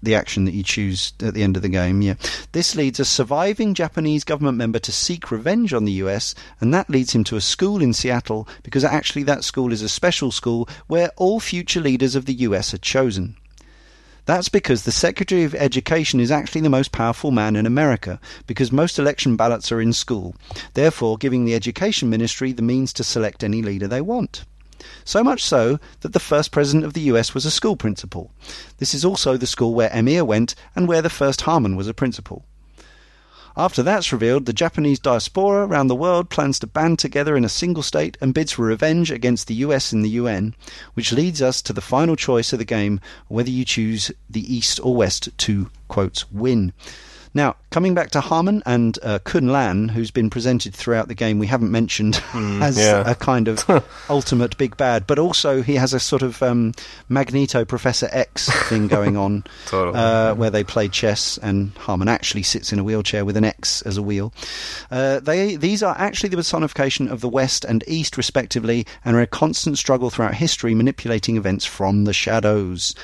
[0.06, 2.02] the action that you choose at the end of the game.
[2.02, 2.16] Yeah,
[2.52, 6.90] this leads a surviving Japanese government member to seek revenge on the U.S., and that
[6.90, 10.70] leads him to a school in Seattle because actually that school is a special school
[10.88, 12.74] where all future leaders of the U.S.
[12.74, 13.36] are chosen.
[14.26, 18.72] That's because the Secretary of Education is actually the most powerful man in America, because
[18.72, 20.36] most election ballots are in school,
[20.74, 24.44] therefore giving the Education Ministry the means to select any leader they want.
[25.04, 28.32] So much so that the first president of the US was a school principal.
[28.80, 31.94] This is also the school where Emir went and where the first Harman was a
[31.94, 32.46] principal.
[33.58, 37.50] After that's revealed, the Japanese diaspora around the world plans to band together in a
[37.50, 40.54] single state and bids for revenge against the US and the UN,
[40.94, 43.00] which leads us to the final choice of the game
[43.30, 46.74] whether you choose the East or West to, quote, win.
[47.36, 51.38] Now, coming back to Harman and uh, Kun Lan, who's been presented throughout the game,
[51.38, 53.04] we haven't mentioned Mm, as yeah.
[53.10, 53.64] a kind of
[54.10, 56.74] ultimate big bad, but also he has a sort of um,
[57.10, 59.98] Magneto Professor X thing going on, Totally.
[59.98, 63.82] uh, where they play chess, and Harman actually sits in a wheelchair with an X
[63.84, 64.34] as a wheel.
[64.92, 69.22] Uh, they these are actually the personification of the West and East, respectively, and are
[69.22, 72.96] a constant struggle throughout history, manipulating events from the shadows.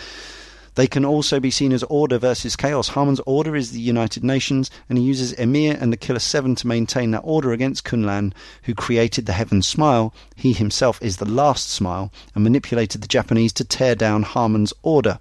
[0.76, 2.90] They can also be seen as order versus chaos.
[2.90, 6.68] Harman's order is the United Nations, and he uses Emir and the Killer Seven to
[6.68, 8.34] maintain that order against Kun Lan,
[8.64, 10.14] who created the Heaven Smile.
[10.36, 15.20] He himself is the last smile, and manipulated the Japanese to tear down Harman's order.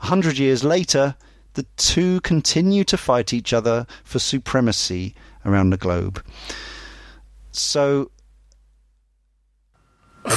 [0.00, 1.14] A hundred years later,
[1.54, 6.24] the two continue to fight each other for supremacy around the globe.
[7.52, 8.10] So,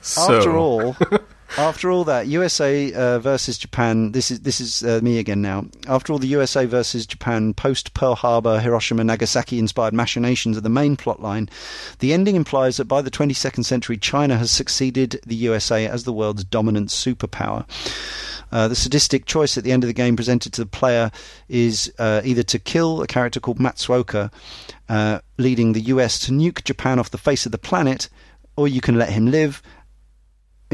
[0.00, 0.96] so, after all,
[1.56, 4.12] after all that, USA uh, versus Japan.
[4.12, 5.66] This is this is uh, me again now.
[5.86, 10.68] After all, the USA versus Japan post Pearl Harbor, Hiroshima, Nagasaki inspired machinations are the
[10.68, 11.48] main plot line.
[12.00, 16.12] The ending implies that by the 22nd century, China has succeeded the USA as the
[16.12, 17.64] world's dominant superpower.
[18.50, 21.10] Uh, the sadistic choice at the end of the game presented to the player
[21.48, 24.32] is uh, either to kill a character called Matsuoka,
[24.88, 28.08] uh, leading the US to nuke Japan off the face of the planet,
[28.56, 29.60] or you can let him live,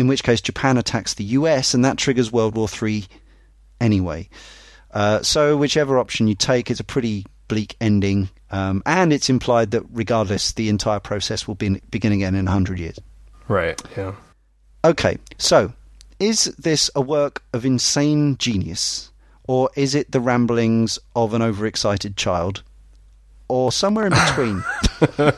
[0.01, 3.05] in which case Japan attacks the US, and that triggers World War III
[3.81, 4.29] anyway.
[4.93, 9.71] Uh, so, whichever option you take, it's a pretty bleak ending, um, and it's implied
[9.73, 12.99] that regardless, the entire process will be, begin again in 100 years.
[13.49, 14.13] right, yeah.
[14.85, 15.73] Okay, so
[16.19, 19.11] is this a work of insane genius,
[19.47, 22.63] or is it the ramblings of an overexcited child,
[23.49, 24.65] or somewhere in between?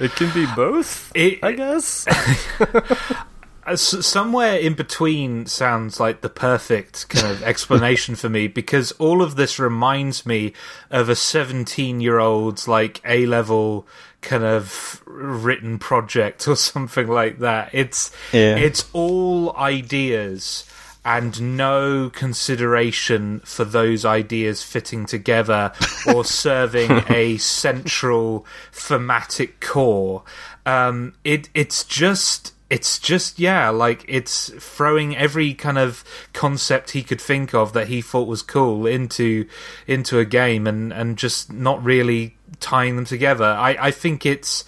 [0.00, 2.06] It can be both, It- I guess.
[3.64, 9.22] Uh, somewhere in between sounds like the perfect kind of explanation for me because all
[9.22, 10.52] of this reminds me
[10.90, 13.86] of a 17 year old's like A level
[14.20, 17.70] kind of written project or something like that.
[17.72, 18.56] It's Yeah.
[18.56, 20.64] it's all ideas
[21.04, 25.72] and no consideration for those ideas fitting together
[26.12, 30.22] or serving a central thematic core.
[30.64, 37.02] Um, it it's just it's just yeah, like it's throwing every kind of concept he
[37.02, 39.46] could think of that he thought was cool into
[39.86, 43.44] into a game and and just not really tying them together.
[43.44, 44.64] I I think it's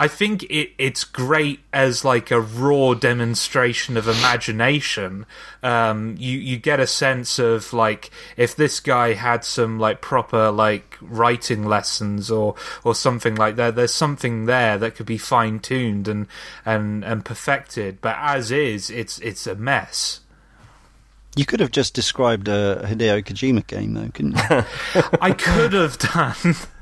[0.00, 5.26] I think it, it's great as like a raw demonstration of imagination.
[5.62, 10.50] Um, you you get a sense of like if this guy had some like proper
[10.50, 13.76] like writing lessons or or something like that.
[13.76, 16.28] There's something there that could be fine tuned and
[16.64, 18.00] and and perfected.
[18.00, 20.20] But as is, it's it's a mess.
[21.36, 24.64] You could have just described a Hideo Kojima game, though, couldn't you?
[25.20, 26.56] I could have done.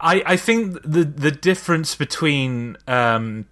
[0.00, 3.46] I I think the the difference between um,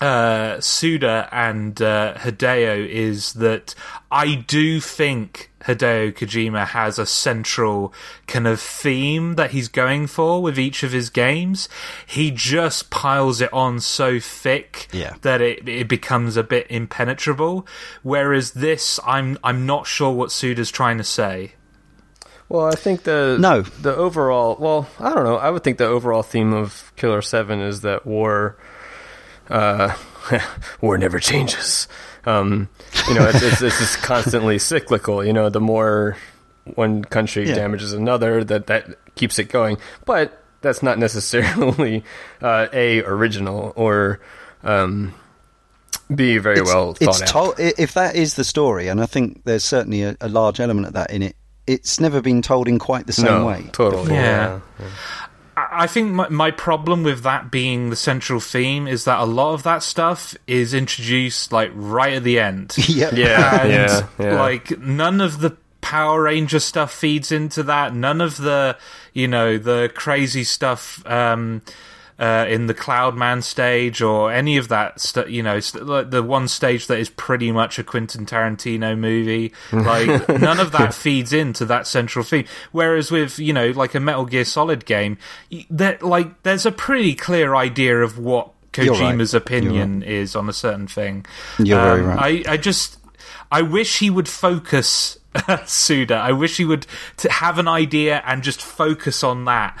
[0.00, 3.74] uh, Suda and uh, Hideo is that
[4.12, 7.92] I do think Hideo Kojima has a central
[8.28, 11.68] kind of theme that he's going for with each of his games.
[12.06, 15.14] He just piles it on so thick Yeah.
[15.22, 17.66] that it, it becomes a bit impenetrable.
[18.04, 21.54] Whereas this, I'm I'm not sure what Suda's trying to say.
[22.48, 23.62] Well, I think the No.
[23.62, 25.36] the overall well, I don't know.
[25.36, 28.56] I would think the overall theme of Killer Seven is that war,
[29.50, 29.94] uh,
[30.80, 31.88] war never changes.
[32.24, 32.68] Um,
[33.08, 35.24] you know, it's, it's, it's just constantly cyclical.
[35.24, 36.16] You know, the more
[36.74, 37.54] one country Yeah.
[37.54, 39.76] damages another, that that keeps it going.
[40.04, 42.02] But that's not necessarily
[42.42, 44.20] uh, a original or
[44.64, 45.14] um,
[46.14, 47.28] b very well thought it's out.
[47.28, 50.86] told if that is the story, and I think there's certainly a, a large element
[50.88, 51.36] of that in it.
[51.68, 53.68] It's never been told in quite the same no, way.
[53.72, 54.14] totally.
[54.14, 54.60] Yeah.
[54.80, 54.86] yeah.
[55.56, 59.24] I I think my, my problem with that being the central theme is that a
[59.24, 62.74] lot of that stuff is introduced like right at the end.
[62.88, 63.12] Yep.
[63.12, 64.40] Yeah, and yeah, yeah.
[64.40, 67.94] like none of the Power Ranger stuff feeds into that.
[67.94, 68.76] None of the
[69.12, 71.62] you know the crazy stuff um,
[72.18, 75.28] uh, in the Cloudman stage or any of that stuff.
[75.30, 79.52] You know, st- like the one stage that is pretty much a Quentin Tarantino movie.
[79.72, 82.44] Like none of that feeds into that central theme.
[82.72, 85.18] Whereas with you know like a Metal Gear Solid game,
[85.70, 88.52] that like there's a pretty clear idea of what.
[88.76, 89.16] You're right.
[89.16, 91.26] Kojima's opinion is on a certain thing.
[91.58, 92.46] You're very Um, right.
[92.46, 92.98] I, I just
[93.50, 95.17] I wish he would focus
[95.66, 96.14] Suda.
[96.14, 96.86] I wish he would
[97.18, 99.78] to have an idea and just focus on that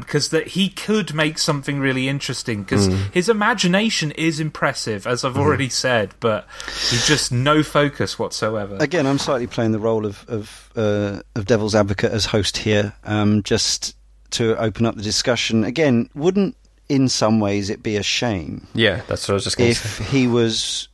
[0.00, 3.12] because that he could make something really interesting because Mm.
[3.12, 5.24] his imagination is impressive as.
[5.24, 6.46] I've already said, but
[6.90, 8.76] he's just no focus whatsoever.
[8.80, 12.92] Again, I'm slightly playing the role of of, uh, of devil's advocate as host here,
[13.04, 13.96] um, just
[14.32, 15.64] to open up the discussion.
[15.64, 16.56] Again, wouldn't
[16.88, 19.78] in some ways it be a shame Yeah, that's what I was just going to
[19.78, 20.04] if say.
[20.04, 20.88] he was,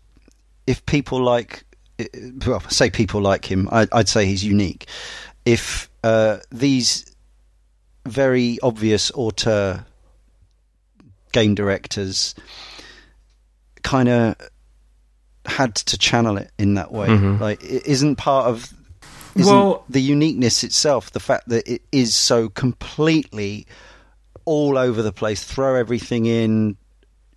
[0.66, 1.64] if people like,
[2.46, 4.86] well, say people like him, I, I'd say he's unique.
[5.44, 7.14] If uh, these
[8.06, 9.84] very obvious auteur
[11.32, 12.34] game directors
[13.82, 14.34] kind of
[15.46, 17.40] had to channel it in that way, Mhm.
[17.40, 18.72] like it isn't part of.
[19.34, 23.66] Isn't Well- the uniqueness itself, the fact that it is so completely
[24.44, 26.76] all over the place, throw everything in,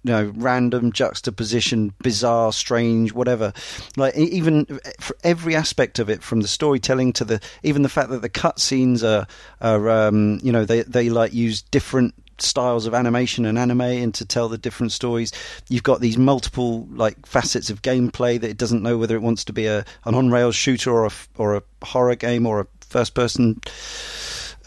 [0.03, 3.53] you know, random juxtaposition, bizarre, strange, whatever.
[3.97, 4.65] Like even
[4.99, 8.29] for every aspect of it, from the storytelling to the even the fact that the
[8.29, 9.27] cutscenes are
[9.61, 14.13] are um, you know they they like use different styles of animation and anime and
[14.15, 15.31] to tell the different stories.
[15.69, 19.45] You've got these multiple like facets of gameplay that it doesn't know whether it wants
[19.45, 22.67] to be a an on rails shooter or a or a horror game or a
[22.81, 23.61] first person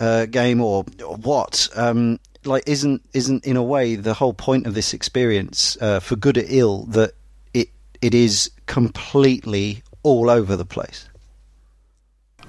[0.01, 1.69] uh, game or, or what.
[1.75, 6.17] Um, like isn't isn't in a way the whole point of this experience, uh, for
[6.17, 7.13] good or ill, that
[7.53, 7.69] it
[8.01, 11.09] it is completely all over the place.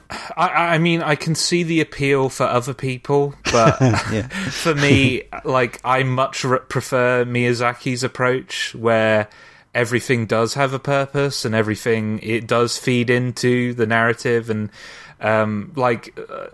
[0.09, 3.77] I, I mean, I can see the appeal for other people, but
[4.51, 9.27] for me, like I much re- prefer Miyazaki's approach, where
[9.73, 14.69] everything does have a purpose and everything it does feed into the narrative, and
[15.19, 16.17] um, like.
[16.29, 16.47] Uh,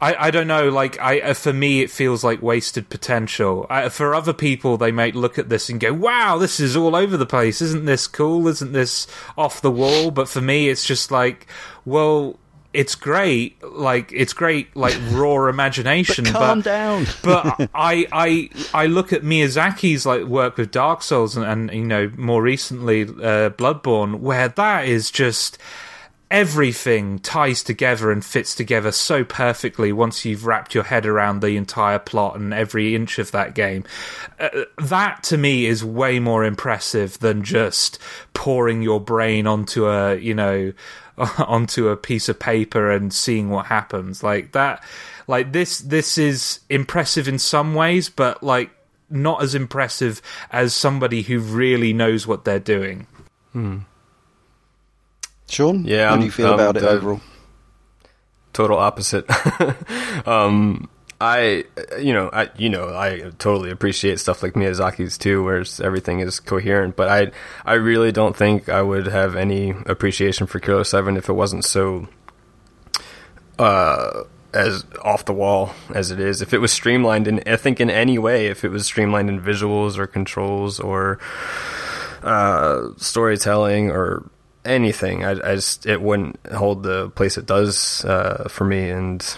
[0.00, 0.68] I, I don't know.
[0.68, 3.66] Like I, uh, for me, it feels like wasted potential.
[3.70, 6.94] Uh, for other people, they might look at this and go, "Wow, this is all
[6.94, 7.62] over the place.
[7.62, 8.46] Isn't this cool?
[8.48, 9.06] Isn't this
[9.36, 11.46] off the wall?" But for me, it's just like,
[11.84, 12.38] well,
[12.74, 13.62] it's great.
[13.62, 16.26] Like it's great, like raw imagination.
[16.26, 17.06] Calm but down.
[17.22, 21.86] but I, I I look at Miyazaki's like work with Dark Souls and, and you
[21.86, 25.56] know more recently uh, Bloodborne, where that is just
[26.30, 31.56] everything ties together and fits together so perfectly once you've wrapped your head around the
[31.56, 33.84] entire plot and every inch of that game.
[34.38, 37.98] Uh, that to me is way more impressive than just
[38.32, 40.72] pouring your brain onto a you know
[41.38, 44.22] onto a piece of paper and seeing what happens.
[44.22, 44.82] Like that
[45.26, 48.70] like this this is impressive in some ways but like
[49.10, 50.20] not as impressive
[50.50, 53.06] as somebody who really knows what they're doing
[55.48, 57.20] Sean, Yeah, how do you feel um, about it overall?
[58.52, 59.26] total opposite.
[60.28, 60.88] um,
[61.20, 61.64] I,
[62.00, 66.40] you know, I, you know, I totally appreciate stuff like Miyazaki's too, where everything is
[66.40, 66.96] coherent.
[66.96, 67.30] But I,
[67.64, 71.64] I really don't think I would have any appreciation for Killer Seven if it wasn't
[71.64, 72.08] so,
[73.58, 76.42] uh, as off the wall as it is.
[76.42, 79.40] If it was streamlined in, I think in any way, if it was streamlined in
[79.40, 81.18] visuals or controls or
[82.22, 84.28] uh, storytelling or
[84.64, 85.24] anything.
[85.24, 89.36] I, I just it wouldn't hold the place it does uh, for me, and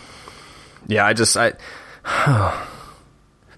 [0.87, 1.53] yeah, I just I.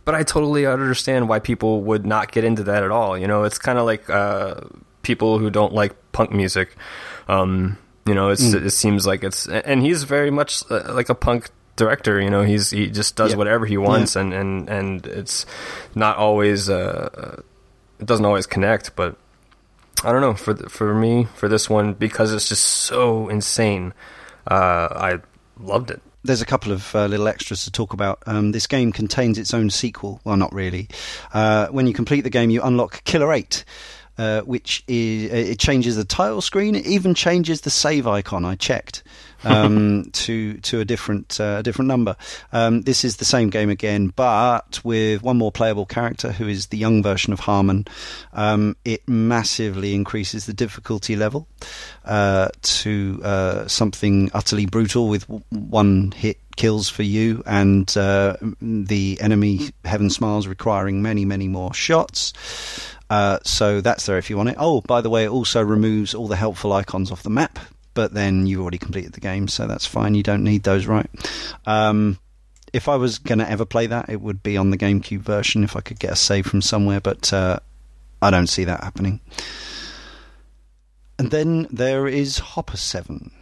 [0.05, 3.19] but I totally understand why people would not get into that at all.
[3.19, 4.63] You know, it's kind of like uh,
[5.03, 6.77] people who don't like punk music.
[7.29, 7.77] Um,
[8.07, 8.55] you know, mm.
[8.55, 12.21] it seems like it's, and he's very much uh, like a punk director.
[12.21, 14.23] You know, he's he just does whatever he wants, yeah.
[14.23, 15.45] and and and it's
[15.95, 17.43] not always uh,
[18.01, 19.17] it doesn't always connect, but
[20.05, 23.93] I don't know for for me for this one because it's just so insane.
[24.47, 25.19] Uh, I
[25.61, 26.01] loved it.
[26.25, 28.23] There's a couple of uh, little extras to talk about.
[28.27, 30.21] Um, this game contains its own sequel.
[30.25, 30.89] Well, not really.
[31.33, 33.65] Uh, when you complete the game, you unlock Killer Eight.
[34.19, 36.75] Uh, which is it changes the title screen.
[36.75, 38.45] It even changes the save icon.
[38.45, 39.05] I checked
[39.45, 42.17] um, to to a different uh, a different number.
[42.53, 46.69] Um, this is the same game again, but with one more playable character who is
[46.69, 47.87] the young version of Harman.
[48.33, 51.47] Um, it massively increases the difficulty level
[52.05, 59.19] uh, to uh, something utterly brutal with one hit kills for you, and uh, the
[59.21, 62.33] enemy Heaven Smiles requiring many many more shots.
[63.11, 64.57] Uh, so that's there if you want it.
[64.59, 67.59] Oh, by the way, it also removes all the helpful icons off the map
[67.99, 70.15] but then you've already completed the game, so that's fine.
[70.15, 71.11] You don't need those, right?
[71.67, 72.21] Um,
[72.73, 75.65] if I was going to ever play that, it would be on the GameCube version
[75.65, 77.59] if I could get a save from somewhere, but uh,
[78.23, 79.19] I don't see that happening.
[81.19, 83.33] And then there is Hopper 7.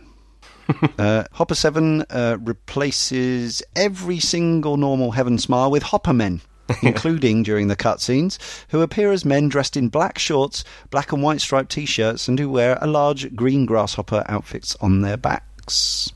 [0.99, 6.41] uh, Hopper 7 uh, replaces every single normal Heaven Smile with Hopper Men.
[6.83, 8.39] including during the cutscenes,
[8.69, 12.39] who appear as men dressed in black shorts, black and white striped t shirts, and
[12.39, 16.13] who wear a large green grasshopper outfits on their backs.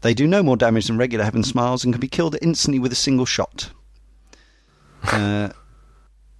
[0.00, 2.92] They do no more damage than regular Heaven Smiles and can be killed instantly with
[2.92, 3.70] a single shot.
[5.02, 5.48] Uh,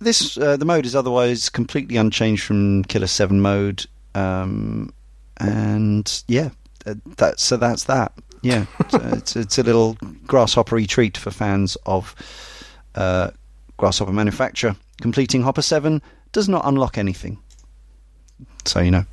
[0.00, 4.92] this uh, the mode is otherwise completely unchanged from Killer Seven mode, um,
[5.38, 6.50] and yeah,
[6.86, 8.12] uh, that so that's that.
[8.42, 9.96] Yeah, it's, it's a little
[10.26, 12.14] grasshoppery treat for fans of
[12.94, 13.30] uh,
[13.76, 14.76] Grasshopper Manufacture.
[15.00, 16.02] Completing Hopper 7
[16.32, 17.38] does not unlock anything.
[18.64, 19.04] So you know.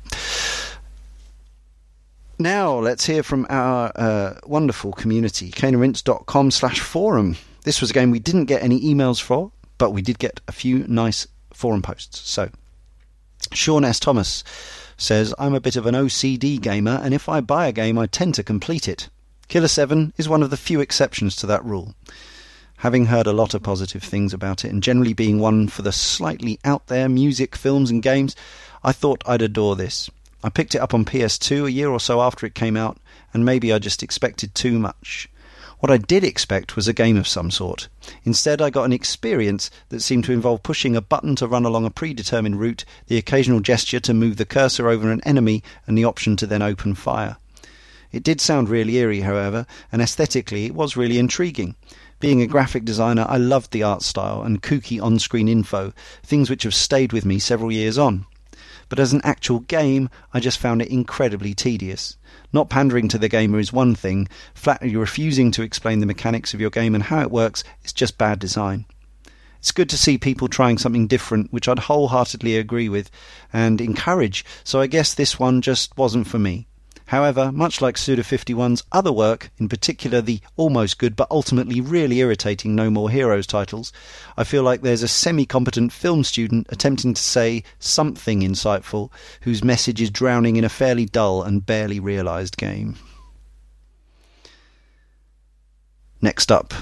[2.38, 7.36] Now let's hear from our uh, wonderful community, caneandrinse.com slash forum.
[7.64, 10.52] This was a game we didn't get any emails for, but we did get a
[10.52, 12.20] few nice forum posts.
[12.30, 12.50] So,
[13.52, 13.98] Sean S.
[13.98, 14.44] Thomas
[14.96, 18.06] says, I'm a bit of an OCD gamer, and if I buy a game, I
[18.06, 19.08] tend to complete it.
[19.48, 21.94] Killer 7 is one of the few exceptions to that rule.
[22.82, 25.90] Having heard a lot of positive things about it and generally being one for the
[25.90, 28.36] slightly out there music, films, and games,
[28.84, 30.08] I thought I'd adore this.
[30.44, 32.96] I picked it up on PS2 a year or so after it came out,
[33.34, 35.28] and maybe I just expected too much.
[35.80, 37.88] What I did expect was a game of some sort.
[38.22, 41.84] Instead, I got an experience that seemed to involve pushing a button to run along
[41.84, 46.04] a predetermined route, the occasional gesture to move the cursor over an enemy, and the
[46.04, 47.38] option to then open fire.
[48.12, 51.74] It did sound really eerie, however, and aesthetically it was really intriguing.
[52.20, 55.92] Being a graphic designer, I loved the art style and kooky on screen info,
[56.24, 58.26] things which have stayed with me several years on.
[58.88, 62.16] But as an actual game, I just found it incredibly tedious.
[62.52, 66.60] Not pandering to the gamer is one thing, flatly refusing to explain the mechanics of
[66.60, 68.86] your game and how it works is just bad design.
[69.60, 73.12] It's good to see people trying something different, which I'd wholeheartedly agree with
[73.52, 76.66] and encourage, so I guess this one just wasn't for me.
[77.08, 82.74] However, much like Suda51's other work, in particular the almost good but ultimately really irritating
[82.74, 83.94] No More Heroes titles,
[84.36, 89.10] I feel like there's a semi competent film student attempting to say something insightful
[89.40, 92.96] whose message is drowning in a fairly dull and barely realised game.
[96.20, 96.74] Next up,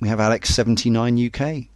[0.00, 1.68] we have Alex79UK.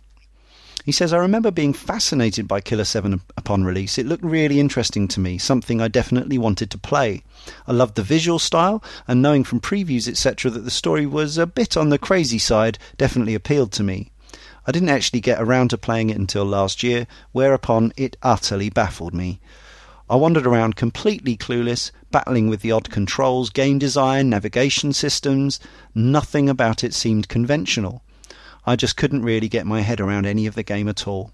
[0.86, 3.98] He says, I remember being fascinated by Killer 7 upon release.
[3.98, 7.24] It looked really interesting to me, something I definitely wanted to play.
[7.66, 11.46] I loved the visual style, and knowing from previews, etc., that the story was a
[11.48, 14.12] bit on the crazy side definitely appealed to me.
[14.64, 19.12] I didn't actually get around to playing it until last year, whereupon it utterly baffled
[19.12, 19.40] me.
[20.08, 25.58] I wandered around completely clueless, battling with the odd controls, game design, navigation systems.
[25.96, 28.04] Nothing about it seemed conventional.
[28.66, 31.30] I just couldn't really get my head around any of the game at all.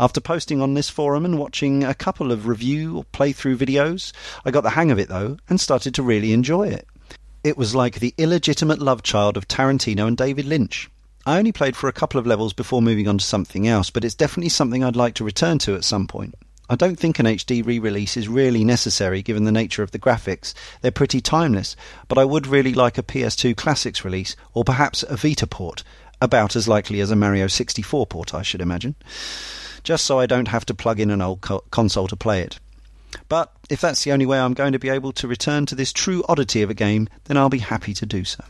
[0.00, 4.12] After posting on this forum and watching a couple of review or playthrough videos,
[4.44, 6.86] I got the hang of it though and started to really enjoy it.
[7.44, 10.90] It was like the illegitimate love child of Tarantino and David Lynch.
[11.24, 14.04] I only played for a couple of levels before moving on to something else, but
[14.04, 16.34] it's definitely something I'd like to return to at some point.
[16.68, 20.00] I don't think an HD re release is really necessary given the nature of the
[20.00, 20.52] graphics.
[20.80, 21.76] They're pretty timeless,
[22.08, 25.84] but I would really like a PS2 Classics release, or perhaps a Vita port,
[26.20, 28.94] about as likely as a Mario 64 port, I should imagine,
[29.82, 32.58] just so I don't have to plug in an old co- console to play it.
[33.28, 35.92] But if that's the only way I'm going to be able to return to this
[35.92, 38.44] true oddity of a game, then I'll be happy to do so.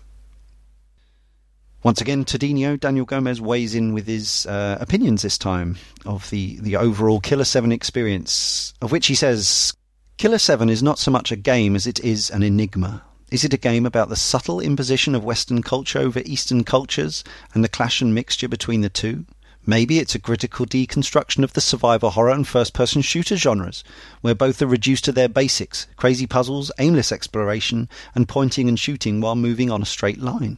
[1.82, 6.58] Once again, Tadino, Daniel Gomez weighs in with his uh, opinions this time of the,
[6.60, 9.72] the overall Killer 7 experience, of which he says
[10.16, 13.02] Killer 7 is not so much a game as it is an enigma.
[13.36, 17.22] Is it a game about the subtle imposition of Western culture over Eastern cultures
[17.52, 19.26] and the clash and mixture between the two?
[19.66, 23.84] Maybe it's a critical deconstruction of the survival horror and first person shooter genres,
[24.22, 29.20] where both are reduced to their basics crazy puzzles, aimless exploration, and pointing and shooting
[29.20, 30.56] while moving on a straight line.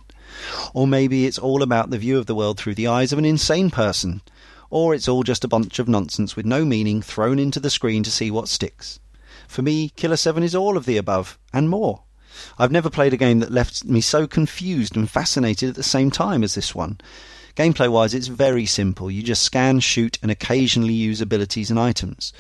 [0.73, 3.25] Or maybe it's all about the view of the world through the eyes of an
[3.25, 4.23] insane person.
[4.71, 8.05] Or it's all just a bunch of nonsense with no meaning thrown into the screen
[8.05, 9.01] to see what sticks.
[9.49, 12.05] For me, Killer 7 is all of the above, and more.
[12.59, 16.11] I've never played a game that left me so confused and fascinated at the same
[16.11, 17.01] time as this one.
[17.57, 19.11] Gameplay wise, it's very simple.
[19.11, 22.33] You just scan, shoot, and occasionally use abilities and items.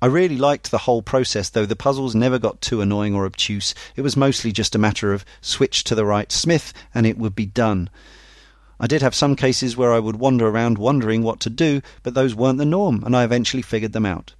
[0.00, 3.74] I really liked the whole process, though the puzzles never got too annoying or obtuse.
[3.96, 7.36] It was mostly just a matter of switch to the right smith and it would
[7.36, 7.90] be done.
[8.80, 12.14] I did have some cases where I would wander around wondering what to do, but
[12.14, 14.32] those weren't the norm, and I eventually figured them out.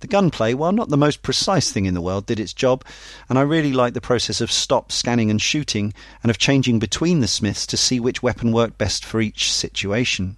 [0.00, 2.84] The gunplay, while not the most precise thing in the world, did its job,
[3.28, 5.92] and I really liked the process of stop, scanning, and shooting,
[6.22, 10.36] and of changing between the smiths to see which weapon worked best for each situation.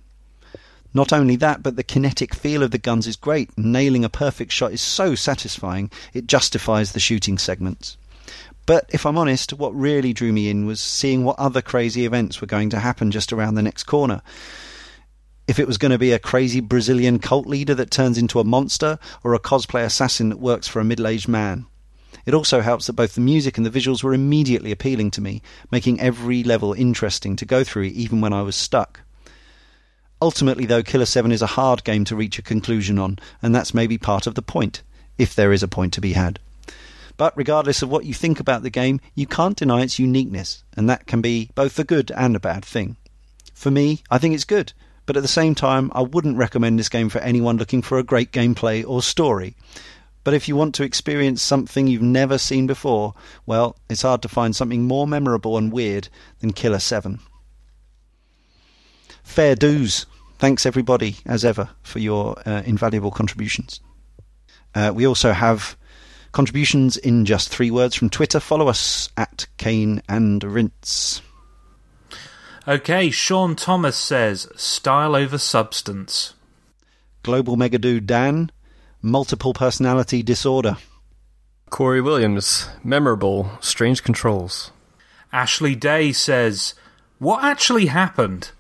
[0.93, 3.51] Not only that, but the kinetic feel of the guns is great.
[3.57, 7.97] And nailing a perfect shot is so satisfying, it justifies the shooting segments.
[8.67, 12.41] But if I'm honest, what really drew me in was seeing what other crazy events
[12.41, 14.23] were going to happen just around the next corner.
[15.49, 18.45] If it was going to be a crazy Brazilian cult leader that turns into a
[18.45, 21.67] monster, or a cosplay assassin that works for a middle aged man.
[22.27, 25.43] It also helps that both the music and the visuals were immediately appealing to me,
[25.71, 29.01] making every level interesting to go through even when I was stuck.
[30.23, 33.73] Ultimately, though, Killer 7 is a hard game to reach a conclusion on, and that's
[33.73, 34.83] maybe part of the point,
[35.17, 36.39] if there is a point to be had.
[37.17, 40.89] But regardless of what you think about the game, you can't deny its uniqueness, and
[40.91, 42.97] that can be both a good and a bad thing.
[43.55, 44.73] For me, I think it's good,
[45.07, 48.05] but at the same time, I wouldn't recommend this game for anyone looking for a
[48.05, 49.57] great gameplay or story.
[50.23, 53.15] But if you want to experience something you've never seen before,
[53.47, 56.09] well, it's hard to find something more memorable and weird
[56.41, 57.21] than Killer 7
[59.31, 60.07] fair dues.
[60.39, 63.81] Thanks, everybody, as ever, for your uh, invaluable contributions.
[64.75, 65.77] Uh, we also have
[66.33, 68.41] contributions in just three words from Twitter.
[68.41, 71.23] Follow us at Cane and Rinse.
[72.69, 76.35] Okay, Sean Thomas says style over substance.
[77.23, 78.51] Global Mega Dude Dan,
[79.03, 80.77] multiple personality disorder.
[81.71, 84.73] Corey Williams, memorable, strange controls.
[85.33, 86.75] Ashley Day says,
[87.19, 88.51] What actually happened?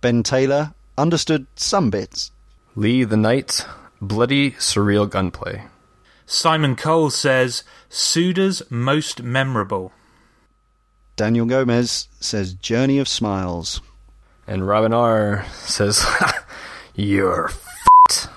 [0.00, 2.30] Ben Taylor understood some bits.
[2.74, 3.66] Lee the Knight,
[4.00, 5.64] bloody, surreal gunplay.
[6.24, 9.92] Simon Cole says, Suda's most memorable.
[11.20, 13.82] Daniel Gomez says, Journey of Smiles.
[14.46, 16.02] And Robin R says,
[16.94, 18.30] You're f***ed.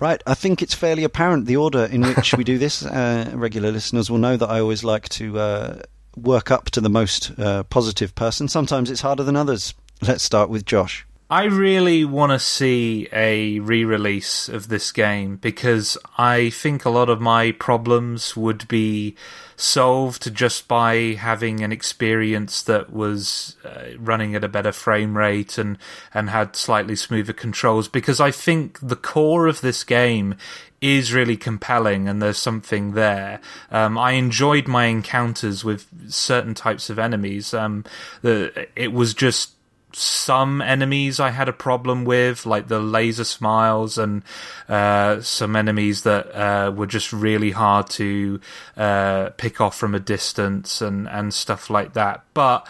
[0.00, 2.82] Right, I think it's fairly apparent the order in which we do this.
[2.94, 5.82] Uh, regular listeners will know that I always like to uh,
[6.16, 8.48] work up to the most uh, positive person.
[8.48, 9.74] Sometimes it's harder than others.
[10.00, 11.04] Let's start with Josh.
[11.30, 16.90] I really want to see a re release of this game because I think a
[16.90, 19.16] lot of my problems would be
[19.56, 25.58] solved just by having an experience that was uh, running at a better frame rate
[25.58, 25.78] and,
[26.12, 27.88] and had slightly smoother controls.
[27.88, 30.36] Because I think the core of this game
[30.80, 33.40] is really compelling and there's something there.
[33.70, 37.54] Um, I enjoyed my encounters with certain types of enemies.
[37.54, 37.84] Um,
[38.20, 39.53] the, it was just
[39.94, 44.22] some enemies I had a problem with, like the laser smiles, and
[44.68, 48.40] uh, some enemies that uh, were just really hard to
[48.76, 52.24] uh, pick off from a distance, and and stuff like that.
[52.34, 52.66] But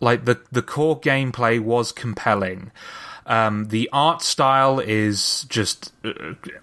[0.00, 2.70] like the the core gameplay was compelling.
[3.26, 5.92] Um, the art style is just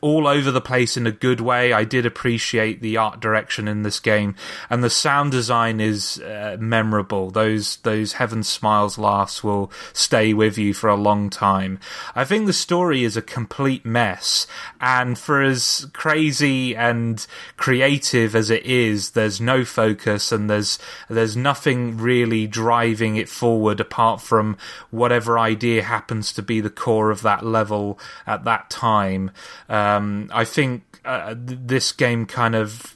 [0.02, 1.72] all over the place in a good way.
[1.72, 4.36] I did appreciate the art direction in this game,
[4.70, 7.30] and the sound design is uh, memorable.
[7.30, 11.80] Those those Heaven Smiles laughs will stay with you for a long time.
[12.16, 14.48] I think the story is a complete mess,
[14.82, 17.26] and for as crazy and
[17.58, 23.80] creative as it is, there's no focus and there's there's nothing really driving it forward
[23.80, 24.58] apart from
[24.90, 29.30] whatever idea happens to be be the core of that level at that time.
[29.70, 32.96] Um, I think uh, this game kind of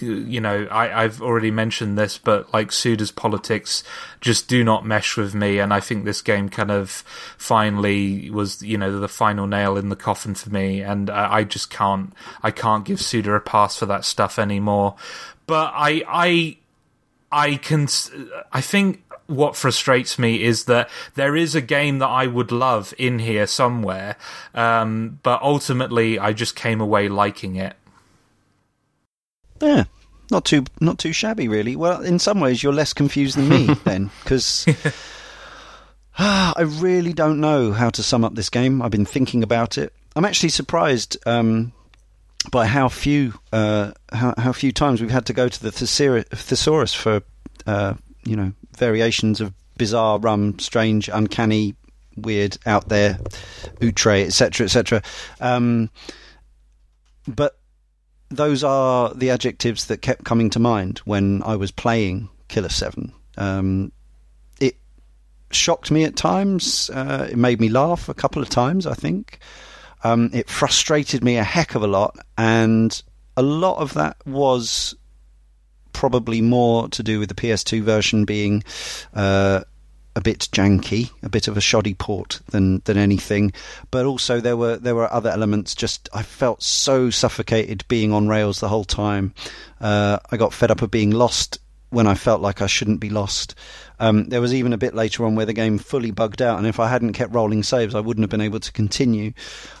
[0.00, 3.82] you know, I, I've already mentioned this, but like Suda's politics
[4.20, 6.90] just do not mesh with me, and I think this game kind of
[7.36, 11.44] finally was, you know, the final nail in the coffin for me, and I, I
[11.44, 12.12] just can't,
[12.42, 14.96] I can't give Suda a pass for that stuff anymore.
[15.46, 16.56] But I, I,
[17.32, 17.88] I can,
[18.52, 22.94] I think what frustrates me is that there is a game that I would love
[22.98, 24.16] in here somewhere,
[24.54, 27.74] um, but ultimately I just came away liking it.
[29.60, 29.84] Yeah,
[30.30, 31.76] not too not too shabby, really.
[31.76, 34.66] Well, in some ways, you're less confused than me then, because
[36.18, 38.82] I really don't know how to sum up this game.
[38.82, 39.92] I've been thinking about it.
[40.14, 41.72] I'm actually surprised um,
[42.50, 46.94] by how few uh, how, how, few times we've had to go to the thesaurus
[46.94, 47.22] for
[47.66, 47.94] uh,
[48.24, 51.74] you know variations of bizarre, rum, strange, uncanny,
[52.16, 53.18] weird, out there,
[53.82, 55.02] outre, etc., etc.
[55.40, 55.90] Um,
[57.28, 57.58] but
[58.28, 63.12] those are the adjectives that kept coming to mind when I was playing Killer 7.
[63.36, 63.92] Um,
[64.60, 64.76] it
[65.50, 66.90] shocked me at times.
[66.90, 69.38] Uh, it made me laugh a couple of times, I think.
[70.04, 73.02] Um, it frustrated me a heck of a lot, and
[73.36, 74.94] a lot of that was
[75.96, 78.62] probably more to do with the PS2 version being
[79.14, 79.62] uh,
[80.14, 83.50] a bit janky, a bit of a shoddy port than than anything.
[83.90, 85.74] But also there were there were other elements.
[85.74, 89.32] Just I felt so suffocated being on rails the whole time.
[89.80, 93.08] Uh, I got fed up of being lost when I felt like I shouldn't be
[93.08, 93.54] lost.
[93.98, 96.66] Um, there was even a bit later on where the game fully bugged out, and
[96.66, 99.32] if I hadn't kept rolling saves, I wouldn't have been able to continue.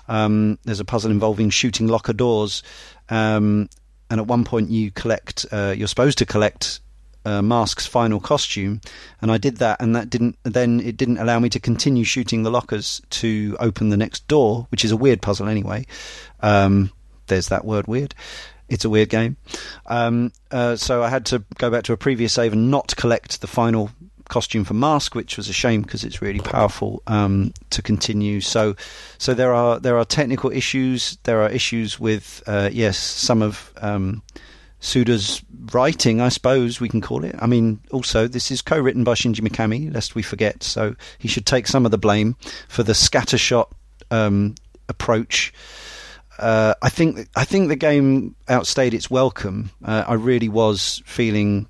[0.08, 2.62] Um, there's a puzzle involving shooting locker doors,
[3.10, 3.68] um,
[4.10, 5.46] and at one point you collect.
[5.50, 6.80] Uh, you're supposed to collect
[7.24, 8.80] uh, Mask's final costume,
[9.20, 10.38] and I did that, and that didn't.
[10.44, 14.66] Then it didn't allow me to continue shooting the lockers to open the next door,
[14.70, 15.86] which is a weird puzzle anyway.
[16.40, 16.92] Um,
[17.26, 18.14] there's that word, weird.
[18.68, 19.36] It's a weird game.
[19.86, 23.40] Um, uh, so I had to go back to a previous save and not collect
[23.40, 23.90] the final
[24.28, 28.40] costume for Mask, which was a shame because it's really powerful um, to continue.
[28.40, 28.74] So,
[29.18, 31.18] so there are there are technical issues.
[31.24, 34.22] There are issues with uh, yes, some of um,
[34.80, 35.42] Suda's
[35.72, 37.34] writing, I suppose we can call it.
[37.38, 41.28] I mean, also, this is co written by Shinji Mikami, lest we forget, so he
[41.28, 42.36] should take some of the blame
[42.68, 43.70] for the scattershot
[44.10, 44.54] um,
[44.88, 45.52] approach.
[46.38, 49.70] Uh, I think I think the game outstayed its welcome.
[49.84, 51.68] Uh, I really was feeling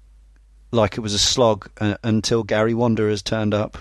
[0.73, 3.79] like it was a slog uh, until Gary Wanderers turned up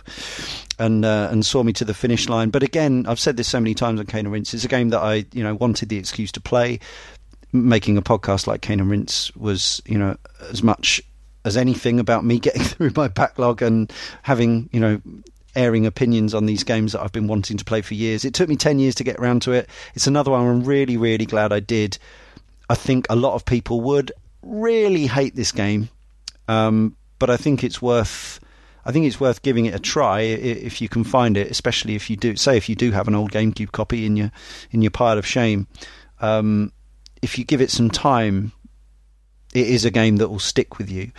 [0.80, 2.50] and uh, and saw me to the finish line.
[2.50, 4.54] But again, I've said this so many times on Cane and Rinse.
[4.54, 6.80] It's a game that I you know wanted the excuse to play
[7.56, 10.18] making a podcast like Cane and Rinse was, you know,
[10.50, 11.02] as much
[11.46, 13.92] as anything about me getting through my backlog and
[14.22, 15.02] having, you know,
[15.56, 18.26] airing opinions on these games that I've been wanting to play for years.
[18.26, 19.70] It took me 10 years to get around to it.
[19.94, 21.98] It's another one I'm really, really glad I did.
[22.70, 25.90] I think a lot of people would really hate this game,
[26.48, 28.40] um, but I think it's worth.
[28.88, 32.10] I think it's worth giving it a try if you can find it, especially if
[32.10, 32.36] you do.
[32.36, 34.32] Say if you do have an old GameCube copy in your
[34.72, 35.68] in your pile of shame.
[36.20, 36.72] Um,
[37.22, 38.52] if you give it some time,
[39.54, 41.12] it is a game that will stick with you.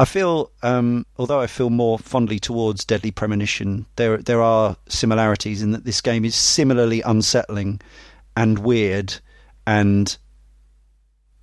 [0.00, 5.62] I feel, um, although I feel more fondly towards Deadly Premonition, there there are similarities
[5.62, 7.80] in that this game is similarly unsettling
[8.36, 9.16] and weird
[9.66, 10.16] and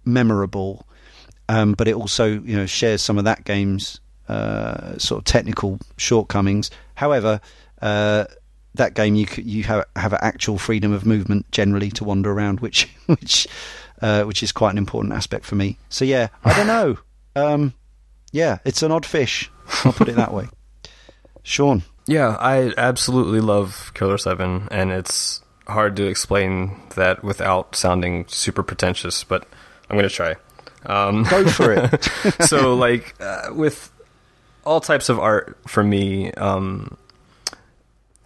[0.05, 0.87] memorable,
[1.49, 5.79] um, but it also you know shares some of that game's uh, sort of technical
[5.97, 6.71] shortcomings.
[6.95, 7.41] However,
[7.81, 8.25] uh,
[8.75, 12.89] that game you you have have actual freedom of movement generally to wander around, which
[13.05, 13.47] which
[14.01, 15.77] uh, which is quite an important aspect for me.
[15.89, 16.97] So yeah, I don't know.
[17.37, 17.73] Um,
[18.31, 19.51] yeah, it's an odd fish.
[19.83, 20.47] I'll put it that way.
[21.43, 21.83] Sean.
[22.07, 28.63] Yeah, I absolutely love Killer Seven, and it's hard to explain that without sounding super
[28.63, 29.45] pretentious, but
[29.89, 30.35] I'm going to try.
[30.85, 32.03] Um, Go for it.
[32.47, 33.91] so, like, uh, with
[34.65, 36.97] all types of art for me, um,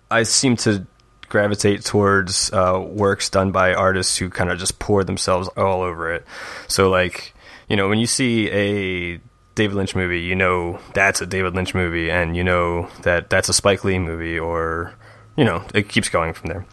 [0.09, 0.85] I seem to
[1.27, 6.13] gravitate towards uh, works done by artists who kind of just pour themselves all over
[6.13, 6.25] it.
[6.67, 7.33] So, like,
[7.67, 9.19] you know, when you see a
[9.55, 13.49] David Lynch movie, you know that's a David Lynch movie, and you know that that's
[13.49, 14.93] a Spike Lee movie, or
[15.35, 16.65] you know, it keeps going from there.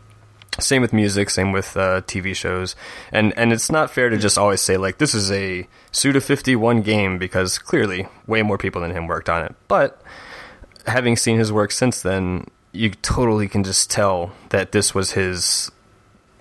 [0.58, 2.76] Same with music, same with uh, TV shows,
[3.12, 6.56] and and it's not fair to just always say like this is a Suda fifty
[6.56, 9.54] one game because clearly way more people than him worked on it.
[9.68, 10.00] But
[10.86, 15.70] having seen his work since then, you totally can just tell that this was his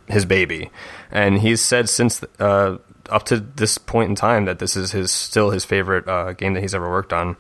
[0.08, 0.70] his baby,
[1.12, 2.78] and he's said since uh,
[3.10, 6.54] up to this point in time that this is his still his favorite uh, game
[6.54, 7.36] that he's ever worked on,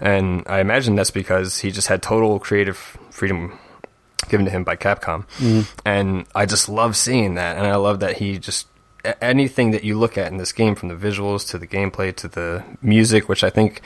[0.00, 2.76] and I imagine that's because he just had total creative
[3.10, 3.58] freedom
[4.28, 5.68] given to him by Capcom, mm.
[5.84, 8.66] and I just love seeing that, and I love that he just
[9.22, 12.28] anything that you look at in this game, from the visuals to the gameplay to
[12.28, 13.80] the music, which I think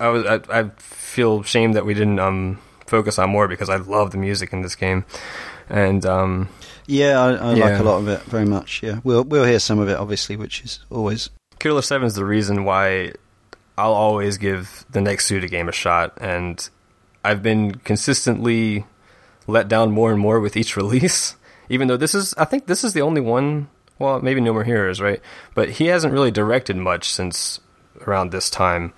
[0.00, 3.76] I was I, I feel shame that we didn't um, focus on more because I
[3.76, 5.04] love the music in this game,
[5.68, 6.48] and um,
[6.86, 7.64] yeah, I, I yeah.
[7.64, 8.82] like a lot of it very much.
[8.82, 12.24] Yeah, we'll we'll hear some of it obviously, which is always Killer Seven is the
[12.24, 13.12] reason why
[13.76, 16.68] I'll always give the next Suda game a shot, and
[17.24, 18.86] I've been consistently
[19.48, 21.34] let down more and more with each release.
[21.68, 23.68] Even though this is, I think this is the only one.
[23.98, 25.20] Well, maybe No More Heroes, right?
[25.54, 27.58] But he hasn't really directed much since
[28.06, 28.92] around this time.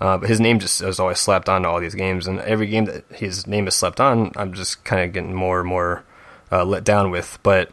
[0.00, 2.66] Uh, but his name just is always slapped on to all these games, and every
[2.66, 6.04] game that his name is slapped on, I'm just kind of getting more and more
[6.50, 7.38] uh, let down with.
[7.42, 7.70] But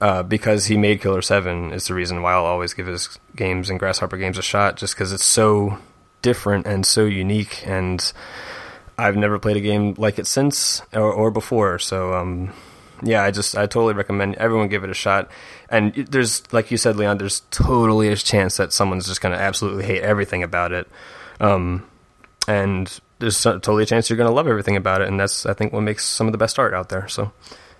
[0.00, 3.68] uh, because he made Killer Seven is the reason why I'll always give his games
[3.68, 5.78] and Grasshopper games a shot, just because it's so
[6.22, 8.12] different and so unique, and
[8.98, 11.78] I've never played a game like it since or, or before.
[11.78, 12.52] So um,
[13.02, 15.30] yeah, I just I totally recommend everyone give it a shot.
[15.70, 19.40] And there's like you said, Leon, there's totally a chance that someone's just going to
[19.40, 20.88] absolutely hate everything about it,
[21.40, 21.88] um,
[22.46, 25.54] and there's totally a chance you're going to love everything about it, and that's I
[25.54, 27.06] think what makes some of the best art out there.
[27.08, 27.32] So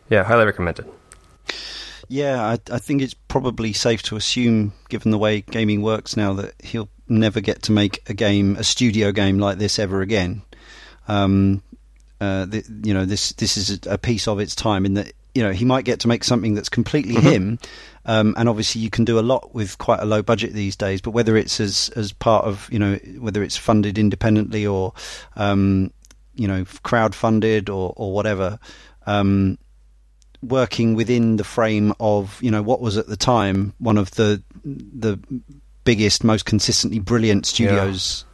[0.08, 0.86] yeah, highly recommend it.
[2.10, 6.32] Yeah, I, I, think it's probably safe to assume, given the way gaming works now,
[6.34, 10.40] that he'll never get to make a game, a studio game like this ever again.
[11.08, 11.62] Um,
[12.20, 15.42] uh, the, you know, this this is a piece of its time in that you
[15.42, 17.28] know he might get to make something that's completely mm-hmm.
[17.28, 17.58] him,
[18.06, 21.00] um, and obviously you can do a lot with quite a low budget these days.
[21.00, 24.92] But whether it's as as part of you know whether it's funded independently or
[25.36, 25.92] um,
[26.34, 28.58] you know crowd funded or or whatever.
[29.06, 29.58] Um,
[30.40, 34.40] working within the frame of you know what was at the time one of the
[34.64, 35.18] the
[35.82, 38.27] biggest, most consistently brilliant studios yeah.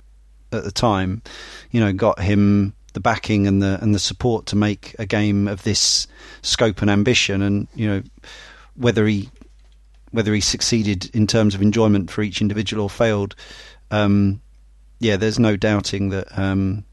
[0.54, 1.22] At the time,
[1.70, 5.48] you know, got him the backing and the and the support to make a game
[5.48, 6.06] of this
[6.42, 8.02] scope and ambition, and you know
[8.76, 9.28] whether he
[10.12, 13.34] whether he succeeded in terms of enjoyment for each individual or failed.
[13.90, 14.40] Um,
[15.00, 16.84] yeah, there's no doubting that um,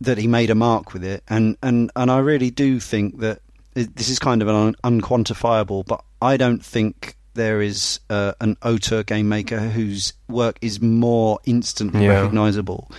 [0.00, 3.40] that he made a mark with it, and and and I really do think that
[3.74, 8.54] this is kind of an un- unquantifiable, but I don't think there is uh, an
[8.62, 12.20] auteur game maker whose work is more instantly yeah.
[12.20, 12.90] recognizable.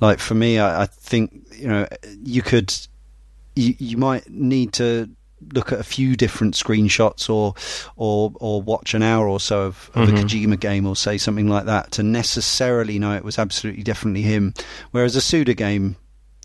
[0.00, 1.88] Like for me, I, I, think you know
[2.22, 2.76] you could
[3.56, 5.08] you, you might need to
[5.54, 7.54] look at a few different screenshots or
[7.96, 10.16] or or watch an hour or so of, of mm-hmm.
[10.16, 14.22] a Kojima game or say something like that to necessarily know it was absolutely definitely
[14.22, 14.52] him.
[14.90, 15.96] Whereas a Suda game,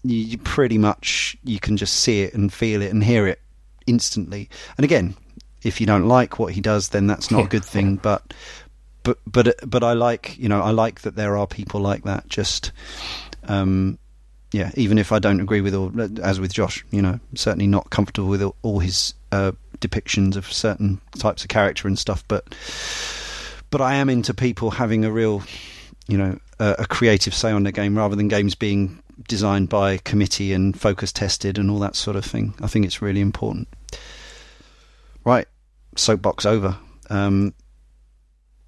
[0.03, 3.41] you, you pretty much you can just see it and feel it and hear it
[3.87, 4.49] instantly.
[4.77, 5.15] And again,
[5.63, 7.97] if you don't like what he does, then that's not a good thing.
[7.97, 8.33] But
[9.03, 12.27] but but but I like you know I like that there are people like that.
[12.27, 12.71] Just
[13.43, 13.97] um,
[14.53, 15.91] yeah, even if I don't agree with all,
[16.21, 20.51] as with Josh, you know, certainly not comfortable with all, all his uh, depictions of
[20.51, 22.23] certain types of character and stuff.
[22.27, 22.55] But
[23.71, 25.43] but I am into people having a real,
[26.07, 29.97] you know, a, a creative say on the game rather than games being designed by
[29.97, 32.53] committee and focus tested and all that sort of thing.
[32.61, 33.67] I think it's really important.
[35.25, 35.47] Right,
[35.97, 36.77] soapbox over.
[37.09, 37.53] Um,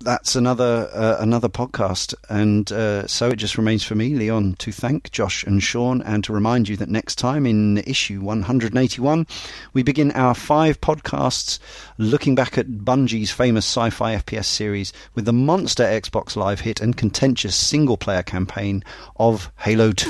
[0.02, 4.72] that's another uh, another podcast, and uh, so it just remains for me, Leon, to
[4.72, 9.26] thank Josh and Sean, and to remind you that next time in issue 181,
[9.74, 11.60] we begin our five podcasts
[11.98, 16.96] looking back at Bungie's famous sci-fi FPS series with the monster Xbox Live hit and
[16.96, 18.84] contentious single-player campaign
[19.18, 20.10] of Halo 2.